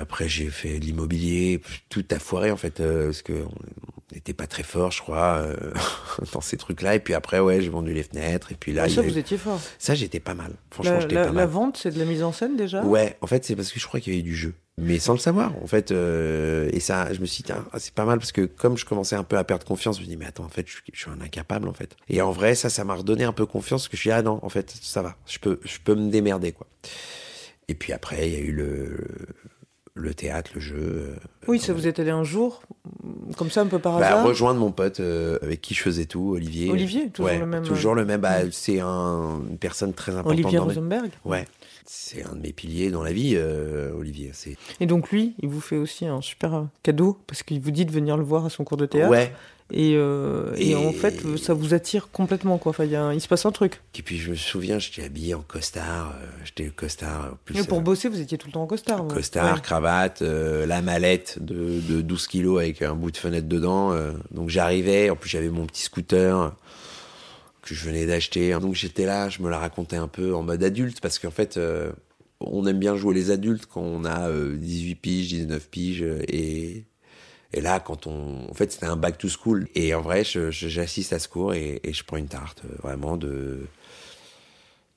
après, 0.00 0.28
j'ai 0.28 0.48
fait 0.48 0.78
de 0.78 0.84
l'immobilier. 0.84 1.60
Tout 1.88 2.04
a 2.10 2.18
foiré 2.18 2.50
en 2.50 2.56
fait, 2.56 2.80
euh, 2.80 3.06
parce 3.06 3.22
que 3.22 3.32
on 3.32 4.14
n'était 4.14 4.32
pas 4.32 4.46
très 4.46 4.62
fort, 4.62 4.90
je 4.92 5.02
crois, 5.02 5.38
euh, 5.42 5.56
dans 6.32 6.40
ces 6.40 6.56
trucs-là. 6.56 6.94
Et 6.94 7.00
puis 7.00 7.14
après, 7.14 7.40
ouais, 7.40 7.60
j'ai 7.60 7.68
vendu 7.68 7.92
les 7.92 8.04
fenêtres. 8.04 8.52
Et 8.52 8.54
puis 8.54 8.72
là, 8.72 8.84
Ah, 8.86 8.88
ça, 8.88 9.02
vous 9.02 9.18
étiez 9.18 9.36
fort. 9.38 9.60
ça, 9.78 9.94
j'étais 9.94 10.20
pas 10.20 10.34
mal. 10.34 10.52
Franchement, 10.70 10.94
La, 10.94 11.00
j'étais 11.00 11.14
la- 11.16 11.20
pas 11.22 11.26
la 11.28 11.32
mal. 11.32 11.48
vente, 11.48 11.76
c'est 11.78 11.90
de 11.90 11.98
la 11.98 12.04
mise 12.04 12.22
en 12.22 12.32
scène 12.32 12.56
déjà? 12.56 12.82
Ouais, 12.84 13.16
en 13.20 13.26
fait, 13.26 13.44
c'est 13.44 13.56
parce 13.56 13.72
que 13.72 13.80
je 13.80 13.86
crois 13.86 13.98
qu'il 14.00 14.12
y 14.12 14.16
avait 14.16 14.22
du 14.22 14.36
jeu. 14.36 14.54
Mais 14.80 15.00
sans 15.00 15.12
le 15.14 15.18
savoir, 15.18 15.52
en 15.60 15.66
fait. 15.66 15.90
euh, 15.90 16.70
et 16.72 16.78
ça, 16.78 17.12
je 17.12 17.20
me 17.20 17.26
suis 17.26 17.42
dit, 17.42 17.50
ah, 17.50 17.64
c'est 17.80 17.92
pas 17.92 18.04
mal 18.04 18.18
parce 18.20 18.30
que 18.30 18.42
comme 18.42 18.78
je 18.78 18.84
commençais 18.84 19.16
un 19.16 19.24
peu 19.24 19.36
à 19.36 19.42
perdre 19.42 19.66
confiance, 19.66 19.96
je 19.96 20.02
me 20.02 20.06
dis, 20.06 20.16
mais 20.16 20.26
attends, 20.26 20.44
en 20.44 20.48
fait, 20.48 20.64
je, 20.68 20.74
suis- 20.74 20.82
je 20.92 21.00
suis 21.00 21.10
un 21.10 21.20
incapable, 21.20 21.66
en 21.68 21.72
fait. 21.74 21.96
Et 22.08 22.22
en 22.22 22.30
vrai, 22.30 22.54
ça, 22.54 22.70
ça 22.70 22.84
m'a 22.84 22.94
redonné 22.94 23.24
un 23.24 23.32
peu 23.32 23.44
confiance 23.46 23.82
parce 23.82 23.88
que 23.88 23.96
je 23.96 24.02
suis, 24.02 24.10
ah 24.12 24.22
non, 24.22 24.38
en 24.44 24.48
fait, 24.48 24.70
ça 24.80 25.02
va. 25.02 25.16
Je 25.26 25.40
peux, 25.40 25.58
je 25.64 25.78
peux 25.82 25.96
me 25.96 26.08
démerder, 26.10 26.52
quoi. 26.52 26.68
Et 27.66 27.74
puis 27.74 27.92
après, 27.92 28.28
il 28.28 28.32
y 28.32 28.36
a 28.36 28.40
eu 28.40 28.52
le, 28.52 29.04
le 29.98 30.14
théâtre, 30.14 30.50
le 30.54 30.60
jeu. 30.60 30.76
euh, 30.78 31.14
Oui, 31.48 31.58
ça 31.60 31.72
vous 31.72 31.86
êtes 31.86 31.98
allé 31.98 32.10
un 32.10 32.24
jour, 32.24 32.62
comme 33.36 33.50
ça, 33.50 33.60
un 33.62 33.66
peu 33.66 33.78
par 33.78 33.98
bah, 33.98 34.06
hasard 34.06 34.24
rejoindre 34.24 34.60
mon 34.60 34.70
pote 34.70 35.00
euh, 35.00 35.38
avec 35.42 35.60
qui 35.60 35.74
je 35.74 35.82
faisais 35.82 36.06
tout, 36.06 36.32
Olivier. 36.34 36.70
Olivier, 36.70 37.08
toujours 37.10 37.30
Ouais, 37.30 37.38
le 37.38 37.46
même, 37.46 37.62
Toujours 37.64 37.92
euh, 37.92 37.96
le 37.96 38.04
même. 38.04 38.20
Bah, 38.20 38.50
c'est 38.50 38.80
un, 38.80 39.40
une 39.50 39.58
personne 39.58 39.92
très 39.92 40.12
importante. 40.12 40.32
Olivier 40.32 40.58
dans 40.58 40.64
Rosenberg. 40.64 41.10
Ouais. 41.24 41.44
C'est 41.90 42.22
un 42.24 42.34
de 42.36 42.40
mes 42.40 42.52
piliers 42.52 42.90
dans 42.90 43.02
la 43.02 43.12
vie, 43.12 43.32
euh, 43.36 43.92
Olivier. 43.98 44.30
C'est 44.34 44.56
Et 44.80 44.86
donc 44.86 45.10
lui, 45.10 45.34
il 45.40 45.48
vous 45.48 45.60
fait 45.60 45.76
aussi 45.76 46.06
un 46.06 46.20
super 46.20 46.66
cadeau, 46.82 47.18
parce 47.26 47.42
qu'il 47.42 47.60
vous 47.60 47.70
dit 47.70 47.86
de 47.86 47.92
venir 47.92 48.16
le 48.16 48.24
voir 48.24 48.44
à 48.44 48.50
son 48.50 48.64
cours 48.64 48.76
de 48.76 48.86
théâtre. 48.86 49.10
Ouais. 49.10 49.32
Et, 49.70 49.92
euh, 49.96 50.54
et... 50.56 50.70
Et- 50.70 50.74
en 50.76 50.92
fait, 50.92 51.22
ça 51.36 51.52
vous 51.52 51.74
attire 51.74 52.08
complètement, 52.10 52.56
quoi. 52.56 52.70
Enfin, 52.70 52.84
il, 52.84 52.90
y 52.90 52.96
a 52.96 53.02
un- 53.02 53.12
il 53.12 53.20
se 53.20 53.28
passe 53.28 53.44
un 53.44 53.52
truc. 53.52 53.82
Et 53.98 54.02
puis 54.02 54.16
je 54.16 54.30
me 54.30 54.34
souviens, 54.34 54.78
j'étais 54.78 55.04
habillé 55.04 55.34
en 55.34 55.42
costard. 55.42 56.14
euh, 56.22 56.26
j'étais 56.44 56.70
costard. 56.70 57.32
en 57.32 57.36
Plus, 57.44 57.58
Et 57.60 57.64
pour 57.64 57.78
euh, 57.78 57.82
bosser, 57.82 58.08
vous 58.08 58.20
étiez 58.20 58.38
tout 58.38 58.46
le 58.46 58.52
temps 58.54 58.62
en 58.62 58.66
costard. 58.66 59.06
costard, 59.08 59.54
Ouais. 59.56 59.60
cravate, 59.60 60.22
la 60.22 60.80
mallette 60.80 61.38
de, 61.42 61.80
de 61.86 62.00
12 62.00 62.26
kilos 62.28 62.58
avec 62.60 62.80
un 62.82 62.94
bout 62.94 63.10
de 63.10 63.16
fenêtre 63.18 63.46
dedans. 63.48 63.94
donc 64.30 64.48
j'arrivais. 64.48 65.10
En 65.10 65.16
plus, 65.16 65.28
j'avais 65.28 65.50
mon 65.50 65.66
petit 65.66 65.82
scooter 65.82 66.54
que 67.60 67.74
je 67.74 67.84
venais 67.84 68.06
d'acheter. 68.06 68.52
Donc 68.60 68.74
j'étais 68.74 69.04
là, 69.04 69.28
je 69.28 69.42
me 69.42 69.50
la 69.50 69.58
racontais 69.58 69.96
un 69.96 70.08
peu 70.08 70.34
en 70.34 70.42
mode 70.42 70.62
adulte 70.64 71.00
parce 71.02 71.18
qu'en 71.18 71.30
fait. 71.30 71.58
on 72.40 72.66
aime 72.68 72.78
bien 72.78 72.96
jouer 72.96 73.14
les 73.14 73.30
adultes 73.32 73.66
quand 73.66 73.80
on 73.82 74.04
a 74.04 74.28
euh, 74.30 74.56
18 74.56 74.94
piges, 74.94 75.28
19 75.28 75.68
piges 75.68 76.04
et 76.28 76.84
et 77.52 77.60
là, 77.60 77.80
quand 77.80 78.06
on, 78.06 78.48
en 78.50 78.54
fait, 78.54 78.70
c'était 78.72 78.86
un 78.86 78.96
back 78.96 79.16
to 79.18 79.28
school. 79.28 79.68
Et 79.74 79.94
en 79.94 80.00
vrai, 80.02 80.22
j'assiste 80.24 81.12
à 81.12 81.18
ce 81.18 81.28
cours 81.28 81.54
et, 81.54 81.80
et 81.82 81.92
je 81.92 82.04
prends 82.04 82.16
une 82.18 82.28
tarte, 82.28 82.62
euh, 82.64 82.74
vraiment 82.82 83.16
de, 83.16 83.60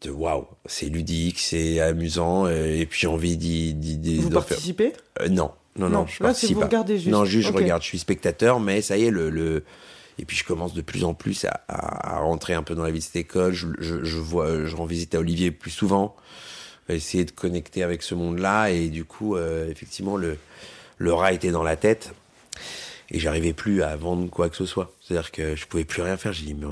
de 0.01 0.09
waouh, 0.09 0.47
c'est 0.65 0.87
ludique, 0.87 1.39
c'est 1.39 1.79
amusant, 1.79 2.45
euh, 2.47 2.75
et 2.75 2.85
puis 2.85 2.99
j'ai 3.01 3.07
envie 3.07 3.37
d'y, 3.37 3.73
Vous 4.19 4.29
d'en 4.29 4.41
faire. 4.41 4.49
participez? 4.49 4.93
Euh, 5.21 5.29
non, 5.29 5.51
non, 5.77 5.87
non, 5.89 5.99
Non, 5.99 6.07
je 6.07 6.21
là, 6.23 6.29
participe 6.29 6.55
vous 6.55 6.59
pas. 6.61 6.65
regardez 6.67 6.97
juste. 6.97 7.07
Non, 7.09 7.23
juste 7.23 7.47
je 7.49 7.53
regarde, 7.53 7.81
je 7.83 7.87
suis 7.87 7.99
spectateur, 7.99 8.59
mais 8.59 8.81
ça 8.81 8.97
y 8.97 9.05
est, 9.05 9.11
le, 9.11 9.29
le... 9.29 9.63
et 10.19 10.25
puis 10.25 10.35
je 10.35 10.43
commence 10.43 10.73
de 10.73 10.81
plus 10.81 11.03
en 11.05 11.13
plus 11.13 11.45
à, 11.45 11.61
à, 11.69 12.15
à 12.17 12.19
rentrer 12.19 12.53
un 12.53 12.63
peu 12.63 12.75
dans 12.75 12.83
la 12.83 12.91
vie 12.91 12.99
de 12.99 13.03
cette 13.03 13.15
école. 13.15 13.53
Je, 13.53 13.67
je, 13.79 14.03
je 14.03 14.17
vois, 14.17 14.65
je 14.65 14.75
rends 14.75 14.85
visite 14.85 15.15
à 15.15 15.19
Olivier 15.19 15.51
plus 15.51 15.71
souvent, 15.71 16.15
essayer 16.89 17.23
de 17.23 17.31
connecter 17.31 17.83
avec 17.83 18.01
ce 18.03 18.13
monde-là, 18.15 18.71
et 18.71 18.89
du 18.89 19.05
coup, 19.05 19.35
euh, 19.37 19.69
effectivement, 19.69 20.17
le, 20.17 20.37
le 20.97 21.13
rat 21.13 21.31
était 21.31 21.51
dans 21.51 21.63
la 21.63 21.77
tête, 21.77 22.13
et 23.09 23.19
j'arrivais 23.19 23.53
plus 23.53 23.83
à 23.83 23.95
vendre 23.95 24.29
quoi 24.29 24.49
que 24.49 24.55
ce 24.55 24.65
soit. 24.65 24.93
C'est-à-dire 25.01 25.31
que 25.31 25.55
je 25.55 25.65
pouvais 25.65 25.85
plus 25.85 26.01
rien 26.01 26.17
faire. 26.17 26.33
J'ai 26.33 26.45
dit, 26.45 26.53
mais, 26.53 26.67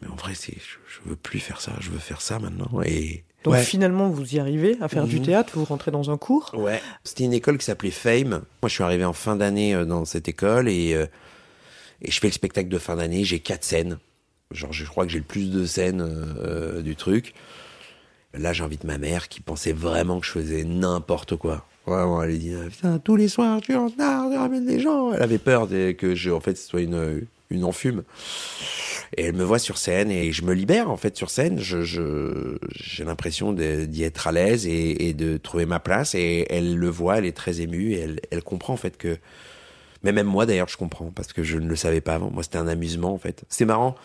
mais 0.00 0.08
en 0.08 0.14
vrai, 0.16 0.34
c'est, 0.34 0.54
je, 0.54 0.76
je 1.04 1.08
veux 1.08 1.16
plus 1.16 1.40
faire 1.40 1.60
ça, 1.60 1.72
je 1.80 1.90
veux 1.90 1.98
faire 1.98 2.20
ça 2.20 2.38
maintenant, 2.38 2.82
et 2.84 3.24
Donc 3.44 3.54
ouais. 3.54 3.62
finalement, 3.64 4.08
vous 4.08 4.34
y 4.34 4.38
arrivez 4.38 4.76
à 4.80 4.88
faire 4.88 5.06
du 5.06 5.18
Mhm. 5.18 5.26
théâtre, 5.26 5.52
vous 5.56 5.64
rentrez 5.64 5.90
dans 5.90 6.10
un 6.10 6.16
cours. 6.18 6.50
Ouais. 6.54 6.80
C'était 7.04 7.24
une 7.24 7.32
école 7.32 7.58
qui 7.58 7.64
s'appelait 7.64 7.90
Fame. 7.90 8.28
Moi, 8.62 8.68
je 8.68 8.74
suis 8.74 8.84
arrivé 8.84 9.04
en 9.04 9.12
fin 9.12 9.34
d'année 9.36 9.74
euh, 9.74 9.84
dans 9.84 10.04
cette 10.04 10.28
école 10.28 10.68
et, 10.68 10.94
euh, 10.94 11.06
et 12.02 12.10
je 12.10 12.20
fais 12.20 12.28
le 12.28 12.32
spectacle 12.32 12.68
de 12.68 12.78
fin 12.78 12.94
d'année. 12.96 13.24
J'ai 13.24 13.40
quatre 13.40 13.64
scènes. 13.64 13.98
Genre, 14.52 14.72
je 14.72 14.84
crois 14.84 15.06
que 15.06 15.10
j'ai 15.12 15.18
le 15.18 15.24
plus 15.24 15.50
de 15.50 15.64
scènes 15.66 16.02
euh, 16.02 16.82
du 16.82 16.94
truc. 16.94 17.32
Là, 18.34 18.52
j'invite 18.52 18.84
ma 18.84 18.96
mère 18.98 19.28
qui 19.28 19.40
pensait 19.40 19.72
vraiment 19.72 20.20
que 20.20 20.26
je 20.26 20.32
faisais 20.32 20.64
n'importe 20.64 21.36
quoi. 21.36 21.66
Vraiment, 21.86 22.22
elle 22.22 22.38
dit, 22.38 22.54
putain, 22.70 22.98
tous 22.98 23.16
les 23.16 23.28
soirs, 23.28 23.60
tu 23.60 23.74
en 23.74 23.86
retard, 23.86 24.30
tu 24.30 24.36
ramènes 24.36 24.66
des 24.66 24.80
gens. 24.80 25.12
Elle 25.12 25.22
avait 25.22 25.38
peur 25.38 25.68
que 25.68 26.14
je, 26.14 26.30
en 26.30 26.40
fait, 26.40 26.56
ce 26.56 26.68
soit 26.68 26.82
une, 26.82 27.26
une 27.50 27.64
enfume. 27.64 28.02
Et 29.16 29.24
elle 29.24 29.34
me 29.34 29.44
voit 29.44 29.58
sur 29.58 29.76
scène 29.76 30.10
et 30.10 30.32
je 30.32 30.42
me 30.42 30.54
libère 30.54 30.90
en 30.90 30.96
fait 30.96 31.16
sur 31.16 31.28
scène. 31.28 31.58
Je, 31.58 31.82
je, 31.82 32.56
j'ai 32.74 33.04
l'impression 33.04 33.52
d'y 33.52 34.02
être 34.02 34.26
à 34.26 34.32
l'aise 34.32 34.66
et, 34.66 35.08
et 35.08 35.12
de 35.12 35.36
trouver 35.36 35.66
ma 35.66 35.80
place. 35.80 36.14
Et 36.14 36.46
elle 36.48 36.76
le 36.76 36.88
voit, 36.88 37.18
elle 37.18 37.26
est 37.26 37.36
très 37.36 37.60
émue 37.60 37.92
et 37.92 38.00
elle, 38.00 38.20
elle 38.30 38.42
comprend 38.42 38.72
en 38.72 38.78
fait 38.78 38.96
que. 38.96 39.18
Mais 40.02 40.12
même 40.12 40.26
moi 40.26 40.46
d'ailleurs, 40.46 40.68
je 40.68 40.78
comprends 40.78 41.12
parce 41.14 41.32
que 41.32 41.42
je 41.42 41.58
ne 41.58 41.68
le 41.68 41.76
savais 41.76 42.00
pas 42.00 42.14
avant. 42.14 42.30
Moi, 42.30 42.42
c'était 42.42 42.58
un 42.58 42.68
amusement 42.68 43.12
en 43.12 43.18
fait. 43.18 43.44
C'est 43.50 43.66
marrant 43.66 43.96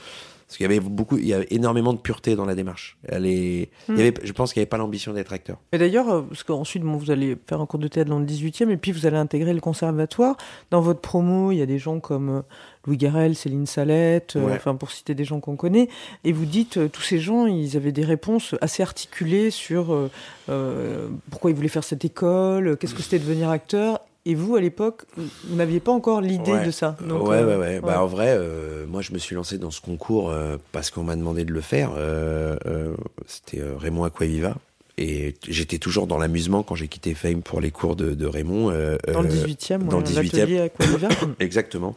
parce 0.47 0.57
qu'il 0.57 0.63
y 0.63 0.65
avait 0.65 0.79
beaucoup, 0.79 1.17
il 1.17 1.27
y 1.27 1.33
avait 1.33 1.47
énormément 1.49 1.93
de 1.93 1.99
pureté 1.99 2.35
dans 2.37 2.45
la 2.45 2.55
démarche. 2.55 2.97
Elle 3.03 3.25
est, 3.25 3.69
il 3.89 3.97
y 3.97 4.01
avait, 4.01 4.13
je 4.23 4.31
pense 4.31 4.53
qu'il 4.53 4.61
n'y 4.61 4.63
avait 4.63 4.69
pas 4.69 4.77
l'ambition 4.77 5.13
d'être 5.13 5.33
acteur. 5.33 5.57
Et 5.73 5.77
d'ailleurs, 5.77 6.09
euh, 6.09 6.21
parce 6.21 6.43
qu'ensuite, 6.43 6.83
bon, 6.83 6.95
vous 6.95 7.11
allez 7.11 7.37
faire 7.47 7.59
un 7.59 7.65
cours 7.65 7.79
de 7.79 7.89
théâtre 7.89 8.09
dans 8.09 8.19
le 8.19 8.25
18e, 8.25 8.69
et 8.69 8.77
puis 8.77 8.93
vous 8.93 9.05
allez 9.05 9.17
intégrer 9.17 9.53
le 9.53 9.59
conservatoire. 9.59 10.37
Dans 10.71 10.79
votre 10.79 11.01
promo, 11.01 11.51
il 11.51 11.57
y 11.57 11.61
a 11.61 11.65
des 11.65 11.79
gens 11.79 11.99
comme 11.99 12.29
euh, 12.29 12.41
Louis 12.87 12.97
Garrel, 12.97 13.35
Céline 13.35 13.65
Salette, 13.65 14.37
euh, 14.37 14.55
enfin 14.55 14.75
pour 14.75 14.91
citer 14.91 15.13
des 15.13 15.25
gens 15.25 15.41
qu'on 15.41 15.57
connaît. 15.57 15.89
Et 16.23 16.31
vous 16.31 16.45
dites, 16.45 16.77
euh, 16.77 16.87
tous 16.87 17.01
ces 17.01 17.19
gens, 17.19 17.45
ils 17.45 17.75
avaient 17.75 17.91
des 17.91 18.05
réponses 18.05 18.55
assez 18.61 18.81
articulées 18.81 19.51
sur 19.51 20.09
euh, 20.49 21.09
pourquoi 21.29 21.51
ils 21.51 21.55
voulaient 21.55 21.67
faire 21.67 21.83
cette 21.83 22.05
école, 22.05 22.77
qu'est-ce 22.77 22.95
que 22.95 23.03
c'était 23.03 23.19
devenir 23.19 23.49
acteur. 23.49 23.99
Et 24.29 24.35
vous, 24.35 24.57
à 24.57 24.61
l'époque, 24.61 25.03
vous 25.15 25.55
n'aviez 25.55 25.79
pas 25.79 25.93
encore 25.93 26.19
l'idée 26.19 26.51
Ouais. 26.51 26.65
de 26.65 26.71
ça. 26.71 26.97
Donc, 27.07 27.27
ouais, 27.29 27.37
euh, 27.37 27.47
ouais, 27.47 27.55
ouais, 27.75 27.79
Bah, 27.79 28.03
en 28.03 28.07
vrai, 28.07 28.35
euh, 28.37 28.85
moi, 28.85 29.01
je 29.01 29.13
me 29.13 29.17
suis 29.19 29.35
lancé 29.35 29.57
dans 29.57 29.71
ce 29.71 29.79
concours 29.79 30.29
euh, 30.31 30.57
parce 30.73 30.91
qu'on 30.91 31.03
m'a 31.03 31.15
demandé 31.15 31.45
de 31.45 31.53
le 31.53 31.61
faire. 31.61 31.91
Euh, 31.95 32.57
euh, 32.65 32.93
C'était 33.25 33.61
euh, 33.61 33.77
Raymond 33.77 34.03
Aquaviva. 34.03 34.55
Et 34.97 35.35
j'étais 35.47 35.77
toujours 35.77 36.07
dans 36.07 36.17
l'amusement 36.17 36.61
quand 36.63 36.75
j'ai 36.75 36.87
quitté 36.89 37.13
Fame 37.13 37.41
pour 37.41 37.61
les 37.61 37.71
cours 37.71 37.95
de, 37.95 38.15
de 38.15 38.25
Raymond. 38.25 38.69
euh, 38.71 38.97
Dans 39.13 39.21
le 39.21 39.29
euh, 39.29 39.45
18e, 39.45 39.87
dans 39.87 39.97
ouais, 39.99 40.03
le 40.03 40.09
18e. 40.09 40.15
l'atelier 40.23 40.59
à 40.59 40.63
Aquaviva. 40.63 41.07
Exactement. 41.39 41.95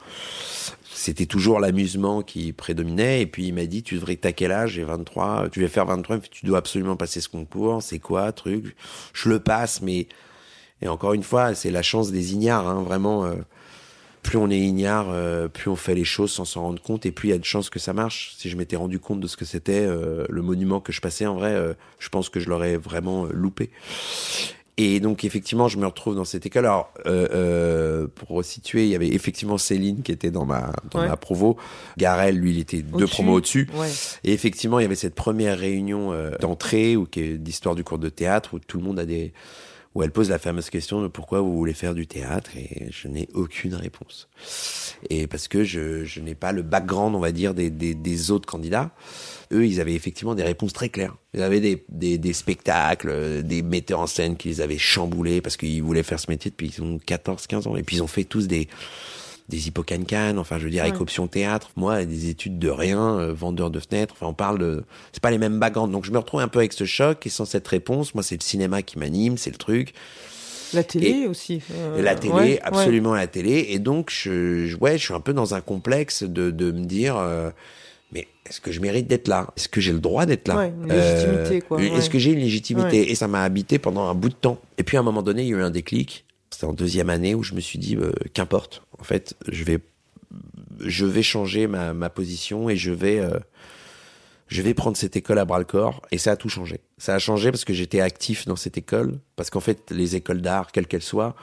C'était 0.92 1.26
toujours 1.26 1.60
l'amusement 1.60 2.22
qui 2.22 2.52
prédominait. 2.52 3.22
Et 3.22 3.26
puis 3.26 3.46
il 3.48 3.54
m'a 3.54 3.64
dit, 3.66 3.82
tu 3.82 3.94
devrais, 3.96 4.16
t'as 4.16 4.32
quel 4.32 4.52
âge? 4.52 4.72
J'ai 4.72 4.84
23. 4.84 5.48
Tu 5.50 5.62
vas 5.62 5.68
faire 5.68 5.86
23. 5.86 6.14
Il 6.14 6.18
me 6.18 6.22
fait, 6.22 6.28
Tu 6.30 6.46
dois 6.46 6.58
absolument 6.58 6.94
passer 6.96 7.20
ce 7.20 7.28
concours. 7.28 7.82
C'est 7.82 7.98
quoi, 7.98 8.30
truc? 8.32 8.76
Je 9.14 9.28
le 9.30 9.40
passe, 9.40 9.80
mais... 9.82 10.06
Et 10.82 10.88
encore 10.88 11.12
une 11.14 11.22
fois, 11.22 11.54
c'est 11.54 11.70
la 11.70 11.82
chance 11.82 12.10
des 12.10 12.32
ignares, 12.34 12.68
hein, 12.68 12.82
vraiment. 12.82 13.24
euh, 13.24 13.34
plus 14.22 14.36
on 14.36 14.50
est 14.50 14.58
ignare, 14.58 15.06
euh, 15.10 15.48
plus 15.48 15.70
on 15.70 15.76
fait 15.76 15.94
les 15.94 16.04
choses 16.04 16.30
sans 16.30 16.44
s'en 16.44 16.60
rendre 16.60 16.82
compte, 16.82 17.06
et 17.06 17.10
plus 17.10 17.28
il 17.28 17.32
y 17.32 17.34
a 17.34 17.38
de 17.38 17.44
chances 17.44 17.70
que 17.70 17.78
ça 17.78 17.94
marche. 17.94 18.34
Si 18.36 18.50
je 18.50 18.56
m'étais 18.58 18.76
rendu 18.76 18.98
compte 18.98 19.18
de 19.20 19.26
ce 19.26 19.34
que 19.34 19.46
c'était, 19.46 19.80
euh, 19.80 20.26
le 20.28 20.42
monument 20.42 20.78
que 20.78 20.92
je 20.92 21.00
passais, 21.00 21.24
en 21.24 21.34
vrai, 21.36 21.52
euh, 21.54 21.72
je 21.98 22.10
pense 22.10 22.28
que 22.28 22.38
je 22.38 22.50
l'aurais 22.50 22.76
vraiment 22.76 23.24
euh, 23.24 23.30
loupé. 23.32 23.70
Et 24.76 25.00
donc 25.00 25.24
effectivement, 25.24 25.68
je 25.68 25.78
me 25.78 25.86
retrouve 25.86 26.14
dans 26.16 26.24
cette 26.26 26.44
école. 26.46 26.64
Alors, 26.66 26.92
euh, 27.06 27.28
euh, 27.32 28.06
pour 28.14 28.28
resituer, 28.28 28.84
il 28.84 28.90
y 28.90 28.94
avait 28.94 29.08
effectivement 29.08 29.56
Céline 29.58 30.02
qui 30.02 30.12
était 30.12 30.30
dans 30.30 30.44
ma 30.46 30.72
dans 30.90 31.00
Ouais. 31.00 31.08
ma 31.08 31.16
provo. 31.16 31.56
Garel, 31.98 32.36
lui, 32.36 32.52
il 32.52 32.58
était 32.60 32.82
deux 32.82 33.06
promos 33.06 33.34
au-dessus. 33.34 33.68
Ouais. 33.74 33.88
Et 34.24 34.32
effectivement, 34.34 34.78
il 34.78 34.82
y 34.82 34.86
avait 34.86 34.94
cette 34.96 35.14
première 35.14 35.58
réunion 35.58 36.12
euh, 36.12 36.30
d'entrée 36.40 36.94
ou 36.96 37.04
qui 37.06 37.20
est 37.20 37.38
d'histoire 37.38 37.74
du 37.74 37.84
cours 37.84 37.98
de 37.98 38.08
théâtre 38.10 38.54
où 38.54 38.58
tout 38.58 38.78
le 38.78 38.84
monde 38.84 38.98
a 38.98 39.04
des 39.06 39.32
où 39.94 40.03
elle 40.03 40.12
pose 40.12 40.31
la 40.31 40.38
fameuse 40.38 40.70
question 40.70 41.03
de 41.03 41.09
pourquoi 41.09 41.40
vous 41.40 41.57
voulez 41.57 41.72
faire 41.72 41.94
du 41.94 42.07
théâtre 42.07 42.50
et 42.57 42.87
je 42.90 43.09
n'ai 43.09 43.29
aucune 43.35 43.74
réponse. 43.74 44.29
Et 45.09 45.26
parce 45.26 45.48
que 45.48 45.64
je, 45.64 46.05
je 46.05 46.20
n'ai 46.20 46.37
pas 46.37 46.53
le 46.53 46.62
background, 46.62 47.16
on 47.16 47.20
va 47.20 47.33
dire, 47.33 47.55
des, 47.55 47.70
des, 47.70 47.94
des 47.94 48.31
autres 48.31 48.46
candidats. 48.46 48.92
Eux, 49.53 49.66
ils 49.66 49.81
avaient 49.81 49.94
effectivement 49.94 50.37
des 50.37 50.44
réponses 50.44 50.72
très 50.72 50.90
claires. 50.90 51.16
Ils 51.35 51.42
avaient 51.42 51.61
des, 51.61 51.85
des, 51.88 52.18
des 52.18 52.33
spectacles, 52.33 53.42
des 53.42 53.62
metteurs 53.62 54.00
en 54.00 54.07
scène 54.07 54.37
qui 54.37 54.48
les 54.48 54.61
avaient 54.61 54.79
chamboulés 54.79 55.40
parce 55.40 55.57
qu'ils 55.57 55.83
voulaient 55.83 56.05
faire 56.05 56.20
ce 56.20 56.31
métier 56.31 56.53
depuis 56.53 56.68
ils 56.68 56.83
ont 56.83 56.98
14, 56.98 57.48
15 57.48 57.66
ans. 57.66 57.76
Et 57.76 57.83
puis 57.83 57.96
ils 57.96 58.03
ont 58.03 58.07
fait 58.07 58.24
tous 58.24 58.46
des, 58.46 58.68
des 59.50 59.68
hippocancanes, 59.68 60.38
enfin 60.38 60.58
je 60.58 60.64
veux 60.64 60.70
dire 60.70 60.82
avec 60.84 60.94
option 61.02 61.26
théâtre. 61.26 61.70
Moi, 61.76 62.04
des 62.06 62.30
études 62.30 62.58
de 62.58 62.68
rien, 62.70 63.18
euh, 63.18 63.32
vendeur 63.34 63.70
de 63.70 63.78
fenêtres. 63.80 64.14
Enfin, 64.16 64.26
on 64.28 64.32
parle 64.34 64.58
de, 64.58 64.84
c'est 65.12 65.22
pas 65.22 65.30
les 65.30 65.36
mêmes 65.38 65.58
bagandes. 65.58 65.90
Donc 65.92 66.04
je 66.06 66.10
me 66.12 66.18
retrouve 66.18 66.40
un 66.40 66.48
peu 66.48 66.60
avec 66.60 66.72
ce 66.72 66.84
choc 66.84 67.26
et 67.26 67.28
sans 67.28 67.44
cette 67.44 67.68
réponse. 67.68 68.14
Moi, 68.14 68.22
c'est 68.22 68.36
le 68.36 68.42
cinéma 68.44 68.80
qui 68.82 68.98
m'anime, 68.98 69.36
c'est 69.36 69.50
le 69.50 69.56
truc. 69.58 69.92
La 70.72 70.84
télé 70.84 71.26
aussi. 71.26 71.60
euh, 71.74 72.00
la 72.00 72.14
télé, 72.14 72.32
ouais, 72.32 72.40
ouais. 72.40 72.60
absolument 72.62 73.12
la 73.14 73.26
télé. 73.26 73.66
Et 73.70 73.78
donc, 73.80 74.10
je, 74.10 74.66
je- 74.66 74.76
ouais, 74.76 74.96
je 74.98 75.04
suis 75.04 75.14
un 75.14 75.20
peu 75.20 75.32
dans 75.34 75.54
un 75.54 75.60
complexe 75.60 76.22
de, 76.22 76.50
de 76.52 76.70
me 76.70 76.84
dire, 76.84 77.16
euh, 77.18 77.50
mais 78.12 78.28
est-ce 78.48 78.60
que 78.60 78.70
je 78.70 78.80
mérite 78.80 79.08
d'être 79.08 79.26
là? 79.26 79.48
Est-ce 79.56 79.68
que 79.68 79.80
j'ai 79.80 79.92
le 79.92 79.98
droit 79.98 80.26
d'être 80.26 80.46
là? 80.46 80.54
Euh, 80.54 80.58
Ouais, 80.58 80.72
une 80.84 80.92
légitimité, 80.92 81.60
quoi, 81.66 81.82
Est-ce 81.82 82.08
que 82.08 82.20
j'ai 82.20 82.30
une 82.30 82.38
légitimité? 82.38 83.10
Et 83.10 83.16
ça 83.16 83.26
m'a 83.26 83.42
habité 83.42 83.80
pendant 83.80 84.06
un 84.08 84.14
bout 84.14 84.28
de 84.28 84.34
temps. 84.34 84.58
Et 84.78 84.84
puis, 84.84 84.96
à 84.96 85.00
un 85.00 85.02
moment 85.02 85.22
donné, 85.22 85.42
il 85.42 85.48
y 85.48 85.54
a 85.54 85.56
eu 85.58 85.62
un 85.62 85.70
déclic. 85.70 86.24
C'était 86.50 86.66
en 86.66 86.72
deuxième 86.72 87.10
année 87.10 87.34
où 87.34 87.42
je 87.42 87.54
me 87.54 87.60
suis 87.60 87.78
dit, 87.78 87.96
euh, 87.96 88.12
qu'importe. 88.34 88.82
En 88.98 89.04
fait, 89.04 89.36
je 89.48 89.64
vais, 89.64 89.78
je 90.80 91.06
vais 91.06 91.22
changer 91.22 91.66
ma, 91.66 91.94
ma 91.94 92.10
position 92.10 92.68
et 92.68 92.76
je 92.76 92.90
vais, 92.90 93.20
euh, 93.20 93.38
je 94.50 94.60
vais 94.62 94.74
prendre 94.74 94.96
cette 94.96 95.16
école 95.16 95.38
à 95.38 95.44
bras 95.44 95.60
le 95.60 95.64
corps 95.64 96.02
et 96.10 96.18
ça 96.18 96.32
a 96.32 96.36
tout 96.36 96.48
changé. 96.48 96.80
Ça 96.98 97.14
a 97.14 97.18
changé 97.20 97.52
parce 97.52 97.64
que 97.64 97.72
j'étais 97.72 98.00
actif 98.00 98.46
dans 98.46 98.56
cette 98.56 98.76
école, 98.76 99.20
parce 99.36 99.48
qu'en 99.48 99.60
fait 99.60 99.90
les 99.92 100.16
écoles 100.16 100.42
d'art, 100.42 100.72
quelles 100.72 100.88
qu'elles 100.88 101.02
soient, 101.02 101.36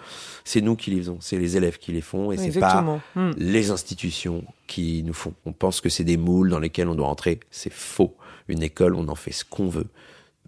c'est 0.43 0.61
nous 0.61 0.75
qui 0.75 0.91
les 0.91 0.97
faisons, 0.97 1.17
c'est 1.21 1.37
les 1.37 1.55
élèves 1.55 1.77
qui 1.77 1.93
les 1.93 2.01
font 2.01 2.33
et 2.33 2.37
c'est 2.37 2.59
pas. 2.59 2.81
Hmm. 3.15 3.31
les 3.37 3.71
institutions 3.71 4.43
qui 4.67 5.03
nous 5.03 5.13
font. 5.13 5.33
On 5.45 5.53
pense 5.53 5.79
que 5.79 5.87
c'est 5.89 6.03
des 6.03 6.17
moules 6.17 6.49
dans 6.49 6.59
lesquels 6.59 6.89
on 6.89 6.95
doit 6.95 7.07
entrer, 7.07 7.39
c'est 7.49 7.71
faux. 7.71 8.15
Une 8.49 8.61
école, 8.61 8.93
on 8.93 9.07
en 9.07 9.15
fait 9.15 9.31
ce 9.31 9.45
qu'on 9.45 9.69
veut. 9.69 9.87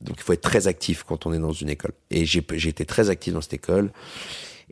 Donc 0.01 0.17
il 0.17 0.23
faut 0.23 0.33
être 0.33 0.41
très 0.41 0.67
actif 0.67 1.03
quand 1.03 1.25
on 1.25 1.33
est 1.33 1.39
dans 1.39 1.53
une 1.53 1.69
école. 1.69 1.91
Et 2.11 2.25
j'ai 2.25 2.45
j'ai 2.53 2.69
été 2.69 2.85
très 2.85 3.09
actif 3.09 3.33
dans 3.33 3.41
cette 3.41 3.53
école 3.53 3.91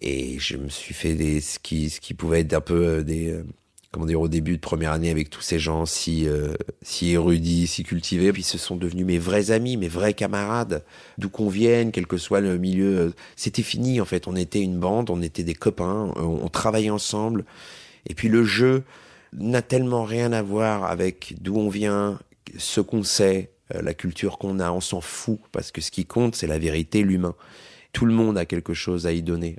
et 0.01 0.37
je 0.39 0.57
me 0.57 0.69
suis 0.69 0.93
fait 0.93 1.15
des 1.15 1.41
ce 1.41 1.59
qui 1.59 1.89
ce 1.89 1.99
qui 1.99 2.13
pouvait 2.13 2.41
être 2.41 2.53
un 2.53 2.61
peu 2.61 2.85
euh, 2.87 3.03
des 3.03 3.31
euh, 3.31 3.43
comment 3.91 4.05
dire 4.05 4.21
au 4.21 4.27
début 4.27 4.57
de 4.57 4.61
première 4.61 4.91
année 4.91 5.09
avec 5.09 5.29
tous 5.29 5.41
ces 5.41 5.59
gens 5.59 5.85
si 5.85 6.27
euh, 6.27 6.53
si 6.81 7.11
érudits, 7.11 7.67
si 7.67 7.83
cultivés, 7.83 8.31
puis 8.33 8.43
ce 8.43 8.57
sont 8.57 8.75
devenus 8.75 9.05
mes 9.05 9.17
vrais 9.17 9.51
amis, 9.51 9.77
mes 9.77 9.87
vrais 9.87 10.13
camarades, 10.13 10.83
d'où 11.17 11.29
qu'on 11.29 11.49
vienne, 11.49 11.91
quel 11.91 12.05
que 12.07 12.17
soit 12.17 12.41
le 12.41 12.57
milieu. 12.57 12.97
euh, 12.99 13.11
C'était 13.35 13.63
fini 13.63 13.99
en 14.01 14.05
fait. 14.05 14.27
On 14.27 14.35
était 14.35 14.61
une 14.61 14.77
bande, 14.77 15.09
on 15.09 15.21
était 15.21 15.43
des 15.43 15.55
copains, 15.55 16.11
on, 16.15 16.39
on 16.43 16.49
travaillait 16.49 16.89
ensemble. 16.91 17.45
Et 18.07 18.13
puis 18.13 18.29
le 18.29 18.43
jeu 18.43 18.83
n'a 19.33 19.61
tellement 19.61 20.03
rien 20.05 20.31
à 20.31 20.41
voir 20.41 20.85
avec 20.85 21.35
d'où 21.41 21.57
on 21.57 21.69
vient, 21.69 22.19
ce 22.57 22.81
qu'on 22.81 23.03
sait, 23.03 23.51
la 23.73 23.93
culture 23.93 24.37
qu'on 24.37 24.59
a. 24.59 24.71
On 24.71 24.79
s'en 24.81 25.01
fout 25.01 25.39
parce 25.51 25.71
que 25.71 25.81
ce 25.81 25.91
qui 25.91 26.05
compte, 26.05 26.35
c'est 26.35 26.47
la 26.47 26.59
vérité, 26.59 27.03
l'humain. 27.03 27.35
Tout 27.97 28.05
le 28.05 28.13
monde 28.13 28.37
a 28.37 28.45
quelque 28.45 28.75
chose 28.75 29.07
à 29.07 29.11
y 29.11 29.23
donner. 29.23 29.55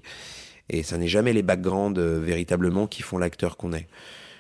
Et 0.68 0.84
ça 0.84 0.96
n'est 0.96 1.08
jamais 1.08 1.32
les 1.32 1.42
backgrounds 1.42 1.98
euh, 1.98 2.20
véritablement 2.20 2.86
qui 2.86 3.02
font 3.02 3.18
l'acteur 3.18 3.56
qu'on 3.56 3.72
est. 3.72 3.88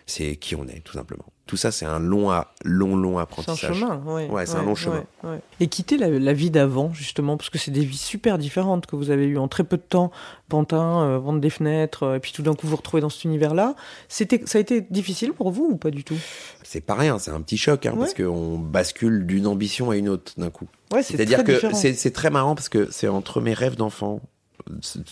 C'est 0.06 0.36
qui 0.36 0.54
on 0.54 0.68
est, 0.68 0.84
tout 0.84 0.92
simplement. 0.92 1.26
Tout 1.48 1.56
ça, 1.56 1.72
c'est 1.72 1.86
un 1.86 1.98
long, 1.98 2.30
à, 2.30 2.52
long, 2.62 2.94
long 2.94 3.12
C'est 3.14 3.18
un 3.18 3.22
apprentissage. 3.22 3.74
chemin, 3.74 3.96
ouais. 4.06 4.28
Ouais, 4.28 4.44
c'est 4.44 4.56
un 4.58 4.62
long 4.62 4.74
chemin. 4.74 5.02
ouais, 5.24 5.30
ouais. 5.30 5.40
Et 5.60 5.66
quitter 5.68 5.96
la, 5.96 6.08
la 6.10 6.32
vie 6.34 6.50
d'avant, 6.50 6.92
justement, 6.92 7.36
parce 7.38 7.48
que 7.48 7.56
c'est 7.58 7.70
des 7.70 7.84
vies 7.84 7.96
super 7.96 8.36
différentes 8.36 8.84
que 8.86 8.96
vous 8.96 9.08
avez 9.10 9.24
eues 9.24 9.38
en 9.38 9.48
très 9.48 9.64
peu 9.64 9.78
de 9.78 9.82
temps. 9.82 10.12
Pantin, 10.50 11.02
euh, 11.04 11.18
vendre 11.18 11.40
des 11.40 11.48
fenêtres, 11.50 12.02
euh, 12.04 12.16
et 12.16 12.20
puis 12.20 12.32
tout 12.32 12.42
d'un 12.42 12.52
coup 12.54 12.66
vous 12.66 12.70
vous 12.72 12.76
retrouvez 12.76 13.00
dans 13.00 13.08
cet 13.08 13.24
univers-là. 13.24 13.74
C'était, 14.08 14.42
ça 14.46 14.58
a 14.58 14.60
été 14.60 14.82
difficile 14.82 15.32
pour 15.32 15.50
vous 15.50 15.68
ou 15.72 15.76
pas 15.76 15.90
du 15.90 16.04
tout? 16.04 16.18
C'est 16.62 16.82
pas 16.82 16.94
rien, 16.94 17.18
c'est 17.18 17.30
un 17.30 17.40
petit 17.40 17.56
choc, 17.58 17.86
hein, 17.86 17.92
Ouais. 17.92 17.98
parce 18.00 18.12
qu'on 18.14 18.58
bascule 18.58 19.26
d'une 19.26 19.46
ambition 19.46 19.90
à 19.90 19.96
une 19.96 20.10
autre 20.10 20.32
d'un 20.36 20.50
coup. 20.50 20.68
Ouais, 20.92 21.02
c'est 21.02 21.16
C'est-à-dire 21.16 21.44
très 21.44 21.58
que 21.60 21.74
c'est 21.74 21.94
c'est 21.94 22.10
très 22.12 22.28
marrant 22.28 22.54
parce 22.54 22.68
que 22.68 22.88
c'est 22.90 23.08
entre 23.08 23.40
mes 23.40 23.54
rêves 23.54 23.76
d'enfant, 23.76 24.20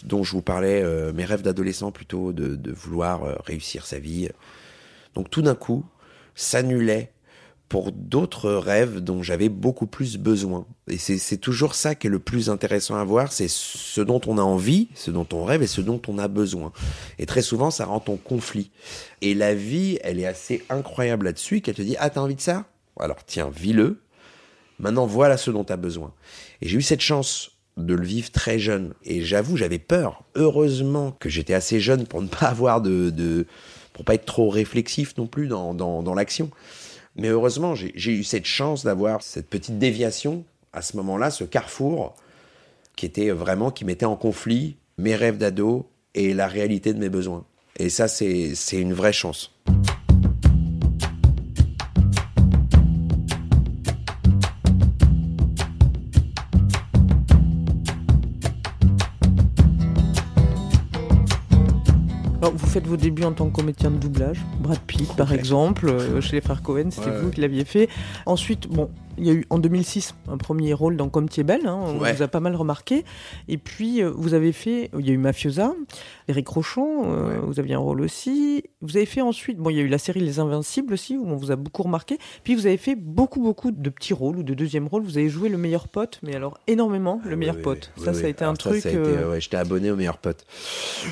dont 0.04 0.22
je 0.22 0.32
vous 0.32 0.42
parlais, 0.42 0.82
euh, 0.82 1.14
mes 1.14 1.24
rêves 1.24 1.40
d'adolescent 1.42 1.92
plutôt, 1.92 2.34
de, 2.34 2.56
de 2.56 2.72
vouloir 2.72 3.24
euh, 3.24 3.34
réussir 3.46 3.86
sa 3.86 3.98
vie. 3.98 4.28
Donc 5.14 5.30
tout 5.30 5.40
d'un 5.42 5.54
coup, 5.54 5.82
s'annulait 6.36 7.12
pour 7.68 7.90
d'autres 7.90 8.52
rêves 8.52 9.00
dont 9.00 9.22
j'avais 9.22 9.48
beaucoup 9.48 9.88
plus 9.88 10.18
besoin. 10.18 10.66
Et 10.86 10.98
c'est 10.98 11.36
toujours 11.38 11.74
ça 11.74 11.96
qui 11.96 12.06
est 12.06 12.10
le 12.10 12.20
plus 12.20 12.48
intéressant 12.48 12.94
à 12.94 13.02
voir, 13.02 13.32
c'est 13.32 13.48
ce 13.48 14.00
dont 14.00 14.20
on 14.26 14.38
a 14.38 14.42
envie, 14.42 14.88
ce 14.94 15.10
dont 15.10 15.26
on 15.32 15.44
rêve 15.44 15.62
et 15.62 15.66
ce 15.66 15.80
dont 15.80 16.00
on 16.06 16.18
a 16.18 16.28
besoin. 16.28 16.70
Et 17.18 17.26
très 17.26 17.42
souvent, 17.42 17.72
ça 17.72 17.86
rentre 17.86 18.10
en 18.10 18.16
conflit. 18.16 18.70
Et 19.20 19.34
la 19.34 19.54
vie, 19.54 19.98
elle 20.04 20.20
est 20.20 20.26
assez 20.26 20.64
incroyable 20.70 21.26
là-dessus, 21.26 21.60
qu'elle 21.60 21.74
te 21.74 21.82
dit, 21.82 21.96
ah, 21.98 22.08
t'as 22.08 22.20
envie 22.20 22.36
de 22.36 22.40
ça? 22.40 22.66
Alors 23.00 23.24
tiens, 23.26 23.50
vis-le. 23.52 24.00
Maintenant, 24.78 25.06
voilà 25.06 25.36
ce 25.36 25.50
dont 25.50 25.64
tu 25.64 25.72
as 25.72 25.76
besoin. 25.76 26.12
Et 26.62 26.68
j'ai 26.68 26.78
eu 26.78 26.82
cette 26.82 27.00
chance 27.00 27.50
de 27.76 27.94
le 27.94 28.04
vivre 28.04 28.30
très 28.30 28.58
jeune. 28.58 28.94
Et 29.04 29.22
j'avoue, 29.22 29.56
j'avais 29.56 29.78
peur. 29.78 30.22
Heureusement 30.34 31.12
que 31.18 31.28
j'étais 31.28 31.54
assez 31.54 31.80
jeune 31.80 32.06
pour 32.06 32.22
ne 32.22 32.28
pas 32.28 32.46
avoir 32.46 32.80
de, 32.80 33.10
de 33.10 33.46
pour 33.96 34.04
pas 34.04 34.12
être 34.12 34.26
trop 34.26 34.50
réflexif 34.50 35.16
non 35.16 35.26
plus 35.26 35.46
dans, 35.48 35.72
dans, 35.72 36.14
l'action. 36.14 36.50
Mais 37.16 37.28
heureusement, 37.28 37.74
j'ai 37.74 38.12
eu 38.12 38.24
cette 38.24 38.44
chance 38.44 38.84
d'avoir 38.84 39.22
cette 39.22 39.48
petite 39.48 39.78
déviation 39.78 40.44
à 40.74 40.82
ce 40.82 40.98
moment-là, 40.98 41.30
ce 41.30 41.44
carrefour 41.44 42.14
qui 42.94 43.06
était 43.06 43.30
vraiment, 43.30 43.70
qui 43.70 43.86
mettait 43.86 44.04
en 44.04 44.16
conflit 44.16 44.76
mes 44.98 45.16
rêves 45.16 45.38
d'ado 45.38 45.88
et 46.14 46.34
la 46.34 46.46
réalité 46.46 46.92
de 46.92 46.98
mes 46.98 47.08
besoins. 47.08 47.46
Et 47.78 47.88
ça, 47.88 48.06
c'est 48.06 48.54
une 48.72 48.92
vraie 48.92 49.14
chance. 49.14 49.54
Faites 62.76 62.86
vos 62.86 62.98
débuts 62.98 63.24
en 63.24 63.32
tant 63.32 63.48
que 63.48 63.54
comédien 63.54 63.90
de 63.90 63.96
doublage, 63.96 64.44
Brad 64.60 64.78
Pitt 64.80 65.10
par 65.16 65.32
exemple, 65.32 65.88
euh, 65.88 66.20
chez 66.20 66.36
les 66.36 66.42
frères 66.42 66.60
Cohen, 66.60 66.90
c'était 66.90 67.08
Ouais, 67.08 67.20
vous 67.22 67.30
qui 67.30 67.40
l'aviez 67.40 67.64
fait. 67.64 67.88
Ensuite, 68.26 68.68
bon, 68.68 68.90
il 69.18 69.26
y 69.26 69.30
a 69.30 69.32
eu 69.32 69.44
en 69.50 69.58
2006 69.58 70.14
un 70.28 70.36
premier 70.36 70.72
rôle 70.74 70.96
dans 70.96 71.08
Comme 71.08 71.26
belle, 71.44 71.66
hein, 71.66 71.78
on 71.86 71.98
Ouais. 72.00 72.12
vous 72.12 72.22
a 72.22 72.28
pas 72.28 72.40
mal 72.40 72.54
remarqué. 72.56 73.04
Et 73.48 73.58
puis, 73.58 74.02
euh, 74.02 74.10
vous 74.14 74.34
avez 74.34 74.52
fait, 74.52 74.90
il 74.98 75.06
y 75.06 75.10
a 75.10 75.12
eu 75.12 75.18
Mafiosa, 75.18 75.74
Eric 76.28 76.48
Rochon, 76.48 77.04
euh, 77.06 77.28
Ouais. 77.30 77.38
vous 77.46 77.58
aviez 77.60 77.74
un 77.74 77.78
rôle 77.78 78.00
aussi. 78.00 78.64
Vous 78.82 78.96
avez 78.96 79.06
fait 79.06 79.20
ensuite, 79.20 79.58
bon, 79.58 79.70
il 79.70 79.76
y 79.76 79.80
a 79.80 79.82
eu 79.82 79.88
la 79.88 79.98
série 79.98 80.20
Les 80.20 80.38
Invincibles 80.38 80.92
aussi, 80.94 81.16
où 81.16 81.26
on 81.26 81.36
vous 81.36 81.50
a 81.50 81.56
beaucoup 81.56 81.82
remarqué. 81.82 82.18
Puis 82.44 82.54
vous 82.54 82.66
avez 82.66 82.76
fait 82.76 82.94
beaucoup, 82.94 83.40
beaucoup 83.40 83.70
de 83.70 83.90
petits 83.90 84.14
rôles 84.14 84.38
ou 84.38 84.42
de 84.42 84.54
deuxième 84.54 84.86
rôle. 84.86 85.02
Vous 85.02 85.18
avez 85.18 85.28
joué 85.28 85.48
le 85.48 85.58
meilleur 85.58 85.88
pote, 85.88 86.18
mais 86.22 86.34
alors 86.36 86.58
énormément 86.66 87.20
le 87.24 87.32
Ah, 87.32 87.36
meilleur 87.36 87.56
oui, 87.56 87.62
pote. 87.62 87.90
oui, 87.98 88.04
ça, 88.04 88.12
oui, 88.12 88.20
ça 88.20 88.26
a 88.26 88.28
été 88.28 88.44
Alors 88.44 88.52
un 88.52 88.62
ça, 88.62 88.70
truc. 88.70 88.86
euh, 88.86 89.30
ouais, 89.30 89.40
J'étais 89.40 89.56
abonné 89.56 89.90
au 89.90 89.96
meilleur 89.96 90.18
pote. 90.18 90.44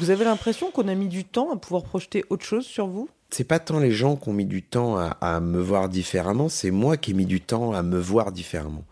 Vous 0.01 0.11
avez 0.11 0.25
l'impression 0.25 0.71
qu'on 0.71 0.88
a 0.88 0.95
mis 0.95 1.09
du 1.09 1.25
temps 1.25 1.53
à 1.53 1.57
pouvoir 1.57 1.83
projeter 1.85 2.25
autre 2.31 2.45
chose 2.45 2.64
sur 2.67 2.87
vous? 2.87 3.09
C'est 3.35 3.44
pas 3.44 3.59
tant 3.59 3.79
les 3.81 3.90
gens 3.90 4.16
qui 4.16 4.29
ont 4.29 4.33
mis 4.33 4.44
du 4.47 4.62
temps 4.62 4.97
à, 4.97 5.16
à 5.20 5.40
me 5.40 5.61
voir 5.61 5.88
différemment, 5.88 6.49
c'est 6.49 6.70
moi 6.70 6.97
qui 6.97 7.11
ai 7.11 7.14
mis 7.14 7.27
du 7.27 7.40
temps 7.40 7.73
à 7.73 7.83
me 7.83 7.99
voir 7.99 8.33
différemment. 8.33 8.85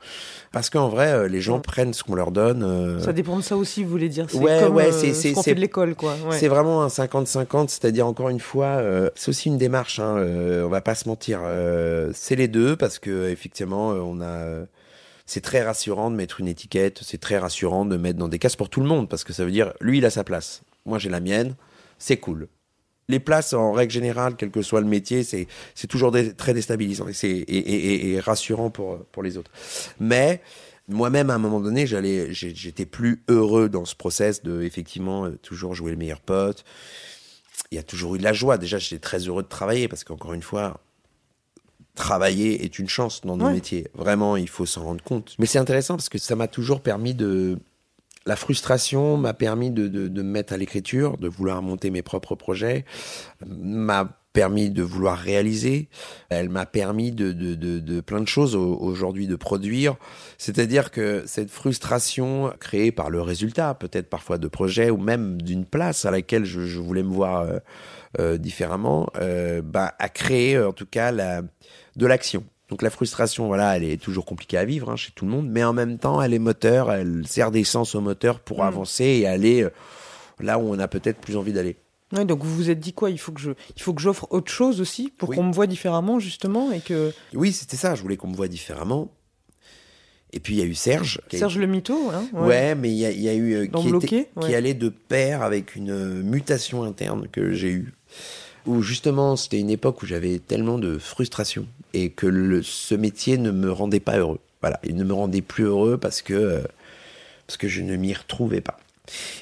Parce 0.53 0.69
qu'en 0.69 0.89
vrai, 0.89 1.13
euh, 1.13 1.29
les 1.29 1.41
gens 1.41 1.57
Ouais. 1.57 1.63
prennent 1.63 1.95
ce 1.95 2.03
qu'on 2.03 2.15
leur 2.15 2.31
donne. 2.31 2.63
euh, 2.63 3.01
Ça 3.01 3.13
dépend 3.13 3.37
de 3.39 3.43
ça 3.43 3.57
aussi, 3.57 3.85
vous 3.85 3.91
voulez 3.91 4.09
dire. 4.11 4.27
C'est 4.29 4.37
Ouais, 4.39 4.61
comme 4.63 4.75
ouais, 4.75 4.89
euh, 4.89 4.93
c'est- 4.93 5.15
ce 5.15 5.21
c'est- 5.23 5.33
qu'on 5.33 5.43
c'est- 5.43 5.51
fait 5.51 5.55
de 5.55 5.61
l'école, 5.61 5.95
quoi. 5.95 6.15
Ouais. 6.29 6.37
C'est 6.39 6.49
vraiment 6.49 6.83
un 6.83 6.89
50-50, 6.89 7.71
c'est-à-dire 7.71 8.07
encore 8.07 8.29
une 8.29 8.41
fois, 8.41 8.67
euh, 8.67 9.09
c'est 9.15 9.31
aussi 9.31 9.49
une 9.49 9.57
démarche. 9.59 9.99
Hein, 10.01 10.17
on 10.65 10.69
va 10.69 10.81
pas 10.83 10.95
se 10.95 11.09
mentir, 11.09 11.41
c'est 12.15 12.37
les 12.37 12.49
deux 12.49 12.77
parce 12.77 12.99
que 12.99 13.29
effectivement, 13.31 13.89
on 13.91 14.21
a. 14.21 14.65
c'est 15.25 15.41
très 15.41 15.63
rassurant 15.63 16.11
de 16.11 16.17
mettre 16.17 16.41
une 16.41 16.49
étiquette, 16.49 16.99
c'est 17.03 17.19
très 17.21 17.39
rassurant 17.39 17.85
de 17.87 17.97
mettre 17.97 18.19
dans 18.19 18.29
des 18.29 18.39
cases 18.41 18.57
pour 18.57 18.69
tout 18.69 18.81
le 18.81 18.87
monde 18.87 19.09
parce 19.09 19.25
que 19.25 19.33
ça 19.33 19.45
veut 19.45 19.51
dire 19.53 19.73
lui 19.81 19.99
il 19.99 20.05
a 20.05 20.11
sa 20.11 20.25
place, 20.25 20.63
moi 20.85 20.99
j'ai 20.99 21.09
la 21.09 21.21
mienne, 21.21 21.55
c'est 21.97 22.17
cool. 22.19 22.49
Les 23.09 23.19
places, 23.21 23.53
en 23.53 23.73
règle 23.73 23.93
générale, 23.93 24.35
quel 24.39 24.51
que 24.51 24.63
soit 24.63 24.81
le 24.81 24.87
métier, 24.87 25.25
c'est 25.25 25.47
c'est 25.75 25.87
toujours 25.89 26.13
très 26.37 26.55
déstabilisant 26.55 27.09
et, 27.09 27.13
c'est- 27.13 27.29
et, 27.31 27.57
et- 27.57 27.95
et- 27.95 28.11
et 28.13 28.21
rassurant 28.21 28.71
pour, 28.71 29.05
pour 29.07 29.23
les 29.23 29.37
autres. 29.37 29.51
Mais 30.01 30.41
moi-même, 30.89 31.29
à 31.31 31.35
un 31.35 31.39
moment 31.39 31.61
donné, 31.61 31.87
j'allais, 31.87 32.33
j'étais 32.33 32.87
plus 32.87 33.23
heureux 33.29 33.69
dans 33.69 33.85
ce 33.85 33.95
process 33.97 34.43
de 34.43 34.63
effectivement 34.63 35.27
euh, 35.27 35.39
toujours 35.43 35.75
jouer 35.75 35.91
le 35.91 35.97
meilleur 35.97 36.21
pote. 36.21 36.65
Il 37.71 37.77
y 37.77 37.79
a 37.79 37.83
toujours 37.83 38.15
eu 38.15 38.19
de 38.19 38.25
la 38.25 38.33
joie. 38.33 38.57
Déjà, 38.59 38.79
j'étais 38.79 38.99
très 38.99 39.19
heureux 39.29 39.43
de 39.43 39.49
travailler 39.49 39.89
parce 39.89 40.05
qu'encore 40.05 40.33
une 40.35 40.43
fois, 40.43 40.81
travailler 41.95 42.65
est 42.65 42.79
une 42.79 42.89
chance 42.89 43.21
dans 43.23 43.37
nos 43.37 43.47
Ouais. 43.47 43.53
métiers. 43.55 43.89
Vraiment, 43.95 44.37
il 44.37 44.49
faut 44.49 44.67
s'en 44.67 44.85
rendre 44.85 45.03
compte. 45.03 45.35
Mais 45.39 45.47
c'est 45.47 45.59
intéressant 45.59 45.97
parce 45.97 46.09
que 46.09 46.19
ça 46.19 46.37
m'a 46.37 46.49
toujours 46.49 46.81
permis 46.81 47.15
de. 47.15 47.59
La 48.27 48.37
frustration 48.37 49.17
m'a 49.17 49.35
permis 49.35 49.71
de, 49.71 49.89
de, 49.89 50.09
de 50.09 50.23
me 50.23 50.29
mettre 50.31 50.53
à 50.53 50.57
l'écriture, 50.57 51.19
de 51.19 51.29
vouloir 51.29 51.61
monter 51.63 51.91
mes 51.91 52.03
propres 52.03 52.35
projets, 52.37 52.85
m'a 53.47 54.19
permis 54.33 54.71
de 54.71 54.83
vouloir 54.83 55.19
réaliser, 55.19 55.89
elle 56.31 56.49
m'a 56.49 56.65
permis 56.65 57.13
de, 57.13 57.33
de, 57.33 58.01
plein 58.01 58.21
de 58.21 58.29
choses 58.29 58.57
au- 58.57 58.77
aujourd'hui 58.79 59.27
de 59.27 59.37
produire. 59.37 59.97
C'est-à-dire 60.39 60.91
que 60.91 61.25
cette 61.27 61.51
frustration 61.51 62.53
créée 62.59 62.93
par 62.93 63.11
le 63.11 63.21
résultat, 63.21 63.75
peut-être 63.75 64.09
parfois 64.09 64.39
de 64.39 64.49
projets 64.49 64.89
ou 64.89 64.97
même 64.97 65.41
d'une 65.43 65.67
place 65.67 66.07
à 66.07 66.11
laquelle 66.11 66.45
je, 66.47 66.63
je 66.63 66.81
voulais 66.81 67.03
me 67.03 67.13
voir 67.13 67.41
euh, 67.43 67.59
euh, 68.21 68.39
différemment, 68.39 69.09
euh, 69.17 69.61
bah, 69.63 69.95
a 69.99 70.09
créé 70.09 70.59
en 70.59 70.73
tout 70.73 70.87
cas 70.87 71.13
la, 71.13 71.43
de 71.97 72.07
l'action. 72.07 72.45
Donc 72.73 72.81
la 72.81 72.89
frustration, 72.89 73.49
voilà, 73.49 73.77
elle 73.77 73.85
est 73.85 74.01
toujours 74.01 74.25
compliquée 74.25 74.57
à 74.57 74.65
vivre 74.65 74.89
hein, 74.91 74.97
chez 74.97 75.13
tout 75.15 75.27
le 75.27 75.31
monde, 75.31 75.47
mais 75.47 75.63
en 75.63 75.75
même 75.75 75.99
temps, 75.99 76.23
elle 76.23 76.33
est 76.33 76.39
moteur, 76.39 76.91
elle 76.91 77.27
sert 77.27 77.51
d'essence 77.51 77.95
au 77.95 78.01
moteur 78.01 78.41
pour 78.41 78.61
Mm. 78.61 78.67
avancer 78.67 79.05
et 79.05 79.27
aller 79.27 79.63
euh, 79.63 79.69
là 80.41 80.59
où 80.59 80.63
on 80.63 80.79
a 80.79 80.89
peut-être 80.89 81.19
plus 81.19 81.37
envie 81.37 81.53
d'aller. 81.53 81.77
Ouais, 82.17 82.25
donc 82.25 82.43
vous 82.43 82.57
vous 82.57 82.71
êtes 82.71 82.81
dit 82.81 82.95
quoi? 82.95 83.11
Il 83.11 83.19
faut 83.19 83.31
que 83.33 83.43
je, 83.43 83.51
il 83.77 83.83
faut 83.83 83.93
que 83.93 84.01
j'offre 84.01 84.27
autre 84.31 84.51
chose 84.51 84.81
aussi 84.81 85.13
pour 85.19 85.29
Oui. 85.29 85.37
qu'on 85.37 85.43
me 85.43 85.53
voit 85.53 85.67
différemment 85.67 86.19
justement 86.19 86.73
et 86.73 86.81
que 86.81 87.13
Oui, 87.35 87.53
c'était 87.53 87.77
ça. 87.77 87.95
Je 87.95 88.01
voulais 88.01 88.17
qu'on 88.17 88.29
me 88.29 88.35
voie 88.37 88.49
différemment. 88.49 89.11
Et 90.33 90.41
puis 90.41 90.55
il 90.55 90.59
y 90.59 90.63
a 90.63 90.65
eu 90.65 90.75
Serge. 90.75 91.21
qui 91.29 91.37
a 91.37 91.41
Serge 91.41 91.59
le 91.59 91.67
mytho, 91.67 92.09
hein, 92.11 92.25
Ouais, 92.33 92.75
mais 92.75 92.89
il 92.91 92.97
y, 92.97 93.05
a- 93.05 93.11
il 93.11 93.21
y 93.21 93.29
a 93.29 93.35
eu 93.35 93.53
euh, 93.53 93.67
qui, 93.67 93.89
Bloqué, 93.91 94.07
était- 94.21 94.31
ouais. 94.37 94.47
qui 94.49 94.55
allait 94.55 94.73
de 94.73 94.89
pair 94.89 95.43
avec 95.43 95.77
une 95.77 96.23
mutation 96.23 96.85
interne 96.85 97.29
que 97.31 97.53
j'ai 97.53 97.69
eue. 97.71 97.93
Où 98.67 98.83
justement, 98.83 99.37
c'était 99.37 99.59
une 99.59 99.71
époque 99.71 100.03
où 100.03 100.07
j'avais 100.07 100.39
tellement 100.39 100.79
de 100.79 100.99
frustration 100.99 101.67
et 101.95 102.11
que 102.11 102.27
le, 102.27 102.63
ce 102.63 102.95
métier 102.95 103.39
ne 103.39 103.51
me 103.51 103.71
rendait 103.71 104.01
pas 104.01 104.19
heureux. 104.19 104.41
Voilà, 104.61 104.79
il 104.85 104.95
ne 104.95 105.05
me 105.05 105.13
rendait 105.13 105.43
plus 105.43 105.65
heureux 105.65 105.99
parce 105.99 106.23
que, 106.23 106.35
euh, 106.35 106.63
parce 107.47 107.57
que 107.57 107.69
je 107.69 107.83
ne 107.83 107.97
m'y 107.97 108.15
retrouvais 108.15 108.61
pas. 108.61 108.79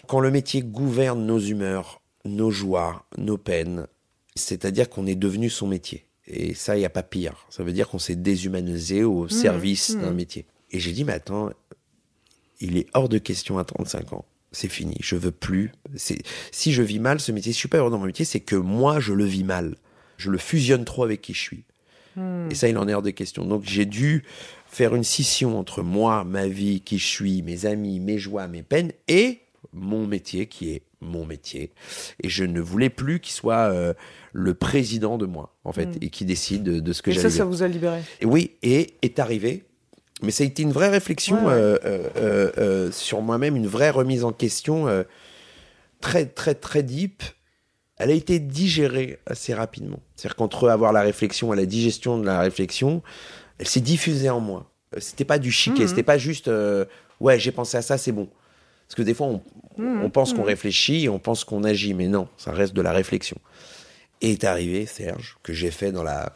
Quand 0.06 0.20
le 0.20 0.30
métier 0.30 0.62
gouverne 0.62 1.26
nos 1.26 1.38
humeurs, 1.38 2.00
nos 2.24 2.50
joies, 2.50 3.04
nos 3.18 3.36
peines, 3.36 3.86
c'est-à-dire 4.34 4.88
qu'on 4.88 5.06
est 5.06 5.14
devenu 5.14 5.50
son 5.50 5.66
métier. 5.66 6.06
Et 6.26 6.54
ça, 6.54 6.76
il 6.76 6.80
n'y 6.80 6.86
a 6.86 6.90
pas 6.90 7.02
pire. 7.02 7.46
Ça 7.50 7.62
veut 7.62 7.72
dire 7.72 7.88
qu'on 7.88 7.98
s'est 7.98 8.16
déshumanisé 8.16 9.04
au 9.04 9.28
service 9.28 9.96
d'un 9.96 10.12
métier. 10.12 10.46
Et 10.70 10.78
j'ai 10.78 10.92
dit, 10.92 11.04
mais 11.04 11.14
attends, 11.14 11.50
il 12.60 12.76
est 12.76 12.86
hors 12.94 13.08
de 13.08 13.18
question 13.18 13.58
à 13.58 13.64
35 13.64 14.12
ans. 14.12 14.24
C'est 14.52 14.68
fini, 14.68 14.96
je 15.00 15.16
veux 15.16 15.30
plus. 15.30 15.70
Si 15.96 16.72
je 16.72 16.82
vis 16.82 16.98
mal 16.98 17.20
ce 17.20 17.30
métier, 17.32 17.52
si 17.52 17.56
je 17.56 17.60
suis 17.60 17.68
pas 17.68 17.78
heureux 17.78 17.90
dans 17.90 17.98
mon 17.98 18.06
métier, 18.06 18.24
c'est 18.24 18.40
que 18.40 18.56
moi 18.56 18.98
je 19.00 19.12
le 19.12 19.24
vis 19.24 19.44
mal. 19.44 19.76
Je 20.16 20.30
le 20.30 20.38
fusionne 20.38 20.84
trop 20.84 21.04
avec 21.04 21.22
qui 21.22 21.34
je 21.34 21.40
suis. 21.40 21.64
Et 22.50 22.54
ça, 22.54 22.68
il 22.68 22.76
en 22.76 22.86
est 22.88 22.92
hors 22.92 23.00
de 23.02 23.10
question. 23.10 23.46
Donc 23.46 23.62
j'ai 23.64 23.86
dû 23.86 24.24
faire 24.66 24.94
une 24.94 25.04
scission 25.04 25.58
entre 25.58 25.82
moi, 25.82 26.24
ma 26.24 26.48
vie, 26.48 26.80
qui 26.80 26.98
je 26.98 27.06
suis, 27.06 27.42
mes 27.42 27.64
amis, 27.64 28.00
mes 28.00 28.18
joies, 28.18 28.46
mes 28.46 28.62
peines, 28.62 28.92
et 29.08 29.38
mon 29.72 30.06
métier 30.06 30.46
qui 30.46 30.70
est 30.70 30.82
mon 31.00 31.24
métier. 31.24 31.70
Et 32.22 32.28
je 32.28 32.44
ne 32.44 32.60
voulais 32.60 32.90
plus 32.90 33.20
qu'il 33.20 33.32
soit 33.32 33.70
euh, 33.72 33.94
le 34.32 34.52
président 34.52 35.16
de 35.16 35.24
moi, 35.24 35.54
en 35.64 35.72
fait, 35.72 35.88
et 36.02 36.10
qui 36.10 36.24
décide 36.26 36.62
de, 36.62 36.80
de 36.80 36.92
ce 36.92 37.00
que 37.00 37.10
Et 37.10 37.14
j'allais 37.14 37.30
ça, 37.30 37.38
ça 37.38 37.44
dire. 37.44 37.46
vous 37.46 37.62
a 37.62 37.68
libéré? 37.68 38.02
Et 38.20 38.26
oui, 38.26 38.50
et 38.62 38.94
est 39.00 39.18
arrivé. 39.18 39.64
Mais 40.22 40.30
ça 40.30 40.42
a 40.44 40.46
été 40.46 40.62
une 40.62 40.72
vraie 40.72 40.88
réflexion 40.90 41.46
Ouais, 41.46 41.52
euh, 41.52 41.78
euh, 41.84 42.50
euh, 42.58 42.92
sur 42.92 43.22
moi-même, 43.22 43.56
une 43.56 43.66
vraie 43.66 43.90
remise 43.90 44.24
en 44.24 44.32
question 44.32 44.86
très, 46.00 46.26
très, 46.26 46.54
très 46.54 46.82
deep. 46.82 47.22
Elle 47.96 48.10
a 48.10 48.14
été 48.14 48.38
digérée 48.38 49.18
assez 49.26 49.52
rapidement. 49.52 50.00
C'est-à-dire 50.16 50.36
qu'entre 50.36 50.68
avoir 50.68 50.92
la 50.92 51.02
réflexion 51.02 51.52
et 51.52 51.56
la 51.56 51.66
digestion 51.66 52.18
de 52.18 52.24
la 52.24 52.40
réflexion, 52.40 53.02
elle 53.58 53.68
s'est 53.68 53.80
diffusée 53.80 54.30
en 54.30 54.40
moi. 54.40 54.70
C'était 54.98 55.24
pas 55.26 55.38
du 55.38 55.52
chiquet, 55.52 55.82
Mhm. 55.82 55.88
c'était 55.88 56.02
pas 56.02 56.18
juste 56.18 56.50
ouais, 57.20 57.38
j'ai 57.38 57.52
pensé 57.52 57.76
à 57.76 57.82
ça, 57.82 57.98
c'est 57.98 58.12
bon. 58.12 58.28
Parce 58.86 58.96
que 58.96 59.02
des 59.02 59.14
fois, 59.14 59.26
on, 59.28 59.42
Mhm. 59.76 60.02
on 60.02 60.10
pense 60.10 60.32
qu'on 60.32 60.42
réfléchit 60.42 61.04
et 61.04 61.08
on 61.08 61.18
pense 61.18 61.44
qu'on 61.44 61.62
agit, 61.62 61.94
mais 61.94 62.08
non, 62.08 62.26
ça 62.36 62.52
reste 62.52 62.74
de 62.74 62.82
la 62.82 62.92
réflexion. 62.92 63.36
Et 64.22 64.32
est 64.32 64.44
arrivé 64.44 64.84
Serge, 64.86 65.36
que 65.42 65.52
j'ai 65.52 65.70
fait 65.70 65.92
dans 65.92 66.02
la 66.02 66.32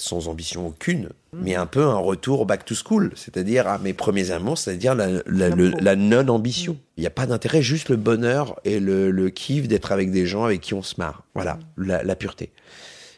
sans 0.00 0.28
ambition 0.28 0.66
aucune, 0.66 1.10
mais 1.32 1.54
un 1.54 1.66
peu 1.66 1.82
un 1.82 1.98
retour 1.98 2.46
back 2.46 2.64
to 2.64 2.74
school, 2.74 3.12
c'est-à-dire 3.14 3.66
à 3.66 3.78
mes 3.78 3.92
premiers 3.92 4.30
amours, 4.30 4.58
c'est-à-dire 4.58 4.94
la, 4.94 5.96
non-ambition. 5.96 6.78
Il 6.96 7.00
n'y 7.02 7.06
a 7.06 7.10
pas 7.10 7.26
d'intérêt, 7.26 7.62
juste 7.62 7.88
le 7.90 7.96
bonheur 7.96 8.58
et 8.64 8.80
le, 8.80 9.10
le 9.10 9.30
kiff 9.30 9.68
d'être 9.68 9.92
avec 9.92 10.10
des 10.10 10.26
gens 10.26 10.44
avec 10.44 10.60
qui 10.60 10.74
on 10.74 10.82
se 10.82 10.94
marre. 10.98 11.24
Voilà, 11.34 11.58
la, 11.76 12.02
la 12.02 12.16
pureté. 12.16 12.50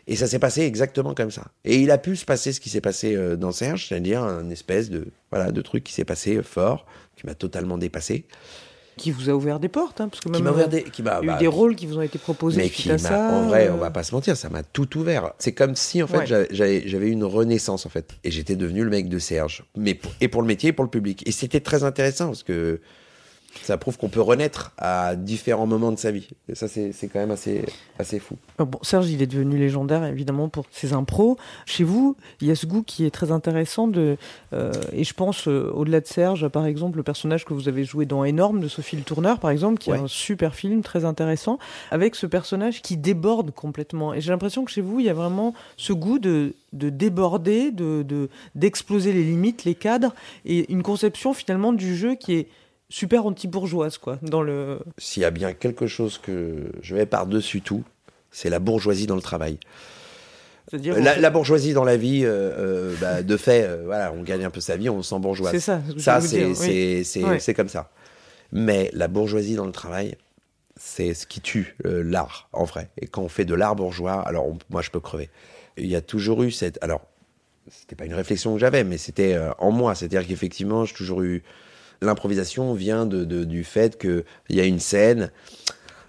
Et 0.06 0.16
ça 0.16 0.26
s'est 0.26 0.38
passé 0.40 0.62
exactement 0.62 1.14
comme 1.14 1.30
ça. 1.30 1.52
Et 1.64 1.76
il 1.76 1.90
a 1.90 1.98
pu 1.98 2.16
se 2.16 2.24
passer 2.24 2.52
ce 2.52 2.60
qui 2.60 2.68
s'est 2.68 2.80
passé 2.80 3.14
euh, 3.14 3.36
dans 3.36 3.52
Serge, 3.52 3.86
c'est-à-dire 3.86 4.22
un 4.22 4.50
espèce 4.50 4.90
de, 4.90 5.06
voilà, 5.30 5.52
de 5.52 5.62
truc 5.62 5.84
qui 5.84 5.92
s'est 5.92 6.04
passé 6.04 6.42
fort, 6.42 6.86
qui 7.16 7.26
m'a 7.26 7.34
totalement 7.34 7.78
dépassé, 7.78 8.24
Qui 9.00 9.12
vous 9.12 9.30
a 9.30 9.32
ouvert 9.32 9.58
des 9.60 9.68
portes, 9.68 10.00
hein, 10.00 10.08
parce 10.08 10.20
que 10.20 10.28
qui 10.28 10.32
même, 10.32 10.42
m'a 10.44 10.50
ouvert 10.52 10.66
euh, 10.66 10.68
des, 10.68 10.82
qui 10.84 11.02
m'a, 11.02 11.20
Il 11.22 11.26
y 11.26 11.28
a 11.28 11.32
eu 11.32 11.34
bah, 11.34 11.38
des 11.38 11.46
rôles 11.46 11.74
qui 11.74 11.86
vous 11.86 11.96
ont 11.96 12.02
été 12.02 12.18
proposés 12.18 12.60
mais 12.60 12.68
qui 12.68 12.90
à 12.92 12.98
ça. 12.98 13.30
en 13.30 13.48
vrai, 13.48 13.68
euh, 13.68 13.72
on 13.72 13.78
va 13.78 13.90
pas 13.90 14.02
se 14.02 14.14
mentir, 14.14 14.36
ça 14.36 14.50
m'a 14.50 14.62
tout 14.62 14.98
ouvert. 14.98 15.32
C'est 15.38 15.52
comme 15.52 15.74
si, 15.74 16.02
en 16.02 16.06
fait, 16.06 16.18
Ouais. 16.18 16.46
j'avais- 16.50 16.82
j'avais 16.86 17.08
une 17.08 17.24
renaissance, 17.24 17.86
en 17.86 17.88
fait. 17.88 18.10
Et 18.24 18.30
j'étais 18.30 18.56
devenu 18.56 18.84
le 18.84 18.90
mec 18.90 19.08
de 19.08 19.18
Serge. 19.18 19.64
Mais, 19.76 19.94
pour- 19.94 20.12
et 20.20 20.28
pour 20.28 20.42
le 20.42 20.48
métier 20.48 20.68
et 20.68 20.72
pour 20.74 20.84
le 20.84 20.90
public. 20.90 21.22
Et 21.26 21.32
c'était 21.32 21.60
très 21.60 21.82
intéressant 21.82 22.26
parce 22.26 22.42
que 22.42 22.80
ça 23.62 23.76
prouve 23.76 23.98
qu'on 23.98 24.08
peut 24.08 24.20
renaître 24.20 24.72
à 24.78 25.16
différents 25.16 25.66
moments 25.66 25.90
de 25.92 25.98
sa 25.98 26.10
vie. 26.10 26.28
Et 26.48 26.54
ça, 26.54 26.68
c'est 26.68 26.92
quand 27.12 27.18
même 27.18 27.30
assez, 27.32 27.64
assez 27.98 28.18
fou. 28.18 28.36
Ah 28.58 28.64
Bon, 28.64 28.78
Serge, 28.82 29.10
il 29.10 29.20
est 29.22 29.26
devenu 29.26 29.58
légendaire 29.58 30.04
évidemment 30.04 30.48
pour 30.48 30.64
ses 30.70 30.92
impros. 30.92 31.36
Chez 31.66 31.84
vous, 31.84 32.16
il 32.40 32.46
y 32.48 32.50
a 32.50 32.54
ce 32.54 32.66
goût 32.66 32.82
qui 32.82 33.04
est 33.04 33.10
très 33.10 33.32
intéressant 33.32 33.88
de, 33.88 34.16
euh, 34.52 34.72
et 34.92 35.04
je 35.04 35.14
pense 35.14 35.48
euh, 35.48 35.70
au-delà 35.74 36.00
de 36.00 36.06
Serge, 36.06 36.48
par 36.48 36.64
exemple, 36.66 36.96
le 36.96 37.02
personnage 37.02 37.44
que 37.44 37.52
vous 37.54 37.68
avez 37.68 37.84
joué 37.84 38.06
dans 38.06 38.24
Énorme 38.24 38.60
de 38.60 38.68
Sophie 38.68 38.96
Le 38.96 39.02
Tourneur, 39.02 39.38
par 39.40 39.50
exemple, 39.50 39.78
qui 39.78 39.90
Ouais. 39.90 39.98
est 39.98 40.00
un 40.02 40.06
super 40.08 40.54
film 40.54 40.82
très 40.82 41.04
intéressant, 41.04 41.58
avec 41.90 42.14
ce 42.14 42.26
personnage 42.26 42.82
qui 42.82 42.96
déborde 42.96 43.50
complètement. 43.50 44.14
Et 44.14 44.20
j'ai 44.20 44.30
l'impression 44.30 44.64
que 44.64 44.70
chez 44.70 44.80
vous, 44.80 45.00
il 45.00 45.06
y 45.06 45.10
a 45.10 45.14
vraiment 45.14 45.54
ce 45.76 45.92
goût 45.92 46.18
de, 46.18 46.54
de 46.72 46.88
déborder, 46.90 47.70
de, 47.72 48.02
de 48.02 48.28
d'exploser 48.54 49.12
les 49.12 49.24
limites, 49.24 49.64
les 49.64 49.74
cadres, 49.74 50.14
et 50.44 50.70
une 50.72 50.82
conception 50.82 51.34
finalement 51.34 51.72
du 51.72 51.96
jeu 51.96 52.14
qui 52.14 52.34
est 52.34 52.46
super 52.90 53.24
anti-bourgeoise, 53.24 53.96
quoi, 53.96 54.18
dans 54.20 54.42
le. 54.42 54.80
S'il 54.98 55.22
y 55.22 55.24
a 55.24 55.30
bien 55.30 55.54
quelque 55.54 55.86
chose 55.86 56.18
que 56.18 56.70
je 56.82 56.94
vais 56.94 57.06
par-dessus 57.06 57.62
tout, 57.62 57.84
c'est 58.30 58.50
la 58.50 58.58
bourgeoisie 58.58 59.06
dans 59.06 59.16
le 59.16 59.22
travail. 59.22 59.58
C'est-à-dire, 60.68 60.94
La, 61.00 61.12
en 61.12 61.14
fait, 61.14 61.20
la 61.20 61.30
bourgeoisie 61.30 61.72
dans 61.72 61.84
la 61.84 61.96
vie, 61.96 62.22
euh, 62.24 62.28
euh, 62.92 62.94
bah, 63.00 63.22
de 63.22 63.36
fait, 63.36 63.64
euh, 63.64 63.82
voilà, 63.86 64.12
on 64.12 64.22
gagne 64.22 64.44
un 64.44 64.50
peu 64.50 64.60
sa 64.60 64.76
vie, 64.76 64.88
on 64.90 65.02
se 65.02 65.10
sent 65.10 65.18
bourgeois. 65.18 65.50
c'est 65.50 65.58
ça. 65.60 65.80
Ça, 65.98 66.20
c'est 66.20 66.36
dire, 66.38 66.48
oui. 66.48 66.54
c'est- 66.54 67.04
c'est- 67.04 67.24
Ouais. 67.24 67.40
c'est 67.40 67.54
comme 67.54 67.68
ça. 67.68 67.90
Mais 68.52 68.90
la 68.92 69.08
bourgeoisie 69.08 69.54
dans 69.56 69.66
le 69.66 69.72
travail, 69.72 70.16
c'est 70.76 71.14
ce 71.14 71.26
qui 71.26 71.40
tue 71.40 71.76
euh, 71.86 72.02
l'art, 72.04 72.48
en 72.52 72.64
vrai. 72.64 72.90
Et 73.00 73.06
quand 73.08 73.22
on 73.22 73.28
fait 73.28 73.44
de 73.44 73.54
l'art 73.54 73.74
bourgeois, 73.74 74.20
alors 74.20 74.46
on- 74.46 74.58
moi, 74.70 74.82
je 74.82 74.90
peux 74.90 75.00
crever. 75.00 75.28
Il 75.76 75.86
y 75.86 75.96
a 75.96 76.00
toujours 76.00 76.42
eu 76.44 76.50
cette... 76.52 76.78
Alors, 76.82 77.00
c'était 77.70 77.96
pas 77.96 78.04
une 78.04 78.14
réflexion 78.14 78.52
que 78.54 78.60
j'avais, 78.60 78.84
mais 78.84 78.98
c'était 78.98 79.38
en 79.58 79.70
moi. 79.72 79.94
C'est-à-dire 79.94 80.26
qu'effectivement, 80.26 80.84
j'ai 80.84 80.94
toujours 80.94 81.22
eu... 81.22 81.42
L'improvisation 82.02 82.72
vient 82.74 83.06
de, 83.06 83.24
de- 83.24 83.44
du 83.44 83.64
fait 83.64 83.98
qu'il 83.98 84.24
y 84.50 84.60
a 84.60 84.64
une 84.64 84.80
scène, 84.80 85.30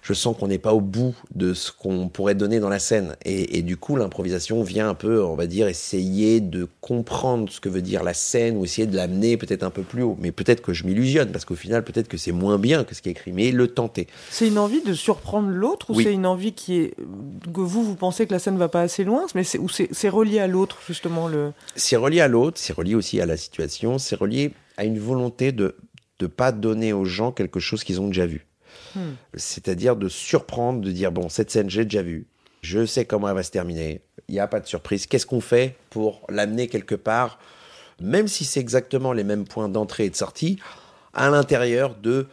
je 0.04 0.14
sens 0.14 0.36
qu'on 0.36 0.48
n'est 0.48 0.58
pas 0.58 0.72
au 0.74 0.80
bout 0.80 1.14
de 1.36 1.54
ce 1.54 1.70
qu'on 1.70 2.08
pourrait 2.08 2.34
donner 2.34 2.58
dans 2.58 2.68
la 2.68 2.80
scène. 2.80 3.14
Et, 3.24 3.58
et 3.58 3.62
du 3.62 3.76
coup, 3.76 3.94
l'improvisation 3.94 4.64
vient 4.64 4.88
un 4.88 4.94
peu, 4.94 5.22
on 5.22 5.36
va 5.36 5.46
dire, 5.46 5.68
essayer 5.68 6.40
de 6.40 6.66
comprendre 6.80 7.48
ce 7.52 7.60
que 7.60 7.68
veut 7.68 7.82
dire 7.82 8.02
la 8.02 8.12
scène 8.12 8.56
ou 8.56 8.64
essayer 8.64 8.88
de 8.88 8.96
l'amener 8.96 9.36
peut-être 9.36 9.62
un 9.62 9.70
peu 9.70 9.82
plus 9.82 10.02
haut. 10.02 10.16
Mais 10.20 10.32
peut-être 10.32 10.60
que 10.60 10.72
je 10.72 10.84
m'illusionne, 10.86 11.30
parce 11.30 11.44
qu'au 11.44 11.54
final, 11.54 11.84
peut-être 11.84 12.08
que 12.08 12.16
c'est 12.16 12.32
moins 12.32 12.58
bien 12.58 12.82
que 12.82 12.96
ce 12.96 13.00
qui 13.02 13.10
est 13.10 13.12
écrit, 13.12 13.30
mais 13.30 13.52
le 13.52 13.68
tenter. 13.68 14.08
C'est 14.30 14.48
une 14.48 14.58
envie 14.58 14.82
de 14.82 14.92
surprendre 14.92 15.50
l'autre 15.50 15.90
ou 15.90 15.94
Oui. 15.94 16.02
c'est 16.02 16.12
une 16.12 16.26
envie 16.26 16.52
qui 16.52 16.78
est 16.80 16.94
que 17.54 17.60
vous 17.60 17.84
vous 17.84 17.94
pensez 17.94 18.26
que 18.26 18.32
la 18.32 18.40
scène 18.40 18.58
va 18.58 18.68
pas 18.68 18.80
assez 18.80 19.04
loin 19.04 19.26
mais 19.36 19.44
c'est 19.44 19.58
ou 19.58 19.68
c'est 19.68 19.88
c'est 19.92 20.08
relié 20.08 20.40
à 20.40 20.48
l'autre 20.48 20.78
justement 20.86 21.28
le 21.28 21.52
C'est 21.76 21.96
relié 21.96 22.20
à 22.20 22.26
l'autre, 22.28 22.58
c'est 22.58 22.72
relié 22.72 22.96
aussi 22.96 23.20
à 23.20 23.26
la 23.26 23.36
situation, 23.36 23.98
c'est 23.98 24.16
relié 24.16 24.52
à 24.76 24.84
une 24.84 24.98
volonté 24.98 25.52
de 25.52 25.76
ne 26.20 26.26
pas 26.26 26.52
donner 26.52 26.92
aux 26.92 27.04
gens 27.04 27.32
quelque 27.32 27.60
chose 27.60 27.84
qu'ils 27.84 28.00
ont 28.00 28.08
déjà 28.08 28.26
vu. 28.26 28.46
Hmm. 28.94 29.12
C'est-à-dire 29.34 29.96
de 29.96 30.08
surprendre, 30.08 30.80
de 30.80 30.90
dire, 30.90 31.12
bon, 31.12 31.28
cette 31.28 31.50
scène, 31.50 31.70
j'ai 31.70 31.84
déjà 31.84 32.02
vu, 32.02 32.26
je 32.62 32.86
sais 32.86 33.04
comment 33.04 33.28
elle 33.28 33.34
va 33.34 33.42
se 33.42 33.50
terminer, 33.50 34.02
il 34.28 34.34
n'y 34.34 34.40
a 34.40 34.46
pas 34.46 34.60
de 34.60 34.66
surprise, 34.66 35.06
qu'est-ce 35.06 35.26
qu'on 35.26 35.40
fait 35.40 35.76
pour 35.90 36.22
l'amener 36.28 36.68
quelque 36.68 36.94
part, 36.94 37.38
même 38.00 38.28
si 38.28 38.44
c'est 38.44 38.60
exactement 38.60 39.12
les 39.12 39.24
mêmes 39.24 39.44
points 39.44 39.68
d'entrée 39.68 40.06
et 40.06 40.10
de 40.10 40.16
sortie, 40.16 40.58
à 41.12 41.28
l'intérieur 41.28 41.94
de 41.96 42.26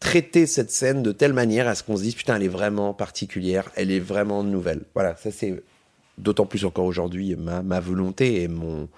traiter 0.00 0.46
cette 0.46 0.70
scène 0.70 1.02
de 1.02 1.12
telle 1.12 1.32
manière 1.32 1.68
à 1.68 1.74
ce 1.74 1.82
qu'on 1.82 1.96
se 1.96 2.02
dise, 2.02 2.14
putain, 2.14 2.36
elle 2.36 2.42
est 2.42 2.48
vraiment 2.48 2.92
particulière, 2.94 3.70
elle 3.76 3.90
est 3.90 4.00
vraiment 4.00 4.42
nouvelle. 4.42 4.82
Voilà, 4.94 5.16
ça 5.16 5.30
c'est 5.30 5.62
d'autant 6.18 6.46
plus 6.46 6.64
encore 6.64 6.84
aujourd'hui 6.84 7.36
ma, 7.36 7.62
ma 7.62 7.80
volonté 7.80 8.42
et 8.42 8.48
mon 8.48 8.88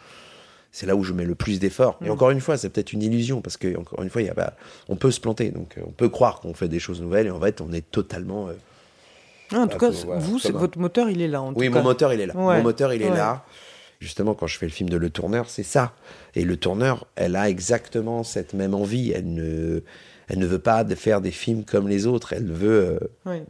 c'est 0.76 0.86
là 0.86 0.96
où 0.96 1.04
je 1.04 1.12
mets 1.12 1.24
le 1.24 1.36
plus 1.36 1.60
d'efforts. 1.60 1.98
Et 2.04 2.08
Mm. 2.08 2.12
encore 2.12 2.30
une 2.30 2.40
fois, 2.40 2.56
c'est 2.58 2.68
peut-être 2.68 2.92
une 2.92 3.02
illusion 3.02 3.40
parce 3.40 3.56
que 3.56 3.76
encore 3.78 4.02
une 4.02 4.10
fois, 4.10 4.22
il 4.22 4.26
y 4.26 4.28
a, 4.28 4.34
bah, 4.34 4.54
on 4.88 4.96
peut 4.96 5.12
se 5.12 5.20
planter, 5.20 5.50
donc 5.50 5.78
euh, 5.78 5.82
on 5.86 5.92
peut 5.92 6.08
croire 6.08 6.40
qu'on 6.40 6.52
fait 6.52 6.66
des 6.68 6.80
choses 6.80 7.00
nouvelles 7.00 7.28
et 7.28 7.30
en 7.30 7.40
fait, 7.40 7.60
on 7.60 7.72
est 7.72 7.88
totalement. 7.92 8.48
euh, 8.48 8.54
Ah, 9.52 9.58
en 9.60 9.68
tout 9.68 9.78
cas 9.78 9.90
vous 9.90 10.38
votre 10.52 10.78
moteur 10.80 11.08
il 11.10 11.20
est 11.22 11.28
là 11.28 11.40
en 11.42 11.52
Oui, 11.54 11.66
tout 11.68 11.72
mon 11.72 11.78
cas. 11.78 11.82
moteur, 11.84 12.12
il 12.12 12.20
est 12.20 12.26
là. 12.26 12.34
Ouais. 12.34 12.56
Mon 12.56 12.62
moteur, 12.64 12.92
il 12.92 13.02
est 13.02 13.10
Ouais. 13.10 13.16
là. 13.16 13.44
Justement, 14.00 14.34
quand 14.34 14.48
je 14.48 14.58
fais 14.58 14.66
le 14.66 14.72
film 14.72 14.90
de 14.90 14.96
Le 14.96 15.08
Tourneur, 15.10 15.48
c'est 15.48 15.62
ça. 15.62 15.92
Et 16.34 16.44
Le 16.44 16.56
Tourneur, 16.56 17.06
elle 17.14 17.36
a 17.36 17.48
exactement 17.48 18.22
cette 18.24 18.52
même 18.52 18.74
envie. 18.74 19.12
Elle 19.12 19.32
ne, 19.32 19.80
elle 20.28 20.38
ne 20.40 20.46
veut 20.46 20.58
pas 20.58 20.82
de 20.84 20.94
faire 20.96 21.20
des 21.20 21.30
films 21.30 21.64
comme 21.64 21.88
les 21.88 22.06
autres. 22.06 22.32
Elle 22.32 22.50
veut. 22.50 22.98
euh, 23.00 23.30
Ouais. 23.30 23.44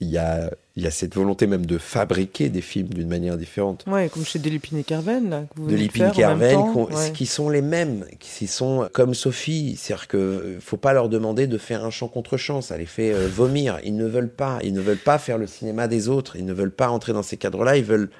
Il 0.00 0.08
y 0.10 0.18
a, 0.18 0.50
y 0.76 0.86
a 0.86 0.90
cette 0.90 1.14
volonté 1.14 1.46
même 1.46 1.64
de 1.64 1.78
fabriquer 1.78 2.50
des 2.50 2.60
films 2.60 2.88
d'une 2.88 3.08
manière 3.08 3.38
différente. 3.38 3.84
Ouais, 3.86 4.10
comme 4.10 4.26
chez 4.26 4.38
Delépine 4.38 4.76
et 4.76 4.84
Carven 4.84 5.30
là 5.30 5.44
que 5.48 5.58
vous 5.58 5.66
de 5.68 5.70
venez 5.72 5.82
Lipin 5.84 6.10
faire 6.12 6.28
en 6.32 6.36
même 6.36 6.38
Kerven, 6.50 6.54
temps. 6.54 6.72
qu'on- 6.72 6.94
Ouais. 6.94 7.12
qui 7.12 7.24
sont 7.24 7.48
les 7.48 7.62
mêmes, 7.62 8.04
qui 8.20 8.46
sont 8.46 8.86
comme 8.92 9.14
Sophie. 9.14 9.76
C'est-à-dire 9.78 10.06
que 10.08 10.16
euh, 10.18 10.60
faut 10.60 10.76
pas 10.76 10.92
leur 10.92 11.08
demander 11.08 11.46
de 11.46 11.56
faire 11.56 11.82
un 11.82 11.88
chant 11.90 12.08
contre 12.08 12.36
chant, 12.36 12.60
ça 12.60 12.76
les 12.76 12.84
fait 12.84 13.14
euh, 13.14 13.26
vomir. 13.26 13.78
Ils 13.84 13.96
ne 13.96 14.04
veulent 14.06 14.28
pas, 14.28 14.58
ils 14.62 14.74
ne 14.74 14.82
veulent 14.82 14.98
pas 14.98 15.16
faire 15.18 15.38
le 15.38 15.46
cinéma 15.46 15.88
des 15.88 16.08
autres, 16.10 16.36
ils 16.36 16.44
ne 16.44 16.52
veulent 16.52 16.70
pas 16.74 16.90
entrer 16.90 17.14
dans 17.14 17.22
ces 17.22 17.38
cadres-là. 17.38 17.78
Ils 17.78 17.84
veulent. 17.84 18.10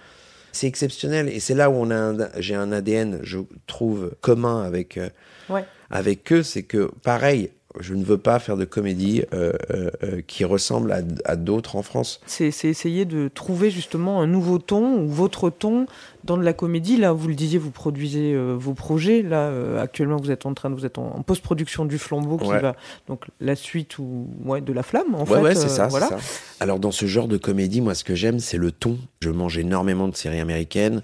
C'est 0.53 0.69
exceptionnel 0.69 1.29
et 1.29 1.41
c'est 1.41 1.55
là 1.55 1.69
où 1.69 1.75
on 1.75 1.91
a, 1.91 1.95
un- 1.95 2.29
j'ai 2.39 2.55
un 2.55 2.73
ADN, 2.73 3.19
je 3.23 3.41
trouve 3.67 4.13
commun 4.23 4.63
avec 4.63 4.97
euh, 4.97 5.11
Ouais. 5.51 5.65
avec 5.91 6.33
eux, 6.33 6.43
c'est 6.43 6.63
que 6.63 6.91
pareil, 7.03 7.51
Je 7.81 7.95
ne 7.95 8.05
veux 8.05 8.19
pas 8.19 8.39
faire 8.39 8.57
de 8.57 8.65
comédie 8.65 9.23
euh, 9.33 9.53
euh, 9.71 9.91
euh, 10.03 10.21
qui 10.27 10.45
ressemble 10.45 10.93
à, 10.93 11.01
à 11.25 11.37
d'autres 11.37 11.77
en 11.77 11.83
France. 11.83 12.21
C'est 12.27 12.51
c'est 12.51 12.69
essayer 12.69 13.05
de 13.05 13.29
trouver 13.29 13.71
justement 13.71 14.21
un 14.21 14.27
nouveau 14.27 14.59
ton 14.59 14.99
ou 15.01 15.09
votre 15.09 15.51
ton 15.51 15.87
dans 16.27 16.37
de 16.37 16.43
la 16.43 16.53
comédie. 16.53 16.97
Là, 16.97 17.13
vous 17.13 17.29
le 17.29 17.35
disiez, 17.35 17.59
vous 17.59 17.71
produisez 17.71 18.35
euh, 18.35 18.55
vos 18.59 18.75
projets. 18.75 19.23
Là, 19.23 19.49
euh, 19.49 19.81
actuellement, 19.83 20.17
vous 20.17 20.31
êtes 20.31 20.45
en 20.47 20.53
train, 20.55 20.69
de- 20.71 20.75
vous 20.75 20.85
êtes 20.85 20.99
en, 20.99 21.07
en 21.17 21.23
post-production 21.23 21.85
du 21.85 21.99
Flambeau 21.99 22.37
qui 22.37 22.49
Ouais. 22.49 22.61
va 22.61 22.77
donc 23.09 23.25
la 23.41 23.57
suite 23.57 23.99
ou 23.99 24.27
ouais 24.45 24.61
de 24.61 24.73
la 24.73 24.83
flamme 24.83 25.15
en 25.15 25.25
ouais, 25.25 25.51
fait. 25.51 25.61
c'est 25.61 25.67
euh, 25.67 25.69
ça, 25.69 25.87
Voilà. 25.89 26.09
c'est 26.09 26.15
ça. 26.19 26.21
Alors 26.61 26.79
dans 26.79 26.91
ce 26.93 27.07
genre 27.07 27.29
de 27.29 27.37
comédie, 27.37 27.81
moi, 27.81 27.95
ce 27.95 28.05
que 28.05 28.15
j'aime, 28.15 28.39
c'est 28.41 28.57
le 28.59 28.73
ton. 28.73 28.99
Je 29.21 29.31
mange 29.31 29.59
énormément 29.59 30.09
de 30.09 30.17
séries 30.17 30.41
américaines, 30.41 31.03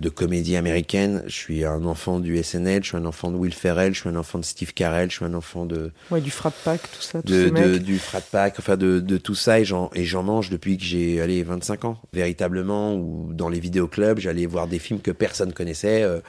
de 0.00 0.08
comédies 0.08 0.56
américaines. 0.56 1.22
Je 1.26 1.34
suis 1.34 1.64
un 1.64 1.84
enfant 1.84 2.20
du 2.20 2.42
SNL, 2.42 2.82
je 2.82 2.88
suis 2.88 2.96
un 2.96 3.04
enfant 3.04 3.30
de 3.30 3.36
Will 3.36 3.52
Ferrell, 3.52 3.94
je 3.94 4.00
suis 4.00 4.08
un 4.08 4.16
enfant 4.16 4.38
de 4.38 4.44
Steve 4.44 4.72
Carell, 4.72 5.10
je 5.10 5.16
suis 5.16 5.24
un 5.24 5.34
enfant 5.34 5.66
de 5.66 5.92
Ouais, 6.10 6.20
du 6.20 6.30
frat 6.30 6.52
pack, 6.64 6.80
tout 6.82 7.02
ça, 7.02 7.20
de, 7.22 7.78
du 7.78 7.98
frat 7.98 8.20
pack, 8.32 8.54
enfin 8.58 8.76
de, 8.76 8.98
de 9.00 9.16
tout 9.18 9.34
ça, 9.34 9.60
et 9.60 9.64
j'en, 9.64 9.90
mange 10.22 10.48
depuis 10.50 10.76
que 10.78 10.84
j'ai 10.84 11.20
allé 11.20 11.42
25 11.42 11.84
ans, 11.84 11.98
véritablement, 12.12 12.94
ou 12.94 13.30
dans 13.32 13.48
les 13.48 13.60
vidéoclubs, 13.60 14.18
j'allais 14.18 14.46
voir 14.50 14.66
des 14.66 14.78
films 14.78 15.00
que 15.00 15.10
personne 15.10 15.52
connaissait, 15.52 16.02
euh, 16.02 16.20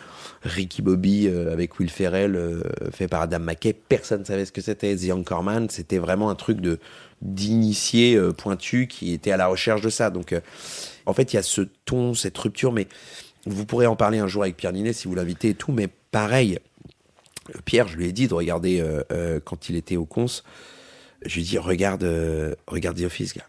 Ricky 0.44 0.82
Bobby 0.82 1.28
euh, 1.28 1.52
avec 1.52 1.80
Will 1.80 1.90
Ferrell, 1.90 2.36
euh, 2.36 2.62
fait 2.92 3.08
par 3.08 3.22
Adam 3.22 3.40
McKay, 3.40 3.74
personne 3.74 4.24
savait 4.26 4.46
ce 4.46 4.52
que 4.52 4.62
c'était, 4.62 4.96
The 4.96 5.12
Anchorman, 5.12 5.70
c'était 5.70 5.98
vraiment 5.98 6.30
un 6.30 6.36
truc 6.36 6.62
de 6.62 6.80
d'initié 7.22 8.20
pointu 8.36 8.88
qui 8.88 9.14
était 9.14 9.32
à 9.32 9.38
la 9.38 9.46
recherche 9.46 9.82
de 9.82 9.92
ça, 9.92 10.10
donc 10.10 10.34
en 11.06 11.14
fait 11.14 11.34
il 11.34 11.36
y 11.36 11.40
a 11.40 11.44
ce 11.44 11.62
ton, 11.86 12.16
cette 12.16 12.36
rupture, 12.36 12.72
mais 12.72 12.88
vous 13.46 13.64
pourrez 13.68 13.86
en 13.86 13.96
parler 13.96 14.18
un 14.18 14.26
jour 14.26 14.42
avec 14.42 14.58
Pierre 14.58 14.74
Ninet 14.74 14.94
si 14.94 15.08
vous 15.08 15.14
l'invitez 15.14 15.50
et 15.50 15.54
tout, 15.54 15.72
mais 15.72 15.88
pareil, 16.10 16.58
Pierre, 17.64 17.88
je 17.88 17.96
lui 17.96 18.08
ai 18.08 18.12
dit 18.12 18.28
de 18.28 18.34
regarder 18.34 18.84
quand 19.46 19.70
il 19.70 19.76
était 19.76 19.98
au 19.98 20.06
cons. 20.06 20.26
Je 21.24 21.36
lui 21.36 21.42
ai 21.42 21.44
dit 21.44 21.58
regarde, 21.60 22.10
regarde 22.66 22.98
The 23.00 23.04
Office, 23.04 23.36
gars. 23.36 23.48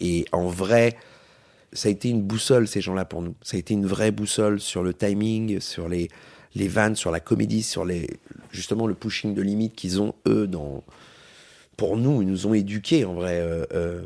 Et 0.00 0.26
en 0.32 0.48
vrai, 0.48 0.98
ça 1.74 1.88
a 1.88 1.92
été 1.92 2.08
une 2.08 2.22
boussole 2.22 2.66
ces 2.68 2.80
gens-là 2.80 3.04
pour 3.04 3.20
nous. 3.20 3.34
Ça 3.42 3.56
a 3.56 3.60
été 3.60 3.74
une 3.74 3.86
vraie 3.86 4.12
boussole 4.12 4.60
sur 4.60 4.82
le 4.82 4.94
timing, 4.94 5.60
sur 5.60 5.88
les 5.88 6.08
les 6.54 6.68
vannes, 6.68 6.94
sur 6.94 7.10
la 7.10 7.20
comédie, 7.20 7.62
sur 7.62 7.84
justement 8.52 8.86
le 8.86 8.94
pushing 8.94 9.34
de 9.34 9.42
limite 9.42 9.74
qu'ils 9.74 10.00
ont 10.00 10.14
eux. 10.26 10.48
Pour 11.76 11.96
nous, 11.96 12.22
ils 12.22 12.28
nous 12.28 12.46
ont 12.46 12.54
éduqués 12.54 13.04
en 13.04 13.14
vrai. 13.14 13.40
euh, 13.40 13.64
euh, 13.74 14.02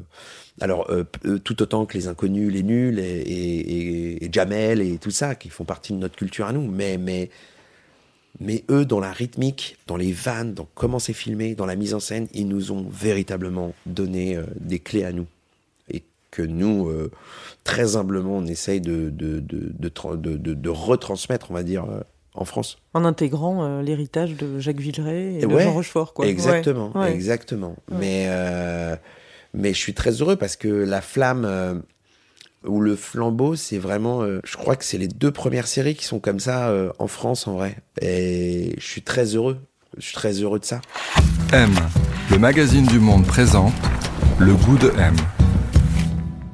alors 0.60 0.90
euh, 0.90 1.04
euh, 1.26 1.38
tout 1.38 1.62
autant 1.62 1.86
que 1.86 1.96
les 1.96 2.08
inconnus, 2.08 2.52
les 2.52 2.62
nuls 2.62 2.98
et, 2.98 4.28
Jamel 4.32 4.80
et 4.80 4.98
tout 4.98 5.10
ça 5.10 5.34
qui 5.34 5.50
font 5.50 5.64
partie 5.64 5.92
de 5.92 5.98
notre 5.98 6.16
culture 6.16 6.46
à 6.46 6.52
nous. 6.52 6.66
Mais 6.66 6.96
mais 6.98 7.30
mais 8.40 8.64
eux, 8.70 8.84
dans 8.84 9.00
la 9.00 9.12
rythmique, 9.12 9.76
dans 9.86 9.96
les 9.96 10.12
vannes, 10.12 10.54
dans 10.54 10.68
comment 10.74 10.98
c'est 10.98 11.12
filmé, 11.12 11.54
dans 11.54 11.66
la 11.66 11.76
mise 11.76 11.92
en 11.92 12.00
scène, 12.00 12.28
ils 12.32 12.46
nous 12.46 12.72
ont 12.72 12.86
véritablement 12.88 13.74
donné 13.84 14.38
des 14.60 14.78
clés 14.78 15.04
à 15.04 15.12
nous. 15.12 15.26
Que 16.30 16.42
nous, 16.42 16.88
euh, 16.88 17.10
très 17.64 17.96
humblement, 17.96 18.36
on 18.36 18.46
essaye 18.46 18.80
de, 18.80 19.08
de, 19.10 19.40
de, 19.40 19.72
de, 19.78 19.88
tra- 19.88 20.20
de, 20.20 20.36
de- 20.36 20.54
de 20.54 20.68
retransmettre, 20.68 21.50
on 21.50 21.54
va 21.54 21.62
dire, 21.62 21.84
euh, 21.84 22.00
en 22.34 22.44
France. 22.44 22.78
En 22.94 23.04
intégrant 23.06 23.64
euh, 23.64 23.82
l'héritage 23.82 24.34
de 24.36 24.58
Jacques 24.58 24.78
Villeray 24.80 25.34
et, 25.34 25.38
Et 25.38 25.40
de 25.40 25.46
ouais, 25.46 25.64
Jean 25.64 25.72
Rochefort, 25.72 26.12
quoi. 26.12 26.26
Exactement, 26.26 26.92
Ouais, 26.94 27.00
ouais. 27.06 27.12
exactement. 27.14 27.76
Ouais. 27.90 27.96
Mais, 27.98 28.24
euh, 28.28 28.94
mais 29.54 29.72
je 29.72 29.78
suis 29.78 29.94
très 29.94 30.10
heureux 30.20 30.36
parce 30.36 30.56
que 30.56 30.68
la 30.68 31.00
flamme 31.00 31.44
euh, 31.46 31.74
ou 32.66 32.80
le 32.80 32.94
flambeau, 32.94 33.56
c'est 33.56 33.78
vraiment, 33.78 34.20
euh, 34.22 34.40
je 34.44 34.56
crois 34.58 34.76
que 34.76 34.84
c'est 34.84 34.98
les 34.98 35.08
deux 35.08 35.30
premières 35.30 35.66
séries 35.66 35.94
qui 35.94 36.04
sont 36.04 36.20
comme 36.20 36.40
ça 36.40 36.68
euh, 36.68 36.90
en 36.98 37.06
France 37.06 37.46
en 37.48 37.54
vrai. 37.54 37.76
Et 38.02 38.74
je 38.78 38.86
suis 38.86 39.02
très 39.02 39.34
heureux. 39.34 39.58
Je 39.96 40.04
suis 40.04 40.14
très 40.14 40.32
heureux 40.32 40.58
de 40.58 40.64
ça. 40.66 40.82
M, 41.54 41.70
le 42.30 42.38
magazine 42.38 42.84
du 42.84 42.98
monde 43.00 43.26
présente 43.26 43.72
le 44.38 44.54
goût 44.54 44.76
de 44.76 44.90
M. 44.98 45.16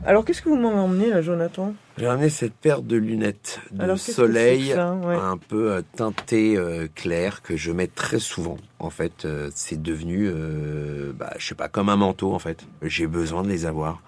Alors, 0.07 0.25
qu'est-ce 0.27 0.43
que 0.43 0.51
vous 0.51 0.57
m'avez 0.57 0.77
emmené, 0.79 1.09
là, 1.09 1.23
Jonathan? 1.23 1.75
J'ai 1.97 2.07
ramené 2.09 2.29
cette 2.29 2.53
paire 2.53 2.83
de 2.83 2.97
lunettes 2.97 3.61
de 3.71 3.83
Alors, 3.85 3.99
soleil 3.99 4.71
ça? 4.75 4.93
Ouais. 4.95 5.15
un 5.15 5.39
peu 5.39 5.71
euh, 5.73 5.83
teintées 5.97 6.57
euh, 6.59 6.89
clair 6.95 7.41
que 7.41 7.57
je 7.57 7.71
mets 7.73 7.87
très 7.87 8.19
souvent. 8.19 8.57
En 8.81 8.91
fait, 8.91 9.25
euh, 9.25 9.49
c'est 9.55 9.81
devenu, 9.81 10.29
euh, 10.29 11.13
bah, 11.17 11.33
je 11.39 11.47
sais 11.47 11.55
pas, 11.55 11.69
comme 11.69 11.89
un 11.89 11.97
manteau 11.97 12.35
en 12.35 12.39
fait. 12.39 12.65
J'ai 12.83 13.07
besoin 13.07 13.43
de 13.45 13.49
les 13.49 13.65
avoir. 13.65 14.03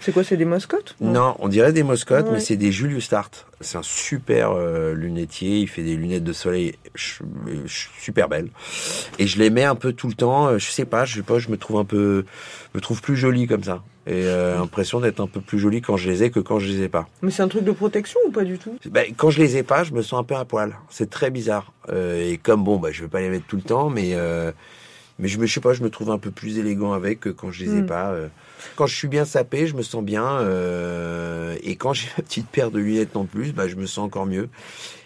C'est 0.00 0.12
quoi, 0.12 0.22
c'est 0.24 0.36
des 0.36 0.44
mascottes? 0.44 0.96
Non, 1.00 1.34
on 1.38 1.48
dirait 1.48 1.72
des 1.72 1.84
Moscottes, 1.84 2.26
Ouais. 2.26 2.32
mais 2.32 2.40
c'est 2.40 2.56
des 2.56 2.72
Julius 2.72 3.04
Start. 3.04 3.46
C'est 3.62 3.78
un 3.78 3.82
super 3.82 4.50
euh, 4.50 4.92
lunetier. 4.94 5.60
Il 5.60 5.68
fait 5.68 5.82
des 5.84 5.96
lunettes 5.96 6.24
de 6.24 6.32
soleil 6.34 6.74
super 6.96 8.28
belles. 8.28 8.50
Et 9.18 9.26
je 9.26 9.38
les 9.38 9.48
mets 9.48 9.64
un 9.64 9.76
peu 9.76 9.92
tout 9.94 10.08
le 10.08 10.14
temps. 10.14 10.48
Euh, 10.48 10.58
Je 10.58 10.70
sais 10.70 10.84
pas, 10.84 11.04
je 11.06 11.14
sais 11.16 11.22
pas, 11.22 11.38
je 11.38 11.48
me 11.48 11.56
trouve 11.56 11.78
un 11.78 11.84
peu, 11.84 12.24
me 12.74 12.80
trouve 12.80 13.00
plus 13.00 13.16
jolie 13.16 13.46
comme 13.46 13.64
ça. 13.64 13.82
Et 14.08 14.24
euh, 14.24 14.56
l'impression 14.56 15.00
d'être 15.00 15.20
un 15.20 15.26
peu 15.26 15.40
plus 15.42 15.58
jolie 15.58 15.82
quand 15.82 15.98
je 15.98 16.08
les 16.10 16.22
ai 16.24 16.30
que 16.30 16.40
quand 16.40 16.58
je 16.58 16.66
les 16.66 16.82
ai 16.82 16.88
pas. 16.88 17.06
Mais 17.20 17.30
c'est 17.30 17.42
un 17.42 17.48
truc 17.48 17.62
de 17.64 17.72
protection 17.72 18.18
ou 18.26 18.30
pas 18.30 18.42
du 18.44 18.58
tout? 18.58 18.74
Ben, 18.90 19.12
quand 19.14 19.28
je 19.28 19.38
les 19.38 19.58
ai 19.58 19.62
pas, 19.62 19.84
je 19.84 19.92
me 19.92 20.00
sens 20.00 20.18
un 20.18 20.24
peu 20.24 20.34
à 20.34 20.46
poil. 20.46 20.74
C'est 20.88 21.10
très 21.10 21.30
bizarre. 21.30 21.72
Euh, 21.90 22.26
et 22.26 22.38
comme 22.38 22.64
bon, 22.64 22.78
bah, 22.78 22.88
je 22.90 23.02
vais 23.02 23.08
pas 23.08 23.20
les 23.20 23.28
mettre 23.28 23.44
tout 23.46 23.56
le 23.56 23.62
temps, 23.62 23.90
mais 23.90 24.12
euh, 24.14 24.50
mais 25.18 25.28
je 25.28 25.38
me 25.38 25.44
je 25.44 25.52
sais 25.52 25.60
pas, 25.60 25.74
je 25.74 25.82
me 25.82 25.90
trouve 25.90 26.10
un 26.10 26.16
peu 26.18 26.30
plus 26.30 26.58
élégant 26.58 26.92
avec 26.94 27.20
que 27.20 27.28
quand 27.28 27.50
je 27.50 27.64
les 27.64 27.76
ai 27.76 27.82
Mm. 27.82 27.86
pas. 27.86 28.12
euh. 28.12 28.28
Quand 28.76 28.86
je 28.86 28.96
suis 28.96 29.08
bien 29.08 29.26
sapé, 29.26 29.66
je 29.66 29.76
me 29.76 29.82
sens 29.82 30.02
bien. 30.02 30.40
et 31.62 31.76
quand 31.76 31.92
j'ai 31.92 32.08
ma 32.16 32.22
petite 32.24 32.48
paire 32.48 32.70
de 32.70 32.78
lunettes 32.78 33.14
en 33.16 33.24
plus, 33.26 33.52
bah, 33.52 33.68
je 33.68 33.76
me 33.76 33.84
sens 33.86 34.04
encore 34.06 34.24
mieux. 34.26 34.48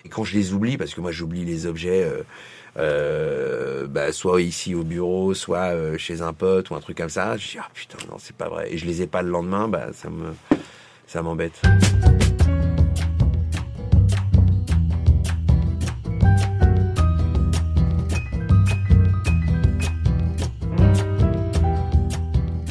Et 0.05 0.09
quand 0.09 0.23
je 0.25 0.35
les 0.37 0.53
oublie, 0.53 0.77
parce 0.77 0.95
que 0.95 1.01
moi 1.01 1.11
j'oublie 1.11 1.45
les 1.45 1.67
objets. 1.67 2.07
Euh, 2.79 3.87
bah, 3.87 4.13
soit 4.13 4.41
ici 4.43 4.75
au 4.75 4.83
bureau, 4.83 5.35
soit 5.35 5.73
euh, 5.75 5.99
chez 5.99 6.23
un 6.23 6.33
pote 6.33 6.71
ou 6.71 6.75
un 6.75 6.81
truc 6.81 6.97
comme 6.97 7.09
ça. 7.11 7.37
Je 7.37 7.51
dis 7.53 7.59
ah 7.61 7.69
putain 7.75 7.99
non 8.11 8.17
c'est 8.19 8.37
pas 8.37 8.49
vrai 8.49 8.73
et 8.73 8.79
je 8.79 8.87
les 8.87 9.03
ai 9.03 9.07
pas 9.07 9.23
le 9.23 9.31
lendemain, 9.31 9.69
bah 9.69 9.89
ça 9.93 10.09
me 10.11 10.33
ça 11.07 11.23
m'embête. 11.23 11.61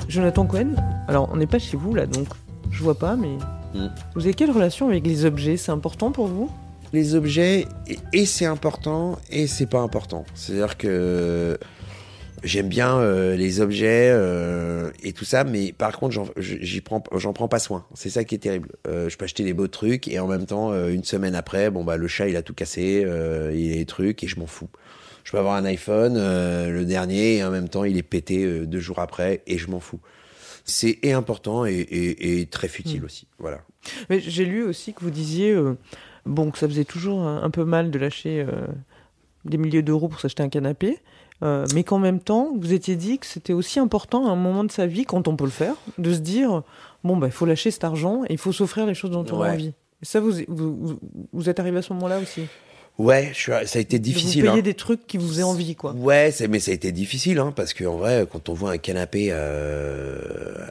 Jonathan 0.07 0.45
Cohen, 0.45 0.75
alors 1.07 1.29
on 1.31 1.37
n'est 1.37 1.47
pas 1.47 1.59
chez 1.59 1.77
vous 1.77 1.93
là, 1.95 2.05
donc 2.05 2.27
je 2.69 2.83
vois 2.83 2.95
pas, 2.97 3.15
mais 3.15 3.37
Mm. 3.73 3.87
vous 4.15 4.25
avez 4.25 4.33
quelle 4.33 4.51
relation 4.51 4.89
avec 4.89 5.07
les 5.07 5.23
objets? 5.23 5.55
C'est 5.55 5.71
important 5.71 6.11
pour 6.11 6.27
vous? 6.27 6.51
Les 6.93 7.15
objets 7.15 7.65
et, 8.13 8.25
c'est 8.25 8.45
important 8.45 9.17
et 9.29 9.47
c'est 9.47 9.65
pas 9.69 9.79
important. 9.79 10.25
C'est-à-dire 10.35 10.77
que 10.77 11.57
j'aime 12.43 12.67
bien 12.69 12.97
euh, 12.97 13.35
les 13.35 13.61
objets 13.61 14.09
euh, 14.11 14.89
et 15.03 15.13
tout 15.13 15.25
ça, 15.25 15.43
mais 15.43 15.71
par 15.73 15.97
contre 15.97 16.13
j'en 16.13 16.27
j'y 16.37 16.81
prends 16.81 17.03
j'en 17.15 17.33
prends 17.33 17.47
pas 17.47 17.59
soin. 17.59 17.85
C'est 17.93 18.09
ça 18.09 18.23
qui 18.23 18.35
est 18.35 18.39
terrible. 18.39 18.69
Euh, 18.87 19.09
je 19.09 19.17
peux 19.17 19.25
acheter 19.25 19.43
des 19.43 19.53
beaux 19.53 19.67
trucs 19.67 20.07
et 20.07 20.19
en 20.19 20.27
même 20.27 20.45
temps 20.45 20.71
euh, 20.71 20.89
une 20.89 21.03
semaine 21.03 21.35
après, 21.35 21.69
bon 21.69 21.83
bah 21.83 21.97
le 21.97 22.07
chat 22.07 22.27
il 22.27 22.35
a 22.35 22.41
tout 22.41 22.53
cassé, 22.53 23.03
euh, 23.05 23.51
il 23.55 23.71
a 23.71 23.75
des 23.75 23.85
trucs 23.85 24.23
et 24.23 24.27
je 24.27 24.39
m'en 24.39 24.47
fous. 24.47 24.69
Je 25.23 25.31
peux 25.31 25.37
avoir 25.37 25.53
un 25.55 25.65
iPhone, 25.65 26.15
euh, 26.17 26.71
le 26.71 26.83
dernier, 26.83 27.35
et 27.37 27.43
en 27.43 27.51
même 27.51 27.69
temps 27.69 27.83
il 27.83 27.95
est 27.95 28.01
pété 28.03 28.43
euh, 28.43 28.65
deux 28.65 28.79
jours 28.79 28.99
après 28.99 29.43
et 29.45 29.57
je 29.59 29.69
m'en 29.69 29.79
fous. 29.79 29.99
C'est 30.65 30.97
et 31.03 31.13
important 31.13 31.65
et, 31.65 31.73
et- 31.73 32.39
et 32.41 32.45
très 32.47 32.67
futile 32.67 33.01
Mm. 33.01 33.05
aussi. 33.05 33.27
Voilà. 33.39 33.61
Mais 34.09 34.19
j'ai 34.19 34.45
lu 34.45 34.63
aussi 34.63 34.93
que 34.93 35.01
vous 35.01 35.09
disiez 35.11 35.51
euh, 35.51 35.73
bon 36.25 36.51
que 36.51 36.57
ça 36.57 36.67
faisait 36.67 36.85
toujours 36.85 37.21
un, 37.21 37.43
un 37.43 37.49
peu 37.49 37.63
mal 37.65 37.91
de 37.91 37.99
lâcher 37.99 38.45
euh, 38.47 38.67
des 39.45 39.57
milliers 39.57 39.81
d'euros 39.81 40.07
pour 40.07 40.19
s'acheter 40.19 40.43
un 40.43 40.49
canapé, 40.49 40.99
euh, 41.43 41.65
mais 41.73 41.83
qu'en 41.83 41.97
même 41.99 42.19
temps 42.19 42.49
vous 42.59 42.73
étiez 42.73 42.95
dit 42.95 43.17
que 43.19 43.25
c'était 43.25 43.53
aussi 43.53 43.79
important 43.79 44.27
à 44.27 44.31
un 44.31 44.35
moment 44.35 44.63
de 44.63 44.71
sa 44.71 44.85
vie 44.85 45.05
quand 45.05 45.27
on 45.27 45.35
peut 45.35 45.45
le 45.45 45.49
faire 45.49 45.75
de 45.97 46.13
se 46.13 46.19
dire 46.19 46.61
bon 47.03 47.17
bah 47.17 47.27
il 47.27 47.33
faut 47.33 47.45
lâcher 47.45 47.71
cet 47.71 47.83
argent 47.83 48.23
et 48.25 48.33
il 48.33 48.37
faut 48.37 48.51
s'offrir 48.51 48.85
les 48.85 48.93
choses 48.93 49.11
dont 49.11 49.25
on 49.31 49.37
a 49.41 49.47
Ouais. 49.47 49.53
envie. 49.53 49.73
Et 50.01 50.05
ça 50.05 50.19
vous- 50.19 50.33
vous 51.33 51.49
êtes 51.49 51.59
arrivé 51.59 51.77
à 51.77 51.81
ce 51.81 51.93
moment-là 51.93 52.19
aussi? 52.19 52.43
Ouais, 52.97 53.29
je 53.33 53.39
suis, 53.39 53.51
ça 53.65 53.79
a 53.79 53.81
été 53.81 53.97
De 53.97 54.03
difficile. 54.03 54.41
Vous 54.43 54.47
payez 54.49 54.59
hein. 54.59 54.63
des 54.63 54.73
trucs 54.75 55.07
qui 55.07 55.17
vous 55.17 55.27
faisaient 55.27 55.41
envie 55.43 55.75
quoi. 55.75 55.93
Ouais, 55.93 56.31
mais 56.49 56.59
ça 56.59 56.69
a 56.71 56.73
été 56.75 56.91
difficile, 56.91 57.39
hein, 57.39 57.51
parce 57.55 57.73
qu'en 57.73 57.97
vrai, 57.97 58.27
quand 58.31 58.47
on 58.49 58.53
voit 58.53 58.71
un 58.71 58.77
canapé 58.77 59.29
euh, 59.31 60.19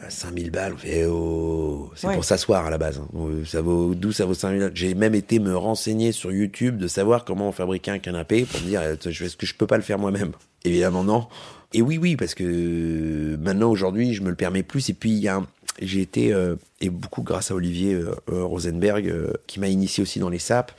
à 0.06 0.10
5000 0.10 0.50
balles, 0.50 0.74
on 0.74 0.78
fait 0.78 1.06
oh, 1.06 1.90
c'est 1.96 2.06
Ouais. 2.06 2.14
pour 2.14 2.24
s'asseoir 2.24 2.66
à 2.66 2.70
la 2.70 2.78
base. 2.78 2.98
hein. 2.98 3.08
Ça 3.46 3.60
vaut, 3.62 3.94
d'où 3.94 4.12
ça 4.12 4.26
vaut 4.26 4.34
5000 4.34 4.60
balles? 4.60 4.70
J'ai 4.74 4.94
même 4.94 5.14
été 5.14 5.38
me 5.38 5.56
renseigner 5.56 6.12
sur 6.12 6.30
YouTube 6.30 6.78
de 6.78 6.86
savoir 6.86 7.24
comment 7.24 7.48
on 7.48 7.52
fabriquait 7.52 7.90
un 7.90 7.98
canapé 7.98 8.44
pour 8.44 8.60
me 8.60 8.66
dire, 8.66 8.82
est-ce 8.82 9.36
que 9.36 9.46
je 9.46 9.54
peux 9.54 9.66
pas 9.66 9.76
le 9.76 9.82
faire 9.82 9.98
moi-même 9.98 10.32
Évidemment, 10.64 11.02
non. 11.04 11.26
Et 11.72 11.82
oui, 11.82 11.98
oui, 11.98 12.16
parce 12.16 12.34
que 12.34 13.36
maintenant, 13.40 13.70
aujourd'hui, 13.70 14.14
je 14.14 14.22
me 14.22 14.28
le 14.30 14.34
permets 14.36 14.62
plus. 14.62 14.88
Et 14.90 14.92
puis, 14.94 15.10
il 15.10 15.18
y 15.18 15.28
a 15.28 15.36
un- 15.36 15.46
j'ai 15.80 16.00
été, 16.02 16.32
euh, 16.32 16.56
et 16.80 16.90
beaucoup 16.90 17.22
grâce 17.22 17.50
à 17.50 17.54
Olivier 17.54 17.94
euh, 17.94 18.14
euh, 18.30 18.44
Rosenberg, 18.44 19.08
euh, 19.08 19.32
qui 19.46 19.58
m'a 19.60 19.68
initié 19.68 20.02
aussi 20.02 20.18
dans 20.18 20.28
les 20.28 20.38
sapes, 20.40 20.72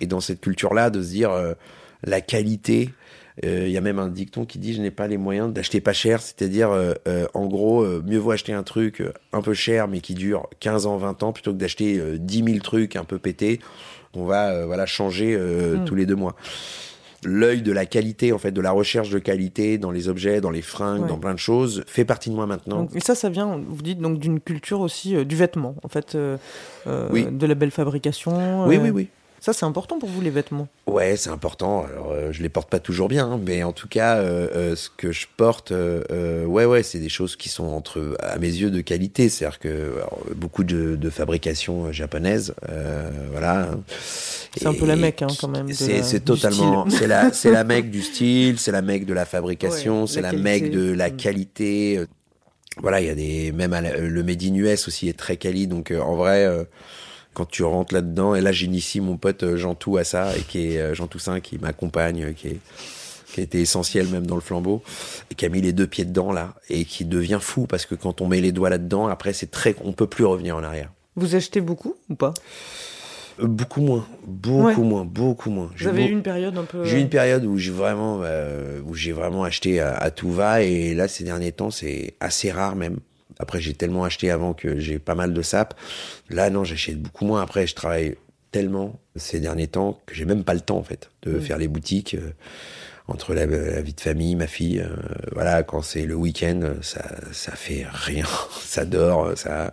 et 0.00 0.06
dans 0.06 0.20
cette 0.20 0.40
culture-là, 0.40 0.90
de 0.90 1.02
se 1.02 1.08
dire, 1.08 1.30
euh, 1.30 1.52
la 2.04 2.20
qualité, 2.20 2.90
euh, 3.44 3.64
il 3.66 3.72
y 3.72 3.76
a 3.76 3.80
même 3.80 3.98
un 3.98 4.08
dicton 4.08 4.44
qui 4.44 4.58
dit 4.58 4.74
je 4.74 4.80
n'ai 4.82 4.90
pas 4.90 5.06
les 5.06 5.16
moyens 5.18 5.52
d'acheter 5.52 5.80
pas 5.80 5.92
cher, 5.92 6.20
c'est-à-dire 6.20 6.70
euh, 6.72 7.26
en 7.34 7.46
gros 7.46 7.84
mieux 8.02 8.18
vaut 8.18 8.32
acheter 8.32 8.52
un 8.52 8.62
truc 8.62 9.02
un 9.32 9.40
peu 9.42 9.54
cher 9.54 9.88
mais 9.88 10.00
qui 10.00 10.14
dure 10.14 10.48
15 10.60 10.86
ans, 10.86 10.96
20 10.96 11.22
ans 11.22 11.32
plutôt 11.32 11.52
que 11.52 11.58
d'acheter 11.58 11.98
euh, 11.98 12.18
10 12.18 12.44
000 12.44 12.58
trucs 12.58 12.96
un 12.96 13.04
peu 13.04 13.18
pétés. 13.18 13.60
On 14.14 14.24
va 14.24 14.66
voilà 14.66 14.86
changer 14.86 15.36
Mm. 15.38 15.84
tous 15.84 15.94
les 15.94 16.04
deux 16.06 16.16
mois. 16.16 16.34
l'œil 17.22 17.60
de 17.60 17.70
la 17.70 17.84
qualité, 17.84 18.32
en 18.32 18.38
fait, 18.38 18.50
de 18.50 18.62
la 18.62 18.70
recherche 18.70 19.10
de 19.10 19.18
qualité 19.18 19.76
dans 19.76 19.90
les 19.90 20.08
objets, 20.08 20.40
dans 20.40 20.50
les 20.50 20.62
fringues, 20.62 21.02
Ouais. 21.02 21.08
dans 21.08 21.18
plein 21.18 21.34
de 21.34 21.38
choses, 21.38 21.84
fait 21.86 22.06
partie 22.06 22.30
de 22.30 22.34
moi 22.34 22.46
maintenant. 22.46 22.78
Donc, 22.84 22.96
et 22.96 23.00
ça, 23.00 23.14
ça 23.14 23.28
vient, 23.28 23.60
vous 23.68 23.82
dites, 23.82 23.98
donc 24.00 24.18
d'une 24.18 24.40
culture 24.40 24.80
aussi 24.80 25.14
euh, 25.14 25.24
du 25.26 25.36
vêtement, 25.36 25.74
en 25.82 25.88
fait, 25.88 26.14
euh, 26.14 26.38
Oui. 27.12 27.26
de 27.30 27.46
la 27.46 27.54
belle 27.54 27.70
fabrication. 27.72 28.66
oui, 28.66 28.78
oui, 28.78 28.88
oui. 28.88 29.08
Ça, 29.40 29.54
c'est 29.54 29.64
important 29.64 29.98
pour 29.98 30.08
vous, 30.10 30.20
les 30.20 30.28
vêtements? 30.30 30.68
Ouais, 30.86 31.16
c'est 31.16 31.30
important. 31.30 31.86
Alors, 31.86 32.10
euh, 32.12 32.30
je 32.30 32.42
les 32.42 32.50
porte 32.50 32.68
pas 32.68 32.78
toujours 32.78 33.08
bien, 33.08 33.26
hein, 33.26 33.40
mais 33.42 33.62
en 33.62 33.72
tout 33.72 33.88
cas, 33.88 34.16
euh, 34.18 34.48
euh, 34.54 34.76
ce 34.76 34.90
que 34.94 35.12
je 35.12 35.26
porte, 35.34 35.72
euh, 35.72 36.02
euh, 36.10 36.44
ouais, 36.44 36.66
ouais, 36.66 36.82
c'est 36.82 36.98
des 36.98 37.08
choses 37.08 37.36
qui 37.36 37.48
sont 37.48 37.64
entre, 37.64 38.16
à 38.20 38.38
mes 38.38 38.48
yeux, 38.48 38.70
de 38.70 38.82
qualité. 38.82 39.30
C'est-à-dire 39.30 39.58
que 39.58 39.94
alors, 39.96 40.18
beaucoup 40.36 40.62
de, 40.62 40.96
de 40.96 41.10
fabrication 41.10 41.90
japonaise, 41.90 42.54
euh, 42.68 43.08
voilà. 43.30 43.70
C'est 43.98 44.66
un 44.66 44.74
peu 44.74 44.84
la 44.84 44.96
mecque, 44.96 45.22
hein, 45.22 45.28
quand 45.40 45.48
même, 45.48 45.72
C'est 45.72 46.22
totalement, 46.22 46.84
style. 46.86 46.98
c'est 46.98 47.06
la, 47.06 47.32
c'est 47.32 47.50
la 47.50 47.64
mecque 47.64 47.90
du 47.90 48.02
style, 48.02 48.58
c'est 48.58 48.72
la 48.72 48.82
mecque 48.82 49.06
de 49.06 49.14
la 49.14 49.24
fabrication, 49.24 50.02
Ouais, 50.02 50.06
c'est 50.06 50.20
la 50.20 50.32
la, 50.32 50.38
mecque 50.38 50.70
de 50.70 50.92
la 50.92 51.08
Mm. 51.08 51.16
qualité. 51.16 52.04
Voilà, 52.76 53.00
il 53.00 53.06
y 53.06 53.10
a 53.10 53.14
des, 53.14 53.52
même 53.52 53.72
à 53.72 53.80
la- 53.80 53.96
le 53.96 54.22
Made 54.22 54.42
in 54.42 54.54
US 54.54 54.86
aussi 54.86 55.08
est 55.08 55.18
très 55.18 55.38
quali. 55.38 55.66
Donc, 55.66 55.90
euh, 55.92 56.00
en 56.00 56.16
vrai. 56.16 56.44
euh, 56.44 56.64
quand 57.34 57.46
tu 57.48 57.62
rentres 57.62 57.94
là-dedans, 57.94 58.34
et 58.34 58.40
là 58.40 58.52
j'initie 58.52 59.00
mon 59.00 59.16
pote 59.16 59.42
euh, 59.42 59.56
Jean 59.56 59.74
Tout 59.74 59.96
à 59.96 60.04
ça, 60.04 60.36
et 60.36 60.40
qui 60.40 60.72
est 60.72 60.78
euh, 60.78 60.94
Jean 60.94 61.06
Toussaint 61.06 61.40
qui 61.40 61.58
m'accompagne, 61.58 62.24
euh, 62.24 62.32
qui 62.32 62.48
est 62.48 62.58
qui 63.32 63.38
a 63.38 63.44
été 63.44 63.60
essentiel 63.60 64.08
même 64.08 64.26
dans 64.26 64.34
le 64.34 64.40
flambeau, 64.40 64.82
et 65.30 65.36
qui 65.36 65.46
a 65.46 65.48
mis 65.48 65.60
les 65.60 65.72
deux 65.72 65.86
pieds 65.86 66.04
dedans 66.04 66.32
là, 66.32 66.54
et 66.68 66.84
qui 66.84 67.04
devient 67.04 67.38
fou 67.40 67.66
parce 67.68 67.86
que 67.86 67.94
quand 67.94 68.20
on 68.20 68.26
met 68.26 68.40
les 68.40 68.50
doigts 68.50 68.70
là-dedans, 68.70 69.06
après 69.06 69.32
c'est 69.32 69.52
très, 69.52 69.76
on 69.84 69.92
peut 69.92 70.08
plus 70.08 70.24
revenir 70.24 70.56
en 70.56 70.64
arrière. 70.64 70.90
Vous 71.14 71.36
achetez 71.36 71.60
beaucoup 71.60 71.94
ou 72.08 72.16
pas? 72.16 72.34
Beaucoup 73.40 73.80
moins, 73.80 74.04
beaucoup 74.26 74.64
Ouais. 74.66 74.76
moins, 74.76 75.04
beaucoup 75.04 75.48
moins. 75.48 75.66
Vous 75.66 75.72
J'ai 75.76 75.88
avez 75.88 76.06
eu 76.06 76.10
une 76.10 76.22
période 76.22 76.58
un 76.58 76.64
peu. 76.64 76.84
j'ai 76.84 76.98
eu 76.98 77.00
une 77.00 77.08
période 77.08 77.44
où 77.44 77.56
j'ai 77.56 77.70
vraiment, 77.70 78.20
euh, 78.24 78.80
où 78.84 78.94
j'ai 78.94 79.12
vraiment 79.12 79.44
acheté 79.44 79.80
à, 79.80 79.94
à 79.96 80.10
tout 80.10 80.30
va, 80.32 80.62
et 80.62 80.92
là 80.94 81.06
ces 81.08 81.22
derniers 81.24 81.52
temps 81.52 81.70
c'est 81.70 82.14
assez 82.20 82.50
rare 82.50 82.74
même. 82.76 82.98
Après 83.40 83.60
j'ai 83.60 83.74
tellement 83.74 84.04
acheté 84.04 84.30
avant 84.30 84.52
que 84.54 84.78
j'ai 84.78 84.98
pas 84.98 85.14
mal 85.14 85.32
de 85.34 85.42
sap. 85.42 85.74
Là 86.28 86.50
non, 86.50 86.64
j'achète 86.64 87.00
beaucoup 87.00 87.24
moins. 87.24 87.42
Après 87.42 87.66
je 87.66 87.74
travaille 87.74 88.16
tellement 88.52 88.98
ces 89.16 89.40
derniers 89.40 89.68
temps 89.68 90.00
que 90.06 90.14
j'ai 90.14 90.24
même 90.24 90.44
pas 90.44 90.54
le 90.54 90.60
temps 90.60 90.78
en 90.78 90.82
fait 90.82 91.10
de 91.22 91.32
Mm. 91.32 91.40
faire 91.40 91.58
les 91.58 91.68
boutiques. 91.68 92.14
euh, 92.14 92.32
entre 93.08 93.34
la, 93.34 93.44
la 93.44 93.82
vie 93.82 93.92
de 93.92 94.00
famille, 94.00 94.36
ma 94.36 94.46
fille, 94.46 94.78
euh, 94.78 94.86
voilà, 95.32 95.64
quand 95.64 95.82
c'est 95.82 96.06
le 96.06 96.14
week-end, 96.14 96.74
ça, 96.80 97.04
ça 97.32 97.50
fait 97.56 97.84
rien, 97.90 98.24
ça 98.62 98.84
dort, 98.84 99.36
ça, 99.36 99.72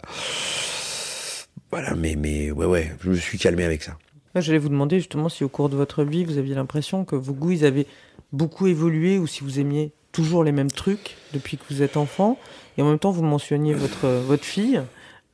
voilà, 1.72 1.94
mais, 1.96 2.16
mais 2.16 2.50
ouais, 2.52 2.66
ouais, 2.66 2.92
je 3.02 3.10
me 3.10 3.16
suis 3.16 3.38
calmé 3.38 3.64
avec 3.64 3.84
ça. 3.84 3.98
Là, 4.34 4.42
J'allais 4.42 4.58
vous 4.58 4.70
demander 4.70 4.98
justement 5.00 5.30
si 5.30 5.44
au 5.44 5.50
cours 5.50 5.70
de 5.70 5.76
votre 5.76 6.04
vie, 6.04 6.24
vous 6.26 6.38
aviez 6.38 6.56
l'impression 6.56 7.06
que 7.06 7.16
vos 7.16 7.34
goûts, 7.34 7.52
ils 7.52 7.66
avaient 7.66 7.86
beaucoup 8.32 8.68
évolué 8.68 9.18
ou 9.20 9.28
si 9.28 9.44
vous 9.44 9.60
aimiez 9.60 9.92
toujours 10.12 10.44
les 10.44 10.52
mêmes 10.52 10.72
trucs 10.72 11.16
depuis 11.34 11.58
que 11.58 11.64
vous 11.70 11.82
êtes 11.82 11.98
enfant. 11.98 12.40
Et 12.78 12.82
en 12.82 12.86
même 12.90 13.00
temps, 13.00 13.12
vous 13.12 13.24
mentionniez 13.24 13.74
votre, 13.74 14.08
votre 14.08 14.46
fille. 14.46 14.82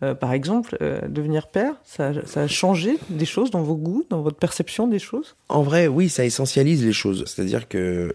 Euh, 0.02 0.16
par 0.16 0.34
exemple, 0.34 0.78
euh, 0.82 1.00
devenir 1.08 1.48
père, 1.48 1.76
ça, 1.86 2.12
a- 2.36 2.48
changé 2.48 2.98
des 3.10 3.26
choses 3.26 3.52
dans 3.52 3.62
vos 3.62 3.76
goûts, 3.76 4.06
dans 4.10 4.22
votre 4.22 4.38
perception 4.38 4.88
des 4.88 5.00
choses? 5.00 5.36
En 5.50 5.62
vrai, 5.62 5.88
oui, 5.88 6.10
ça 6.10 6.26
essentialise 6.26 6.84
les 6.86 6.94
choses. 6.94 7.24
C'est-à-dire 7.26 7.68
que 7.70 8.14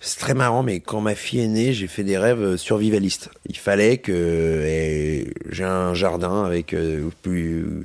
c'est 0.00 0.18
très 0.18 0.34
marrant, 0.34 0.62
mais 0.62 0.80
quand 0.80 1.00
ma 1.00 1.14
fille 1.14 1.40
est 1.40 1.48
née, 1.48 1.72
j'ai 1.72 1.86
fait 1.86 2.02
des 2.02 2.18
rêves 2.18 2.56
survivalistes. 2.56 3.30
Il 3.46 3.56
fallait 3.56 3.98
que 3.98 5.24
j'ai 5.50 5.64
un 5.64 5.94
jardin 5.94 6.44
avec 6.44 6.74
euh, 6.74 7.08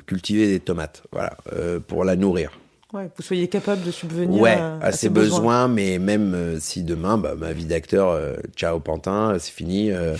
cultiver 0.06 0.48
des 0.48 0.60
tomates, 0.60 1.04
voilà, 1.12 1.38
euh, 1.54 1.80
pour 1.80 2.04
la 2.04 2.16
nourrir. 2.16 2.60
Ouais, 2.92 3.06
que 3.06 3.12
vous 3.18 3.24
soyez 3.24 3.48
capable 3.48 3.84
de 3.84 3.92
subvenir 3.92 4.42
ouais, 4.42 4.54
à, 4.58 4.80
à, 4.82 4.92
ses 4.92 5.10
besoins. 5.10 5.68
mais 5.68 6.00
même 6.00 6.34
euh, 6.34 6.58
si 6.60 6.82
demain, 6.82 7.20
bah, 7.20 7.36
ma 7.38 7.54
vie 7.54 7.66
d'acteur, 7.66 8.10
euh, 8.10 8.34
ciao 8.56 8.80
Pantin, 8.80 9.38
c'est 9.38 9.52
fini, 9.52 9.92
euh, 9.92 10.16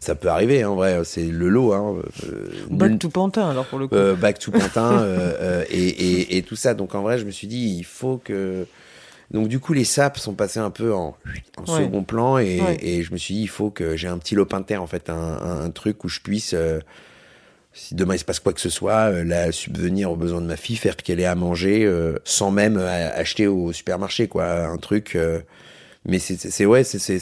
ça 0.00 0.14
peut 0.14 0.28
arriver, 0.28 0.64
en 0.64 0.76
vrai, 0.76 0.98
c'est 1.04 1.24
le 1.26 1.50
lot. 1.50 1.74
Hein, 1.74 1.96
euh, 2.24 2.48
Back 2.70 2.98
to 2.98 3.10
Pantin, 3.10 3.50
alors 3.50 3.66
pour 3.66 3.78
le 3.78 3.86
coup. 3.86 3.96
back 4.18 4.38
to 4.38 4.50
Pantin 4.50 5.04
et, 5.68 5.76
et, 5.88 6.36
et 6.38 6.42
tout 6.42 6.56
ça. 6.56 6.72
Donc 6.72 6.94
en 6.94 7.02
vrai, 7.02 7.18
je 7.18 7.26
me 7.26 7.30
suis 7.30 7.48
dit, 7.48 7.76
il 7.78 7.84
faut 7.84 8.16
que. 8.16 8.66
Donc 9.30 9.48
du 9.48 9.58
coup, 9.60 9.74
les 9.74 9.84
sapes 9.84 10.16
sont 10.18 10.32
passés 10.34 10.60
un 10.60 10.70
peu 10.70 10.94
en, 10.94 11.16
en 11.58 11.72
Ouais. 11.74 11.84
second 11.84 12.02
plan 12.04 12.38
et, 12.38 12.60
Ouais. 12.62 12.78
et 12.80 13.02
je 13.02 13.12
me 13.12 13.18
suis 13.18 13.34
dit, 13.34 13.42
il 13.42 13.48
faut 13.48 13.68
que 13.68 13.94
j'ai 13.94 14.08
un 14.08 14.16
petit 14.16 14.34
lopin 14.36 14.60
de 14.60 14.64
terre, 14.64 14.82
en 14.82 14.86
fait, 14.86 15.10
un, 15.10 15.14
un, 15.14 15.60
un 15.66 15.70
truc 15.70 16.02
où 16.04 16.08
je 16.08 16.20
puisse, 16.20 16.54
si 17.76 17.94
demain 17.94 18.14
il 18.14 18.18
se 18.18 18.24
passe 18.24 18.40
quoi 18.40 18.52
que 18.52 18.60
ce 18.60 18.70
soit, 18.70 19.12
euh, 19.12 19.24
la 19.24 19.52
subvenir 19.52 20.10
aux 20.10 20.16
besoins 20.16 20.40
de 20.40 20.46
ma 20.46 20.56
fille, 20.56 20.76
faire 20.76 20.96
qu'elle 20.96 21.20
ait 21.20 21.26
à 21.26 21.34
manger 21.34 21.84
euh, 21.84 22.18
sans 22.24 22.50
même 22.50 22.78
euh, 22.78 23.10
acheter 23.14 23.46
au 23.46 23.72
supermarché, 23.72 24.28
quoi, 24.28 24.66
un 24.66 24.78
truc. 24.78 25.16
Euh, 26.06 26.10
mais 26.10 26.18
c'est 26.18 26.66
ouais, 26.66 26.84
c'était 26.84 27.18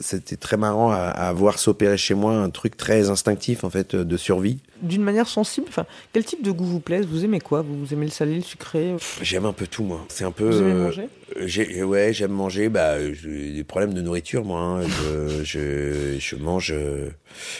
c'était 0.00 0.36
très 0.36 0.56
marrant 0.56 0.90
à, 0.92 0.96
à 0.98 1.32
voir 1.32 1.58
s'opérer 1.58 1.96
chez 1.96 2.14
moi 2.14 2.34
un 2.34 2.50
truc 2.50 2.76
très 2.76 3.10
instinctif 3.10 3.64
en 3.64 3.70
fait 3.70 3.96
de 3.96 4.16
survie. 4.16 4.58
D'une 4.82 5.02
manière 5.02 5.28
sensible, 5.28 5.66
enfin, 5.68 5.84
quel 6.14 6.24
type 6.24 6.42
de 6.42 6.50
goût 6.50 6.64
vous 6.64 6.80
plaise? 6.80 7.04
Vous 7.06 7.22
aimez 7.24 7.40
quoi? 7.40 7.60
Vous 7.60 7.92
aimez 7.92 8.06
le 8.06 8.10
salé, 8.10 8.36
le 8.36 8.40
sucré? 8.42 8.94
J'aime 9.20 9.44
un 9.44 9.52
peu 9.52 9.66
tout 9.66 9.84
moi. 9.84 10.06
C'est 10.08 10.24
un 10.24 10.30
peu. 10.32 10.48
Vous 10.48 10.60
aimez 10.62 10.72
euh, 10.72 10.84
manger? 10.84 11.82
Ouais, 11.84 12.12
j'aime 12.14 12.32
manger. 12.32 12.68
Bah, 12.70 12.96
j'ai 13.12 13.52
des 13.52 13.64
problèmes 13.64 13.92
de 13.92 14.00
nourriture 14.00 14.42
moi. 14.44 14.60
hein. 14.60 14.80
Je, 14.88 15.44
je, 15.44 16.16
je 16.18 16.36
mange. 16.36 16.72
euh, 16.74 17.10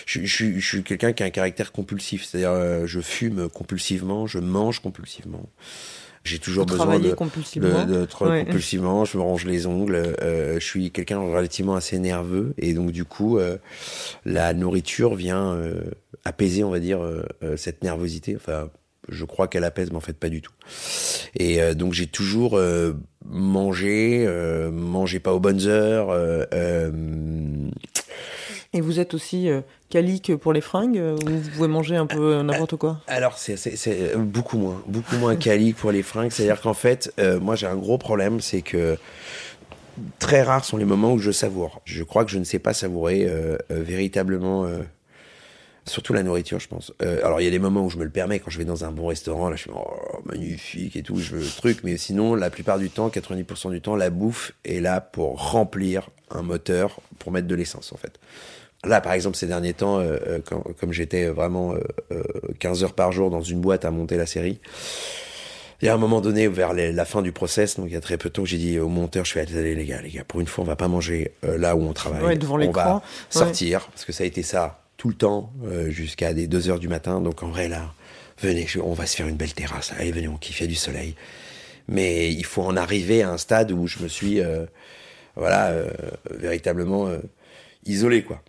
Je, 0.07 0.21
je, 0.25 0.35
suis- 0.35 0.61
je 0.61 0.67
suis 0.67 0.83
quelqu'un 0.83 1.13
qui 1.13 1.23
a 1.23 1.27
un 1.27 1.31
caractère 1.31 1.73
compulsif. 1.73 2.25
C'est-à-dire, 2.25 2.53
euh, 2.53 2.87
je 2.87 3.01
fume 3.01 3.51
compulsivement, 3.51 4.27
je 4.27 4.39
mange 4.39 4.81
compulsivement. 4.81 5.43
J'ai 6.23 6.39
toujours 6.39 6.67
Vous 6.67 6.73
besoin 6.73 6.99
de, 6.99 7.13
compulsivement 7.15 7.87
de, 7.87 8.01
de 8.01 8.05
trop 8.05 8.27
Ouais. 8.29 8.45
compulsivement. 8.45 9.05
Je 9.07 9.17
me 9.17 9.23
range 9.23 9.47
les 9.47 9.67
ongles. 9.67 9.95
euh, 9.97 10.61
je 10.61 10.65
suis 10.65 10.91
quelqu'un 10.91 11.19
relativement 11.19 11.75
assez 11.77 11.99
nerveux 11.99 12.53
et 12.59 12.75
donc 12.75 12.93
du 12.93 13.05
coup, 13.07 13.39
euh, 13.39 13.57
la 14.27 14.53
nourriture 14.53 15.15
vient 15.15 15.55
euh, 15.55 15.81
apaiser, 16.25 16.63
on 16.63 16.71
va 16.71 16.79
dire, 16.79 17.03
euh, 17.03 17.25
euh, 17.43 17.57
cette 17.57 17.83
nervosité. 17.83 18.37
Enfin, 18.37 18.69
je 19.09 19.25
crois 19.25 19.49
qu'elle 19.49 19.65
apaise, 19.65 19.91
mais 19.91 19.97
en 19.97 20.01
fait 20.01 20.17
pas 20.17 20.29
du 20.29 20.43
tout. 20.43 20.53
Et 21.37 21.63
euh, 21.63 21.73
donc 21.73 21.95
j'ai 21.95 22.07
toujours 22.07 22.59
euh, 22.59 22.93
mangé, 23.25 24.25
euh, 24.27 24.71
mangé 24.71 25.21
pas 25.21 25.33
aux 25.33 25.41
bonnes 25.41 25.67
heures. 25.67 26.09
Euh, 28.75 28.77
euh, 28.77 28.79
Et 28.79 28.81
vous 28.81 29.01
êtes 29.01 29.15
aussi 29.15 29.49
euh, 29.49 29.61
calique 29.89 30.37
pour 30.37 30.53
les 30.53 30.61
fringues 30.61 30.99
euh, 30.99 31.17
ou 31.27 31.31
vous 31.31 31.51
pouvez 31.51 31.69
manger 31.69 31.97
un 31.97 32.07
peu 32.07 32.35
euh, 32.35 32.43
n'importe 32.43 32.77
quoi? 32.77 33.01
Alors, 33.07 33.39
c'est 33.39 33.57
c'est 33.57 34.17
beaucoup 34.17 34.59
moins, 34.59 34.83
beaucoup 34.87 35.17
moins 35.17 35.37
quali 35.37 35.73
pour 35.73 35.93
les 35.93 36.03
fringues. 36.03 36.31
C'est-à-dire 36.31 36.61
qu'en 36.61 36.75
fait, 36.75 37.13
euh, 37.19 37.41
moi, 37.41 37.57
j'ai 37.57 37.67
un 37.67 37.77
gros 37.77 37.99
problème, 37.99 38.41
c'est 38.41 38.63
que 38.63 38.99
très 40.19 40.43
rares 40.43 40.65
sont 40.65 40.77
les 40.77 40.85
moments 40.85 41.13
où 41.13 41.19
je 41.19 41.31
savoure. 41.31 41.81
Je 41.85 42.03
crois 42.03 42.25
que 42.25 42.31
je 42.31 42.39
ne 42.39 42.45
sais 42.45 42.59
pas 42.59 42.75
savourer 42.75 43.27
euh, 43.27 43.57
euh, 43.71 43.83
véritablement, 43.83 44.65
euh, 44.65 44.79
surtout 45.87 46.13
la 46.13 46.23
nourriture, 46.23 46.61
je 46.61 46.69
pense. 46.69 46.93
Euh, 47.03 47.25
alors, 47.25 47.41
il 47.41 47.45
y 47.45 47.49
a 47.49 47.51
des 47.51 47.59
moments 47.59 47.85
où 47.85 47.91
je 47.91 47.99
me 47.99 48.05
le 48.05 48.11
permets, 48.11 48.39
quand 48.39 48.51
je 48.51 48.59
vais 48.59 48.65
dans 48.65 48.85
un 48.85 48.93
bon 48.93 49.07
restaurant, 49.07 49.51
là, 49.51 49.57
je 49.57 49.63
suis 49.63 49.71
oh, 49.75 50.21
magnifique 50.25 50.97
et 50.97 51.03
tout, 51.03 51.19
je 51.19 51.37
veux 51.37 51.43
le 51.43 51.49
truc. 51.49 51.81
Mais 51.85 51.97
sinon, 51.97 52.35
la 52.35 52.51
plupart 52.51 52.79
du 52.79 52.91
temps, 52.91 53.09
90% 53.09 53.71
du 53.71 53.81
temps, 53.81 53.97
la 53.97 54.11
bouffe 54.11 54.53
est 54.65 54.81
là 54.81 55.01
pour 55.01 55.51
remplir 55.51 56.09
un 56.31 56.43
moteur, 56.43 57.01
pour 57.19 57.33
mettre 57.33 57.49
de 57.49 57.55
l'essence, 57.55 57.93
en 57.93 57.97
fait. 57.97 58.19
Là, 58.85 59.01
par 59.03 59.13
exemple, 59.13 59.37
ces 59.37 59.47
derniers 59.47 59.75
temps, 59.75 59.99
euh, 60.01 60.17
euh, 60.27 60.39
quand- 60.45 60.65
comme 60.79 60.93
j'étais 60.93 61.27
vraiment 61.27 61.75
euh, 61.75 61.81
euh, 62.13 62.23
15 62.59 62.83
heures 62.83 62.95
par 62.95 63.13
jour 63.13 63.31
dans 63.31 63.43
une 63.43 63.61
boîte 63.61 63.85
à 63.85 63.91
monter 63.91 64.17
la 64.17 64.25
série, 64.27 64.59
il 65.83 65.87
y 65.87 65.89
a 65.89 65.95
un 65.95 65.99
moment 65.99 66.21
donné, 66.23 66.49
vers 66.49 66.73
les- 66.73 66.91
la 66.93 67.05
fin 67.05 67.21
du 67.21 67.31
process, 67.33 67.77
donc 67.77 67.87
il 67.89 67.93
y 67.93 67.97
a 67.97 68.01
très 68.01 68.17
peu 68.17 68.31
de 68.31 68.35
temps, 68.35 68.45
j'ai 68.47 68.57
dit 68.57 68.79
au 68.79 68.89
monteur, 68.89 69.25
je 69.27 69.33
fais, 69.33 69.41
allez 69.41 69.75
les 69.75 69.85
gars, 69.85 70.01
les 70.01 70.09
gars, 70.11 70.25
pour 70.25 70.41
une 70.41 70.47
fois, 70.47 70.65
on 70.65 70.67
va 70.67 70.77
pas 70.77 70.89
manger 70.89 71.33
euh, 71.45 71.59
là 71.59 71.77
où 71.77 71.83
on 71.83 71.93
travaille. 71.93 72.23
Ouais, 72.25 72.37
devant 72.37 72.55
on 72.59 72.71
va 72.71 72.95
Ouais. 72.97 73.01
sortir, 73.29 73.87
parce 73.89 74.05
que 74.07 74.13
ça 74.13 74.25
a 74.25 74.27
été 74.27 74.43
ça 74.43 74.83
tout 74.97 75.09
le 75.09 75.15
temps, 75.15 75.53
euh, 75.67 75.91
jusqu'à 75.91 76.33
des 76.33 76.47
2 76.47 76.71
heures 76.71 76.79
du 76.81 76.89
matin. 76.89 77.21
Donc 77.21 77.43
en 77.43 77.49
vrai, 77.49 77.69
là, 77.69 77.93
venez, 78.41 78.67
je- 78.67 78.81
on 78.81 78.95
va 78.95 79.05
se 79.07 79.17
faire 79.17 79.29
une 79.29 79.37
belle 79.37 79.53
terrasse. 79.55 79.93
Allez, 79.99 80.11
venez, 80.13 80.29
on 80.29 80.37
kiffe, 80.39 80.61
il 80.61 80.65
y 80.65 80.67
a 80.67 80.69
du 80.69 80.75
soleil. 80.75 81.15
Mais 81.89 82.31
il 82.33 82.45
faut 82.47 82.63
en 82.63 82.77
arriver 82.77 83.23
à 83.23 83.31
un 83.31 83.39
stade 83.39 83.73
où 83.73 83.87
je 83.87 83.99
me 84.03 84.09
suis, 84.09 84.41
euh, 84.41 84.65
voilà, 85.37 85.69
euh, 85.69 85.91
véritablement 86.31 87.09
euh, 87.09 87.19
isolé, 87.85 88.23
quoi. 88.23 88.43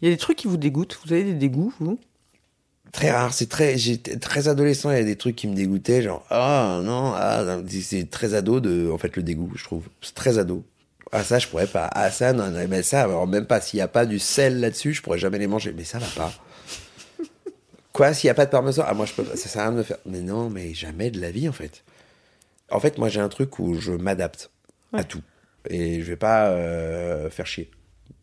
Il 0.00 0.08
y 0.08 0.12
a 0.12 0.14
des 0.14 0.18
trucs 0.18 0.38
qui 0.38 0.46
vous 0.46 0.56
dégoûtent 0.56 0.98
Vous 1.04 1.12
avez 1.12 1.24
des 1.24 1.34
dégoûts, 1.34 1.72
vous? 1.80 1.98
Très 2.92 3.10
rare, 3.10 3.34
c'est 3.34 3.48
très, 3.48 3.76
j'étais 3.76 4.16
très 4.18 4.46
adolescent, 4.46 4.90
il 4.92 4.98
y 4.98 5.00
a 5.00 5.04
des 5.04 5.16
trucs 5.16 5.34
qui 5.34 5.48
me 5.48 5.54
dégoûtaient, 5.56 6.00
genre, 6.02 6.24
ah 6.30 6.80
non, 6.84 7.12
ah, 7.16 7.58
c'est- 7.68 8.08
très 8.08 8.34
ado 8.34 8.60
de, 8.60 8.88
en 8.88 8.98
fait, 8.98 9.16
le 9.16 9.24
dégoût, 9.24 9.50
je 9.56 9.64
trouve. 9.64 9.88
C'est 10.00 10.14
très 10.14 10.38
ado. 10.38 10.62
Ah, 11.10 11.24
ça, 11.24 11.40
je 11.40 11.48
pourrais 11.48 11.66
pas. 11.66 11.90
Ah, 11.92 12.10
ça, 12.12 12.32
non, 12.32 12.50
non, 12.50 12.66
mais 12.68 12.82
ça, 12.84 13.02
alors 13.02 13.26
même 13.26 13.46
pas, 13.46 13.60
s'il 13.60 13.78
y 13.78 13.82
a 13.82 13.88
pas 13.88 14.06
du 14.06 14.20
sel 14.20 14.60
là-dessus, 14.60 14.94
je 14.94 15.02
pourrais 15.02 15.18
jamais 15.18 15.38
les 15.38 15.48
manger. 15.48 15.72
Mais 15.76 15.82
ça 15.84 15.98
va 15.98 16.06
pas. 16.14 16.32
Quoi, 17.92 18.12
s'il 18.14 18.26
y 18.28 18.30
a 18.30 18.34
pas 18.34 18.46
de 18.46 18.50
parmesan? 18.50 18.84
Ah, 18.86 18.94
moi, 18.94 19.06
je 19.06 19.12
peux 19.12 19.22
pas, 19.24 19.36
ça 19.36 19.48
sert 19.48 19.62
à 19.62 19.64
rien 19.66 19.72
de 19.72 19.78
me 19.78 19.82
faire. 19.84 19.98
Mais 20.06 20.20
non, 20.20 20.50
mais 20.50 20.74
jamais 20.74 21.10
de 21.10 21.20
la 21.20 21.30
vie, 21.30 21.48
en 21.48 21.52
fait. 21.52 21.84
En 22.70 22.80
fait, 22.80 22.98
moi, 22.98 23.08
j'ai 23.08 23.20
un 23.20 23.28
truc 23.28 23.58
où 23.58 23.74
je 23.74 23.92
m'adapte 23.92 24.50
à 24.92 25.04
tout. 25.04 25.22
Et 25.68 26.00
je 26.00 26.06
vais 26.06 26.16
pas 26.16 26.48
euh, 26.48 27.30
faire 27.30 27.46
chier. 27.46 27.70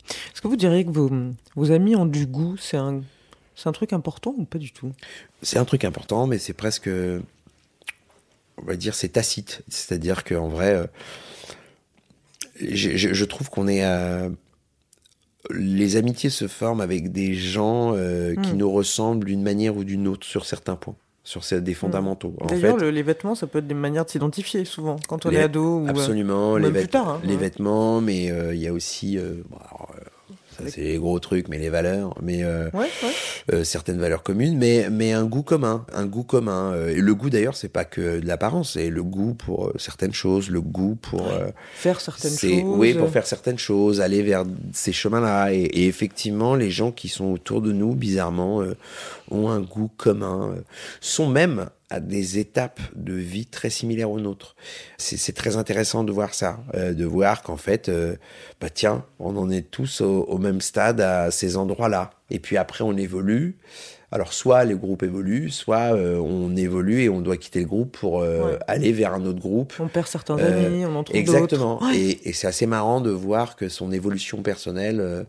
Est-ce 0.09 0.41
que 0.41 0.47
vous 0.47 0.55
diriez 0.55 0.85
que 0.85 0.91
vos, 0.91 1.09
vos 1.55 1.71
amis 1.71 1.95
ont 1.95 2.05
du 2.05 2.25
goût? 2.25 2.57
C'est 2.57 2.77
un, 2.77 3.01
truc 3.73 3.93
important 3.93 4.33
ou 4.37 4.45
pas 4.45 4.57
du 4.59 4.71
tout? 4.71 4.91
C'est 5.41 5.57
un 5.59 5.65
truc 5.65 5.83
important, 5.85 6.27
mais 6.27 6.37
c'est 6.37 6.53
presque. 6.53 6.89
on 8.57 8.63
va 8.65 8.75
dire, 8.75 8.95
c'est 8.95 9.09
tacite. 9.09 9.61
C'est-à-dire 9.69 10.23
qu'en 10.23 10.47
vrai, 10.49 10.73
euh, 10.75 10.87
je, 12.59 12.95
je- 12.97 13.13
je 13.13 13.25
trouve 13.25 13.49
qu'on 13.49 13.67
est 13.67 13.83
à... 13.83 14.29
Les 15.49 15.95
amitiés 15.95 16.29
se 16.29 16.47
forment 16.47 16.81
avec 16.81 17.11
des 17.11 17.33
gens 17.33 17.93
euh, 17.95 18.35
qui 18.35 18.53
Mm. 18.53 18.57
nous 18.57 18.71
ressemblent 18.71 19.25
d'une 19.25 19.41
manière 19.41 19.75
ou 19.75 19.83
d'une 19.83 20.07
autre 20.07 20.25
sur 20.27 20.45
certains 20.45 20.75
points, 20.75 20.95
sur 21.23 21.43
ces- 21.43 21.61
des 21.61 21.73
fondamentaux. 21.73 22.33
En 22.41 22.47
D'ailleurs, 22.47 22.77
le- 22.77 22.89
les 22.89 23.03
vêtements, 23.03 23.35
ça 23.35 23.45
peut 23.47 23.59
être 23.59 23.67
des 23.67 23.73
manières 23.75 24.05
de 24.05 24.09
s'identifier 24.09 24.65
souvent, 24.65 24.95
quand 25.07 25.25
on 25.25 25.29
Les- 25.29 25.37
est 25.37 25.43
ado 25.43 25.79
ou. 25.81 25.85
euh, 25.85 25.89
absolument, 25.89 26.53
ou 26.53 26.57
les, 26.57 26.69
vêt- 26.71 26.87
tard, 26.87 27.07
hein, 27.09 27.21
les 27.23 27.33
ouais. 27.33 27.37
vêtements, 27.39 28.01
mais 28.01 28.31
euh, 28.31 28.55
il 28.55 28.61
y 28.61 28.67
a 28.67 28.73
aussi, 28.73 29.17
euh, 29.17 29.35
bon, 29.49 29.57
alors, 29.57 29.91
euh, 29.97 30.03
ça 30.57 30.63
c'est 30.69 30.81
les 30.81 30.97
gros 30.97 31.19
trucs, 31.19 31.47
mais 31.47 31.57
les 31.57 31.69
valeurs, 31.69 32.13
mais 32.21 32.43
euh, 32.43 32.69
Ouais, 32.73 32.89
ouais. 33.03 33.11
euh, 33.53 33.63
certaines 33.63 33.99
valeurs 33.99 34.23
communes, 34.23 34.57
mais, 34.57 34.89
mais 34.91 35.13
un 35.13 35.25
goût 35.25 35.43
commun, 35.43 35.85
un 35.93 36.05
goût 36.05 36.23
commun. 36.23 36.73
euh, 36.73 36.89
et 36.89 36.95
le 36.95 37.15
goût 37.15 37.29
d'ailleurs, 37.29 37.55
c'est 37.55 37.69
pas 37.69 37.85
que 37.85 38.19
de 38.19 38.27
l'apparence, 38.27 38.73
c'est 38.73 38.89
le 38.89 39.03
goût 39.03 39.33
pour 39.33 39.67
euh, 39.67 39.73
certaines 39.77 40.13
choses, 40.13 40.49
le 40.49 40.61
goût 40.61 40.95
pour 41.01 41.27
euh, 41.27 41.47
Faire 41.73 41.99
certaines 42.01 42.31
c'est 42.31 42.61
choses. 42.61 42.77
oui 42.77 42.93
pour 42.93 43.09
faire 43.09 43.25
certaines 43.25 43.57
choses, 43.59 44.01
aller 44.01 44.21
vers 44.23 44.43
ces 44.73 44.91
chemins-là. 44.93 45.53
Et, 45.53 45.61
et 45.63 45.87
effectivement, 45.87 46.55
les 46.55 46.69
gens 46.71 46.91
qui 46.91 47.07
sont 47.09 47.25
autour 47.31 47.61
de 47.61 47.71
nous, 47.71 47.95
bizarrement, 47.95 48.61
euh, 48.61 48.75
ont 49.29 49.49
un 49.49 49.61
goût 49.61 49.89
commun, 49.97 50.51
euh, 50.55 50.61
sont 50.99 51.27
même 51.27 51.67
à 51.91 51.99
des 51.99 52.39
étapes 52.39 52.79
de 52.95 53.13
vie 53.13 53.45
très 53.45 53.69
similaires 53.69 54.09
aux 54.09 54.19
nôtres. 54.19 54.55
C'est 54.97 55.35
très 55.35 55.57
intéressant 55.57 56.03
de 56.03 56.11
voir 56.11 56.33
ça, 56.33 56.59
euh, 56.73 56.93
de 56.93 57.05
voir 57.05 57.43
qu'en 57.43 57.57
fait, 57.57 57.89
euh, 57.89 58.15
bah 58.59 58.69
tiens, 58.69 59.05
on 59.19 59.35
en 59.37 59.49
est 59.49 59.69
tous 59.69 60.01
au, 60.01 60.23
au 60.23 60.37
même 60.37 60.61
stade 60.61 61.01
à 61.01 61.29
ces 61.31 61.57
endroits-là. 61.57 62.11
Et 62.29 62.39
puis 62.39 62.57
après, 62.57 62.83
on 62.83 62.95
évolue. 62.97 63.57
Alors 64.13 64.33
soit 64.33 64.65
les 64.65 64.75
groupes 64.75 65.03
évoluent, 65.03 65.49
soit 65.49 65.95
euh, 65.95 66.17
on 66.17 66.55
évolue 66.57 67.01
et 67.03 67.09
on 67.09 67.21
doit 67.21 67.37
quitter 67.37 67.59
le 67.61 67.65
groupe 67.65 67.97
pour 67.97 68.19
euh, 68.21 68.51
Ouais. 68.53 68.59
aller 68.67 68.91
vers 68.91 69.13
un 69.13 69.25
autre 69.25 69.39
groupe. 69.39 69.73
On 69.79 69.87
perd 69.87 70.07
certains 70.07 70.37
Euh, 70.37 70.67
amis, 70.67 70.85
on 70.85 70.95
en 70.97 71.03
trouve 71.05 71.15
Exactement. 71.15 71.81
Ouais. 71.83 71.97
Et, 71.97 72.29
et 72.29 72.33
c'est 72.33 72.47
assez 72.47 72.65
marrant 72.65 72.99
de 72.99 73.09
voir 73.09 73.55
que 73.55 73.69
son 73.69 73.91
évolution 73.93 74.41
personnelle, 74.43 74.99
euh, 74.99 75.23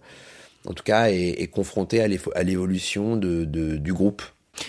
en 0.66 0.72
tout 0.72 0.82
cas, 0.82 1.10
est, 1.10 1.40
est 1.42 1.46
confrontée 1.46 2.00
à 2.00 2.42
l'évolution 2.42 3.16
de, 3.16 3.44
de- 3.44 3.76
du 3.76 3.92
groupe. 3.92 4.22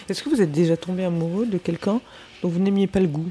Est-ce 0.10 0.24
que 0.24 0.30
vous 0.30 0.42
êtes 0.42 0.52
déjà 0.52 0.78
tombé 0.78 1.04
amoureux 1.04 1.46
de 1.46 1.58
quelqu'un 1.58 2.02
dont 2.42 2.50
vous 2.50 2.60
n'aimiez 2.60 2.88
pas 2.88 3.00
le 3.00 3.08
goût? 3.08 3.30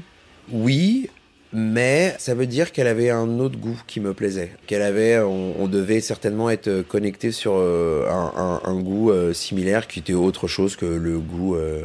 Oui, 0.51 1.09
mais 1.51 2.15
ça 2.19 2.35
veut 2.35 2.47
dire 2.47 2.71
qu'elle 2.71 2.87
avait 2.87 3.09
un 3.09 3.39
autre 3.39 3.57
goût 3.57 3.79
qui 3.87 3.99
me 3.99 4.13
plaisait. 4.13 4.51
Qu'elle 4.67 4.81
avait, 4.81 5.19
on, 5.19 5.61
on 5.61 5.67
devait 5.67 6.01
certainement 6.01 6.49
être 6.49 6.81
connecté 6.87 7.31
sur 7.31 7.53
euh, 7.55 8.07
un, 8.09 8.33
un- 8.35 8.61
un 8.69 8.79
goût 8.81 9.11
euh, 9.11 9.33
similaire 9.33 9.87
qui 9.87 9.99
était 9.99 10.13
autre 10.13 10.47
chose 10.47 10.75
que 10.75 10.85
le 10.85 11.19
goût. 11.19 11.55
euh, 11.55 11.83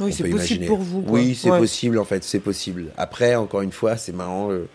Oui, 0.00 0.12
c'est 0.12 0.24
possible 0.24 0.36
imaginer. 0.36 0.66
pour 0.66 0.78
vous. 0.78 1.02
quoi. 1.02 1.12
Oui, 1.18 1.34
c'est 1.34 1.50
Ouais. 1.50 1.58
possible 1.58 1.98
en 1.98 2.04
fait, 2.04 2.22
c'est 2.24 2.40
possible. 2.40 2.86
Après, 2.96 3.34
encore 3.34 3.62
une 3.62 3.72
fois, 3.72 3.96
c'est 3.96 4.12
marrant. 4.12 4.50
euh, 4.50 4.68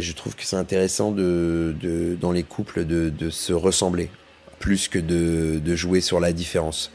je 0.00 0.12
trouve 0.12 0.34
que 0.34 0.44
c'est 0.44 0.56
intéressant 0.56 1.12
de, 1.12 1.74
de- 1.80 2.16
dans 2.20 2.32
les 2.32 2.42
couples 2.42 2.84
de, 2.84 3.10
de 3.10 3.30
se 3.30 3.52
ressembler 3.52 4.10
plus 4.58 4.88
que 4.88 4.98
de, 4.98 5.60
de 5.60 5.76
jouer 5.76 6.00
sur 6.00 6.18
la 6.20 6.32
différence. 6.32 6.90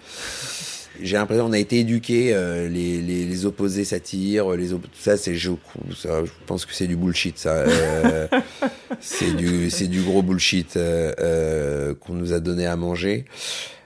J'ai 1.02 1.16
l'impression 1.18 1.46
qu'on 1.48 1.54
a 1.54 1.58
été 1.60 1.80
éduqués, 1.80 2.34
euh, 2.34 2.68
les, 2.68 3.02
les, 3.02 3.26
les 3.26 3.46
opposés 3.46 3.86
s'attirent, 3.86 4.52
les 4.52 4.74
op- 4.74 4.86
ça 5.00 5.16
c'est 5.18 5.36
je, 5.36 5.52
ça, 5.96 6.24
je 6.26 6.32
pense 6.46 6.66
que 6.66 6.74
c'est 6.74 6.88
du 6.88 6.96
bullshit 6.96 7.38
ça. 7.38 7.54
Euh, 7.56 8.28
c'est 9.00 9.36
du 9.36 9.70
c'est 9.70 9.88
du 9.88 10.02
gros 10.02 10.22
bullshit 10.22 10.76
euh, 10.78 11.94
qu'on 11.96 12.14
nous 12.14 12.34
a 12.34 12.40
donné 12.40 12.66
à 12.66 12.76
manger 12.76 13.26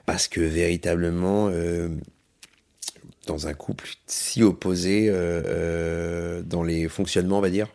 parce 0.06 0.28
que 0.28 0.42
véritablement 0.42 1.50
dans 3.28 3.48
un 3.48 3.54
couple 3.54 3.88
si 4.08 4.44
opposé 4.44 5.10
dans 6.46 6.64
les 6.64 6.88
fonctionnements, 6.90 7.38
on 7.38 7.42
va 7.42 7.50
dire, 7.50 7.68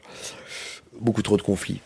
beaucoup 1.00 1.22
trop 1.22 1.36
de 1.36 1.42
conflits. 1.42 1.80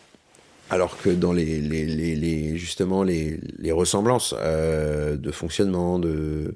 Alors 0.71 0.97
que 1.01 1.11
dans 1.11 1.33
les, 1.35 1.61
les, 1.61 1.85
les, 1.85 2.15
les- 2.17 2.57
justement 2.57 3.03
les, 3.03 3.39
les 3.59 3.73
ressemblances 3.73 4.35
de 4.35 5.31
fonctionnement, 5.31 5.99
de 5.99 6.55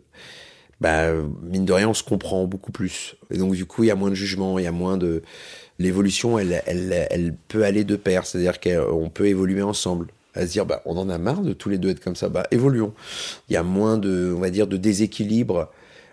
bah, 0.80 1.12
mine 1.42 1.64
de 1.64 1.72
rien, 1.72 1.88
on 1.88 1.94
se 1.94 2.02
comprend 2.02 2.46
beaucoup 2.46 2.72
plus. 2.72 3.16
Et 3.30 3.38
donc 3.38 3.54
du 3.54 3.64
coup, 3.66 3.84
il 3.84 3.86
y 3.86 3.90
a 3.90 3.94
moins 3.94 4.10
de 4.10 4.14
jugement, 4.14 4.58
il 4.58 4.64
y 4.64 4.68
a 4.68 4.72
moins 4.72 4.96
de 4.96 5.22
l'évolution, 5.78 6.38
elle, 6.38 6.62
elle, 6.66 7.06
elle 7.10 7.34
peut 7.48 7.64
aller 7.64 7.84
de 7.84 7.96
pair, 7.96 8.26
c'est-à-dire 8.26 8.60
qu'on 8.60 9.10
peut 9.10 9.26
évoluer 9.26 9.62
ensemble. 9.62 10.08
À 10.34 10.46
se 10.46 10.52
dire, 10.52 10.66
bah, 10.66 10.82
on 10.84 10.98
en 10.98 11.08
a 11.08 11.16
marre 11.16 11.40
de 11.40 11.54
tous 11.54 11.70
les 11.70 11.78
deux 11.78 11.88
être 11.88 12.00
comme 12.00 12.16
ça, 12.16 12.28
bah, 12.28 12.46
évoluons. 12.50 12.92
Il 13.48 13.54
y 13.54 13.56
a 13.56 13.62
moins 13.62 13.96
de, 13.96 14.34
on 14.36 14.40
va 14.40 14.50
dire, 14.50 14.66
de 14.66 14.76
déséquilibre. 14.76 15.72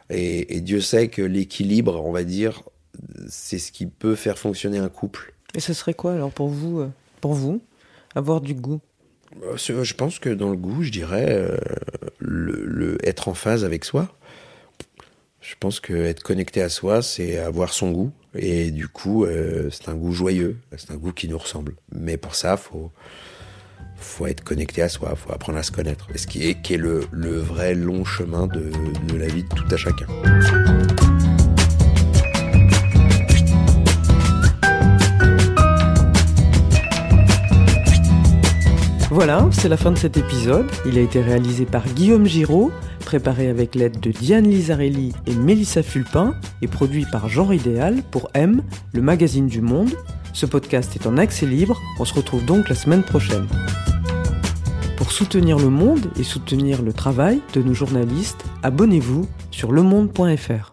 Et, 0.09 0.55
et 0.55 0.61
Dieu 0.61 0.80
sait 0.80 1.09
que 1.09 1.22
l'équilibre, 1.22 2.01
on 2.05 2.14
va 2.14 2.24
dire, 2.24 2.64
c'est 3.28 3.59
ce 3.59 3.74
qui 3.74 3.86
peut 3.86 4.16
faire 4.16 4.38
fonctionner 4.38 4.78
un 4.78 4.88
couple. 4.88 5.34
Et 5.55 5.59
ce 5.59 5.74
serait 5.74 5.93
quoi 5.93 6.14
alors 6.14 6.32
pour 6.32 6.47
vous, 6.47 6.80
euh, 6.80 6.89
pour 7.20 7.34
vous, 7.34 7.61
avoir 8.16 8.39
du 8.39 8.53
goût? 8.53 8.80
Euh, 9.43 9.57
Je 9.57 9.93
pense 9.93 10.20
que 10.20 10.30
dans 10.30 10.51
le 10.51 10.57
goût, 10.57 10.84
je 10.84 10.91
dirais 10.91 11.28
euh, 11.30 11.57
le, 12.20 12.64
le 12.66 12.97
être 13.05 13.28
en 13.28 13.34
phase 13.34 13.66
avec 13.66 13.84
soi. 13.84 14.16
Je 15.44 15.56
pense 15.60 15.82
que 15.82 15.94
être 15.94 16.24
connecté 16.24 16.62
à 16.62 16.70
soi, 16.70 17.02
c'est 17.02 17.38
avoir 17.38 17.74
son 17.74 17.91
goût. 17.91 18.12
Et 18.34 18.72
du 18.72 18.88
coup, 18.88 19.26
euh, 19.26 19.70
c'est 19.72 19.89
un 19.89 19.94
goût 19.94 20.14
joyeux, 20.14 20.58
c'est 20.78 20.91
un 20.91 20.96
goût 20.96 21.12
qui 21.12 21.28
nous 21.28 21.38
ressemble. 21.38 21.76
Mais 21.91 22.16
pour 22.16 22.34
ça, 22.34 22.56
faut 22.56 22.91
faut 23.98 24.26
être 24.26 24.44
connecté 24.44 24.82
à 24.82 24.89
soi, 24.89 25.16
faut 25.16 25.32
apprendre 25.34 25.58
à 25.58 25.64
se 25.64 25.72
connaître. 25.72 26.08
Ce 26.16 26.28
qui 26.28 26.50
est, 26.50 26.78
le 26.78 27.38
vrai 27.39 27.74
long 27.74 28.04
chemin 28.06 28.48
de, 28.48 28.72
de 29.08 29.18
la 29.18 29.28
vie 29.28 29.44
de 29.44 29.50
tout 29.50 29.68
à 29.70 29.78
chacun. 29.78 30.08
Voilà, 39.14 39.47
c'est 39.51 39.70
la 39.70 39.78
fin 39.78 39.91
de 39.91 39.97
cet 39.99 40.18
épisode. 40.18 40.66
Il 40.88 40.97
a 40.97 41.01
été 41.01 41.22
réalisé 41.22 41.68
par 41.68 41.86
Guillaume 41.86 42.26
Giraud, 42.26 42.72
préparé 43.05 43.47
avec 43.47 43.76
l'aide 43.76 43.99
de 43.99 44.09
Diane 44.09 44.47
Lizarelli 44.47 45.14
et 45.28 45.36
Mélissa 45.36 45.84
Fulpin, 45.84 46.34
et 46.64 46.68
produit 46.68 47.05
par 47.05 47.30
Genre 47.30 47.53
Idéal 47.53 48.01
pour 48.09 48.32
M, 48.34 48.64
le 48.91 49.03
magazine 49.03 49.45
du 49.45 49.61
monde. 49.61 49.91
Ce 50.34 50.47
podcast 50.47 50.95
est 50.95 51.05
en 51.05 51.18
accès 51.18 51.45
libre, 51.45 51.80
on 51.99 52.05
se 52.05 52.16
retrouve 52.16 52.43
donc 52.43 52.70
la 52.70 52.76
semaine 52.76 53.03
prochaine. 53.03 53.45
Pour 54.97 55.11
soutenir 55.11 55.59
le 55.59 55.70
monde 55.70 56.07
et 56.18 56.24
soutenir 56.24 56.82
le 56.82 56.91
travail 56.91 57.39
de 57.53 57.61
nos 57.61 57.76
journalistes, 57.76 58.43
abonnez-vous 58.64 59.28
sur 59.51 59.72
lemonde.fr. 59.72 60.72